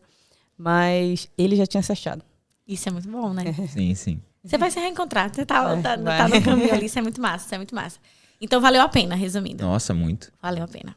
Mas 0.57 1.29
ele 1.37 1.55
já 1.55 1.65
tinha 1.65 1.81
se 1.83 1.91
achado. 1.91 2.23
Isso 2.67 2.87
é 2.87 2.91
muito 2.91 3.09
bom, 3.09 3.33
né? 3.33 3.43
Sim, 3.69 3.93
sim. 3.95 4.21
Você 4.43 4.57
vai 4.57 4.69
se 4.69 4.79
reencontrar. 4.79 5.33
Você 5.33 5.43
tá, 5.45 5.63
Vai, 5.63 5.81
tá, 5.81 5.95
vai. 5.97 6.17
tá 6.17 6.27
no 6.27 6.41
caminho 6.43 6.71
ali, 6.73 6.85
isso 6.85 6.99
é 6.99 7.01
muito 7.01 7.19
massa, 7.19 7.45
isso 7.45 7.55
é 7.55 7.57
muito 7.57 7.73
massa. 7.73 7.99
Então 8.39 8.61
valeu 8.61 8.81
a 8.81 8.87
pena, 8.89 9.15
resumindo. 9.15 9.63
Nossa, 9.63 9.91
muito. 9.93 10.31
Valeu 10.41 10.63
a 10.63 10.67
pena. 10.67 10.95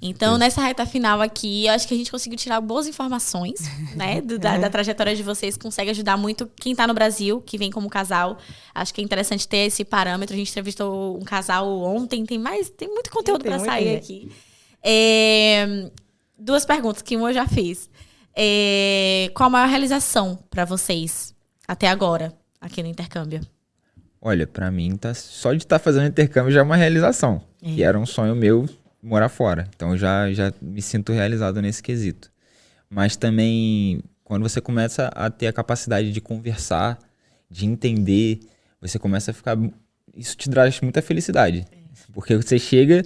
Então, 0.00 0.36
nessa 0.38 0.60
reta 0.60 0.84
final 0.84 1.20
aqui, 1.22 1.66
eu 1.66 1.72
acho 1.72 1.88
que 1.88 1.94
a 1.94 1.96
gente 1.96 2.10
conseguiu 2.10 2.38
tirar 2.38 2.60
boas 2.60 2.86
informações, 2.86 3.60
né? 3.96 4.20
do- 4.20 4.38
da, 4.38 4.58
da 4.58 4.70
trajetória 4.70 5.16
de 5.16 5.22
vocês. 5.22 5.56
Consegue 5.56 5.90
ajudar 5.90 6.16
muito 6.16 6.50
quem 6.56 6.74
tá 6.74 6.86
no 6.86 6.94
Brasil, 6.94 7.40
que 7.40 7.56
vem 7.58 7.70
como 7.70 7.88
casal. 7.88 8.36
Acho 8.74 8.92
que 8.92 9.00
é 9.00 9.04
interessante 9.04 9.48
ter 9.48 9.66
esse 9.66 9.84
parâmetro. 9.84 10.34
A 10.34 10.38
gente 10.38 10.50
entrevistou 10.50 11.16
um 11.16 11.24
casal 11.24 11.66
ontem. 11.82 12.24
Tem 12.26 12.38
mais, 12.38 12.68
tem 12.70 12.88
muito 12.88 13.10
conteúdo 13.10 13.42
para 13.44 13.58
sair 13.58 13.96
aqui. 13.96 14.30
É, 14.82 15.90
duas 16.38 16.64
perguntas 16.64 17.02
que 17.02 17.16
uma 17.16 17.30
eu 17.30 17.34
já 17.34 17.46
fiz. 17.48 17.88
É, 18.34 19.30
qual 19.34 19.46
a 19.46 19.50
maior 19.50 19.68
realização 19.68 20.38
para 20.50 20.64
vocês 20.64 21.34
até 21.66 21.88
agora 21.88 22.32
aqui 22.60 22.82
no 22.82 22.88
intercâmbio? 22.88 23.40
Olha, 24.20 24.46
pra 24.46 24.70
mim, 24.70 24.96
tá, 24.96 25.14
só 25.14 25.52
de 25.52 25.58
estar 25.64 25.78
fazendo 25.78 26.06
intercâmbio 26.06 26.52
já 26.52 26.60
é 26.60 26.62
uma 26.62 26.76
realização. 26.76 27.40
É. 27.62 27.70
E 27.70 27.82
era 27.82 27.98
um 27.98 28.04
sonho 28.06 28.34
meu 28.36 28.68
morar 29.06 29.28
fora. 29.28 29.68
Então 29.74 29.92
eu 29.92 29.96
já, 29.96 30.32
já 30.32 30.52
me 30.60 30.82
sinto 30.82 31.12
realizado 31.12 31.62
nesse 31.62 31.82
quesito. 31.82 32.30
Mas 32.90 33.16
também, 33.16 34.02
quando 34.24 34.42
você 34.42 34.60
começa 34.60 35.08
a 35.14 35.30
ter 35.30 35.46
a 35.46 35.52
capacidade 35.52 36.12
de 36.12 36.20
conversar, 36.20 36.98
de 37.50 37.66
entender, 37.66 38.40
você 38.80 38.98
começa 38.98 39.30
a 39.30 39.34
ficar. 39.34 39.56
Isso 40.14 40.36
te 40.36 40.48
traz 40.50 40.80
muita 40.80 41.02
felicidade. 41.02 41.64
É. 41.72 41.76
Porque 42.12 42.36
você 42.36 42.58
chega, 42.58 43.02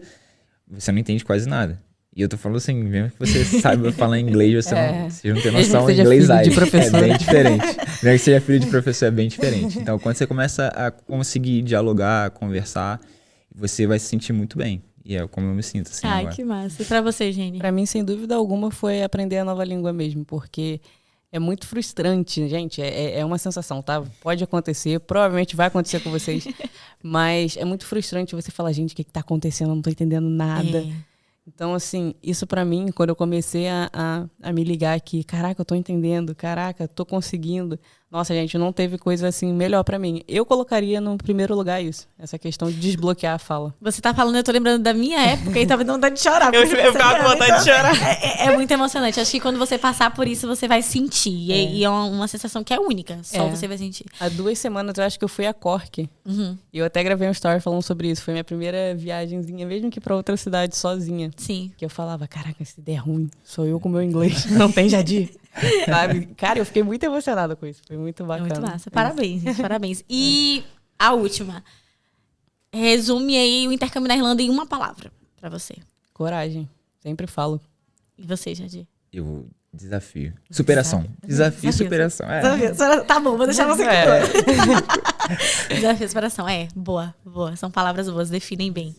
você 0.69 0.91
não 0.93 0.99
entende 0.99 1.25
quase 1.25 1.49
nada. 1.49 1.81
E 2.15 2.23
eu 2.23 2.29
tô 2.29 2.37
falando 2.37 2.57
assim, 2.59 2.75
mesmo 2.75 3.11
que 3.11 3.19
você 3.19 3.45
saiba 3.61 3.93
falar 3.93 4.19
inglês, 4.19 4.65
você, 4.65 4.75
É. 4.75 4.93
não, 5.03 5.11
você 5.11 5.33
não 5.33 5.41
tem 5.41 5.53
Mesmo 5.53 5.59
noção 5.75 5.81
que 5.87 5.93
seja 5.93 6.03
inglês 6.03 6.27
filho 6.27 6.43
de 6.43 6.51
professor. 6.51 6.97
É 6.97 7.01
bem 7.01 7.17
diferente. 7.17 7.67
Mesmo 7.67 8.11
que 8.13 8.19
seja 8.19 8.41
filho 8.41 8.61
de 8.61 8.67
professor, 8.67 9.07
é 9.07 9.11
bem 9.11 9.29
diferente. 9.29 9.79
Então, 9.79 9.99
quando 9.99 10.17
você 10.17 10.27
começa 10.27 10.69
a 10.69 10.91
conseguir 10.91 11.63
dialogar, 11.63 12.31
conversar, 12.31 13.01
você 13.55 13.87
vai 13.87 13.99
se 13.99 14.07
sentir 14.07 14.33
muito 14.33 14.59
bem. 14.59 14.83
E 15.05 15.17
é 15.17 15.27
como 15.27 15.47
eu 15.49 15.55
me 15.55 15.63
sinto, 15.63 15.89
assim, 15.91 16.07
Ai, 16.07 16.21
agora. 16.21 16.35
que 16.37 16.45
massa. 16.45 16.83
E 16.83 16.85
pra 16.85 17.01
você, 17.01 17.33
Jenny? 17.33 17.59
Pra 17.59 17.73
mim, 17.73 17.87
sem 17.87 18.05
dúvida 18.05 18.35
alguma, 18.37 18.71
foi 18.71 19.03
aprender 19.03 19.39
a 19.39 19.45
nova 19.45 19.65
língua 19.65 19.93
mesmo, 19.93 20.25
porque 20.25 20.81
é 21.33 21.39
muito 21.39 21.67
frustrante, 21.67 22.47
gente. 22.49 22.83
É, 22.83 22.89
é- 22.89 23.19
é 23.21 23.25
uma 23.25 23.39
sensação, 23.39 23.81
tá? 23.83 24.03
Pode 24.21 24.45
acontecer, 24.45 25.01
provavelmente 25.01 25.57
vai 25.57 25.69
acontecer 25.69 26.01
com 26.01 26.11
vocês, 26.11 26.45
mas 27.03 27.57
é 27.57 27.65
muito 27.65 27.87
frustrante 27.87 28.35
você 28.35 28.51
falar, 28.51 28.73
gente, 28.73 28.93
o 28.93 28.97
que, 28.97 29.05
que 29.05 29.13
tá 29.13 29.21
acontecendo? 29.21 29.71
Eu 29.71 29.75
não 29.77 29.83
tô 29.83 29.91
entendendo 29.91 30.29
nada. 30.29 30.79
É. 30.79 30.93
Então, 31.47 31.75
assim, 31.75 32.15
isso 32.23 32.47
pra 32.47 32.65
mim, 32.65 32.91
quando 32.95 33.09
eu 33.09 33.17
comecei 33.17 33.67
a, 33.69 33.91
a, 33.93 34.27
a 34.43 34.53
me 34.53 34.63
ligar 34.63 34.95
aqui, 34.95 35.25
caraca, 35.25 35.61
eu 35.61 35.65
tô 35.65 35.75
entendendo, 35.75 36.35
caraca, 36.35 36.87
tô 36.87 37.05
conseguindo. 37.07 37.79
Nossa, 38.11 38.35
gente, 38.35 38.59
não 38.59 38.73
teve 38.73 38.99
coisa 38.99 39.29
assim 39.29 39.53
melhor 39.53 39.85
pra 39.85 39.97
mim. 39.97 40.23
Eu 40.27 40.45
colocaria 40.45 41.01
no 41.01 41.17
primeiro 41.17 41.55
lugar 41.55 41.81
isso, 41.81 42.09
essa 42.19 42.37
questão 42.37 42.69
de 42.69 42.77
desbloquear 42.77 43.35
a 43.35 43.39
fala. 43.39 43.73
Você 43.81 44.01
tá 44.03 44.13
falando, 44.13 44.35
eu 44.35 44.43
tô 44.43 44.51
lembrando 44.51 44.83
da 44.83 44.93
minha 44.93 45.21
época 45.21 45.59
e 45.61 45.65
tava 45.65 45.85
dando 45.85 45.95
vontade 45.97 46.17
de 46.17 46.21
chorar. 46.23 46.51
Eu- 46.55 46.63
eu 46.63 46.67
você 46.69 46.91
ficava 46.93 47.17
com 47.19 47.23
tá- 47.23 47.29
vontade 47.31 47.59
de 47.59 47.71
chorar. 47.71 47.97
É, 47.97 48.25
é- 48.25 48.47
é 48.47 48.57
muito 48.57 48.71
emocionante. 48.73 49.21
Acho 49.21 49.31
que 49.31 49.39
quando 49.39 49.59
você 49.61 49.79
passar 49.79 50.13
por 50.13 50.27
isso, 50.27 50.47
você 50.49 50.67
vai 50.67 50.83
sentir. 50.83 51.31
E 51.31 51.53
é, 51.53 51.63
e 51.73 51.85
é 51.85 51.89
uma, 51.89 52.05
uma 52.07 52.27
sensação 52.29 52.65
que 52.65 52.75
é 52.75 52.81
única. 52.81 53.21
Só 53.23 53.47
É. 53.47 53.51
você 53.51 53.69
vai 53.69 53.79
sentir. 53.79 54.05
Há 54.19 54.29
duas 54.29 54.59
semanas 54.59 54.99
eu 54.99 55.05
acho 55.05 55.17
que 55.17 55.25
eu 55.25 55.29
fui 55.29 55.47
a 55.47 55.55
Cork. 55.55 56.09
Uhum. 56.27 56.59
E 56.73 56.79
eu 56.79 56.85
até 56.87 57.05
gravei 57.05 57.29
um 57.29 57.33
story 57.33 57.61
falando 57.61 57.83
sobre 57.83 58.11
isso. 58.11 58.23
Foi 58.23 58.33
minha 58.35 58.43
primeira 58.45 58.93
viagemzinha, 58.97 59.65
mesmo 59.65 59.89
que 59.89 60.01
pra 60.01 60.17
outra 60.17 60.37
cidade 60.37 60.77
sozinha. 60.77 61.31
Sim. 61.37 61.71
Que 61.77 61.85
eu 61.85 61.91
falava, 61.91 62.27
caraca, 62.27 62.57
essa 62.61 62.81
ideia 62.81 62.97
é 62.97 63.01
ruim. 63.01 63.31
Sou 63.45 63.67
eu 63.67 63.79
com 63.79 63.89
meu 63.89 64.03
inglês. 64.03 64.47
Não 64.51 64.71
tem 64.71 64.89
Jadir. 64.89 65.31
Cara, 66.37 66.59
eu 66.59 66.67
fiquei 66.67 66.83
muito 66.83 67.03
emocionada 67.05 67.57
com 67.57 67.67
isso. 67.67 67.83
Foi 67.87 67.97
muito 67.97 68.25
bacana. 68.25 68.49
muito 68.49 68.61
massa. 68.61 68.91
Parabéns, 68.91 69.43
gente. 69.43 69.61
Parabéns. 69.63 70.05
E 70.09 70.65
a 70.99 71.13
última. 71.13 71.63
Resume 72.73 73.37
aí 73.37 73.67
o 73.67 73.73
intercâmbio 73.73 74.09
na 74.09 74.17
Irlanda 74.17 74.43
em 74.43 74.51
uma 74.51 74.65
palavra 74.67 75.11
pra 75.41 75.49
você. 75.49 75.75
Coragem. 76.13 76.69
Sempre 77.01 77.27
falo. 77.27 77.61
E 78.17 78.25
você, 78.25 78.55
Jadir? 78.55 78.87
Eu, 79.13 79.47
desafio. 79.73 80.33
Superação. 80.51 81.05
Desafio 81.27 81.59
e 81.59 81.71
Desafio. 81.71 81.73
superação. 81.73 82.31
É. 82.31 82.71
Desafio. 82.71 83.05
Tá 83.05 83.19
bom, 83.19 83.37
vou 83.37 83.47
deixar 83.47 83.67
você 83.67 83.83
É. 83.83 84.21
Desafio 85.75 86.05
e 86.05 86.09
superação. 86.09 86.49
É, 86.49 86.69
boa, 86.77 87.13
boa. 87.25 87.57
São 87.57 87.71
palavras 87.71 88.09
boas, 88.09 88.31
definem 88.31 88.71
bem. 88.71 88.95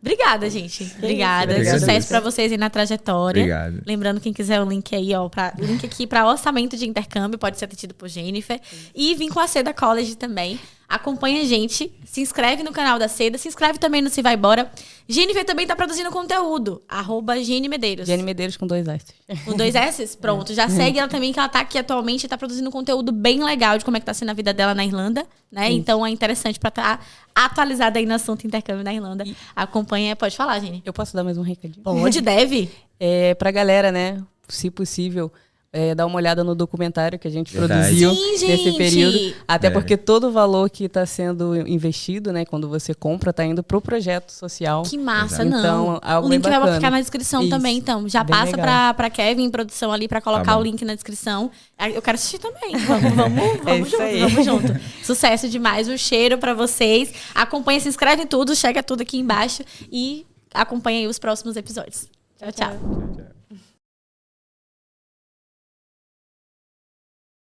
Obrigada, 0.00 0.48
gente. 0.48 0.92
Obrigada. 0.98 1.54
Eu 1.54 1.64
que 1.64 1.78
Sucesso 1.78 2.08
pra 2.08 2.20
vocês 2.20 2.52
aí 2.52 2.58
na 2.58 2.70
trajetória. 2.70 3.42
Obrigado. 3.42 3.82
Lembrando, 3.86 4.20
quem 4.20 4.32
quiser 4.32 4.60
o 4.60 4.68
link 4.68 4.94
aí, 4.94 5.14
ó, 5.14 5.28
pra, 5.28 5.52
link 5.58 5.84
aqui 5.84 6.06
para 6.06 6.28
orçamento 6.28 6.76
de 6.76 6.86
intercâmbio, 6.86 7.38
pode 7.38 7.58
ser 7.58 7.64
atendido 7.64 7.94
por 7.94 8.08
Jennifer. 8.08 8.60
E 8.94 9.14
vim 9.14 9.28
com 9.28 9.40
a 9.40 9.48
Seda 9.48 9.74
College 9.74 10.14
também. 10.16 10.60
Acompanha 10.88 11.42
a 11.42 11.44
gente, 11.44 11.92
se 12.04 12.20
inscreve 12.20 12.62
no 12.62 12.70
canal 12.70 12.96
da 12.96 13.08
Seda, 13.08 13.36
se 13.36 13.48
inscreve 13.48 13.76
também 13.76 14.00
no 14.00 14.08
Se 14.08 14.22
Vai 14.22 14.34
Embora. 14.34 14.70
Jennifer 15.08 15.44
também 15.44 15.66
tá 15.66 15.74
produzindo 15.74 16.10
conteúdo, 16.12 16.80
arroba 16.88 17.42
Gene 17.42 17.68
Medeiros. 17.68 18.06
Jenny 18.06 18.22
Medeiros 18.22 18.56
com 18.56 18.68
dois 18.68 18.86
S. 18.86 19.06
Com 19.44 19.56
dois 19.56 19.74
S? 19.74 20.16
Pronto. 20.16 20.54
Já 20.54 20.68
segue 20.68 21.00
ela 21.00 21.08
também, 21.08 21.32
que 21.32 21.40
ela 21.40 21.48
tá 21.48 21.58
aqui 21.58 21.76
atualmente 21.76 22.24
e 22.24 22.28
tá 22.28 22.38
produzindo 22.38 22.70
conteúdo 22.70 23.10
bem 23.10 23.42
legal 23.42 23.76
de 23.78 23.84
como 23.84 23.96
é 23.96 24.00
que 24.00 24.06
tá 24.06 24.14
sendo 24.14 24.30
a 24.30 24.34
vida 24.34 24.54
dela 24.54 24.74
na 24.74 24.84
Irlanda, 24.84 25.26
né? 25.50 25.72
Então 25.72 26.06
é 26.06 26.10
interessante 26.10 26.60
pra 26.60 26.68
estar 26.68 27.04
atualizada 27.36 27.98
aí 27.98 28.06
no 28.06 28.14
assunto 28.14 28.46
intercâmbio 28.46 28.82
na 28.82 28.94
Irlanda. 28.94 29.24
Acompanha, 29.54 30.16
pode 30.16 30.34
falar, 30.34 30.58
Jenny. 30.58 30.82
Eu 30.84 30.92
posso 30.92 31.14
dar 31.14 31.22
mais 31.22 31.36
um 31.36 31.42
recadinho? 31.42 31.82
Pode, 31.84 32.22
deve. 32.22 32.70
É, 32.98 33.34
pra 33.34 33.50
galera, 33.50 33.92
né? 33.92 34.22
Se 34.48 34.70
possível, 34.70 35.30
é, 35.76 35.94
dar 35.94 36.06
uma 36.06 36.16
olhada 36.16 36.42
no 36.42 36.54
documentário 36.54 37.18
que 37.18 37.28
a 37.28 37.30
gente 37.30 37.52
Verdade. 37.52 37.82
produziu 37.82 38.14
Sim, 38.14 38.30
nesse 38.32 38.46
gente! 38.46 38.76
período. 38.78 39.34
Até 39.46 39.66
É. 39.66 39.70
porque 39.70 39.96
todo 39.96 40.28
o 40.28 40.32
valor 40.32 40.70
que 40.70 40.84
está 40.84 41.04
sendo 41.04 41.54
investido, 41.68 42.32
né? 42.32 42.44
Quando 42.46 42.68
você 42.68 42.94
compra, 42.94 43.32
tá 43.32 43.44
indo 43.44 43.62
pro 43.62 43.80
projeto 43.80 44.30
social. 44.30 44.82
Que 44.84 44.96
massa, 44.96 45.42
Exato. 45.44 45.48
não. 45.50 45.58
Então, 45.58 46.00
algo 46.02 46.28
o 46.28 46.30
link 46.30 46.42
vai 46.42 46.74
ficar 46.74 46.90
na 46.90 47.00
descrição 47.00 47.42
Isso. 47.42 47.50
também, 47.50 47.76
então. 47.76 48.08
Já 48.08 48.24
Bem 48.24 48.34
passa 48.36 48.94
pra 48.94 49.10
Kevin 49.10 49.44
em 49.44 49.50
produção 49.50 49.92
ali 49.92 50.08
pra 50.08 50.20
colocar 50.20 50.44
Tá 50.46 50.56
o 50.56 50.62
link 50.62 50.84
na 50.84 50.94
descrição. 50.94 51.50
Ah, 51.76 51.90
Eu 51.90 52.00
quero 52.00 52.14
assistir 52.14 52.38
também. 52.38 52.76
Vamos, 52.86 53.12
vamos, 53.14 53.60
vamos 53.64 53.88
É 53.88 53.90
junto, 53.90 54.02
aí. 54.02 54.20
vamos 54.20 54.44
junto. 54.44 54.80
Sucesso 55.02 55.48
demais, 55.48 55.88
um 55.88 55.96
cheiro 55.98 56.38
pra 56.38 56.54
vocês. 56.54 57.12
Acompanha, 57.34 57.80
se 57.80 57.88
inscreve 57.88 58.22
em 58.22 58.26
tudo, 58.26 58.54
chega 58.56 58.82
tudo 58.82 59.02
aqui 59.02 59.18
embaixo 59.18 59.62
e 59.92 60.24
acompanha 60.54 61.00
aí 61.00 61.06
os 61.06 61.18
próximos 61.18 61.56
episódios. 61.56 62.08
tchau. 62.38 62.52
tchau. 62.52 62.70
Tchau, 62.70 63.14
tchau. 63.16 63.35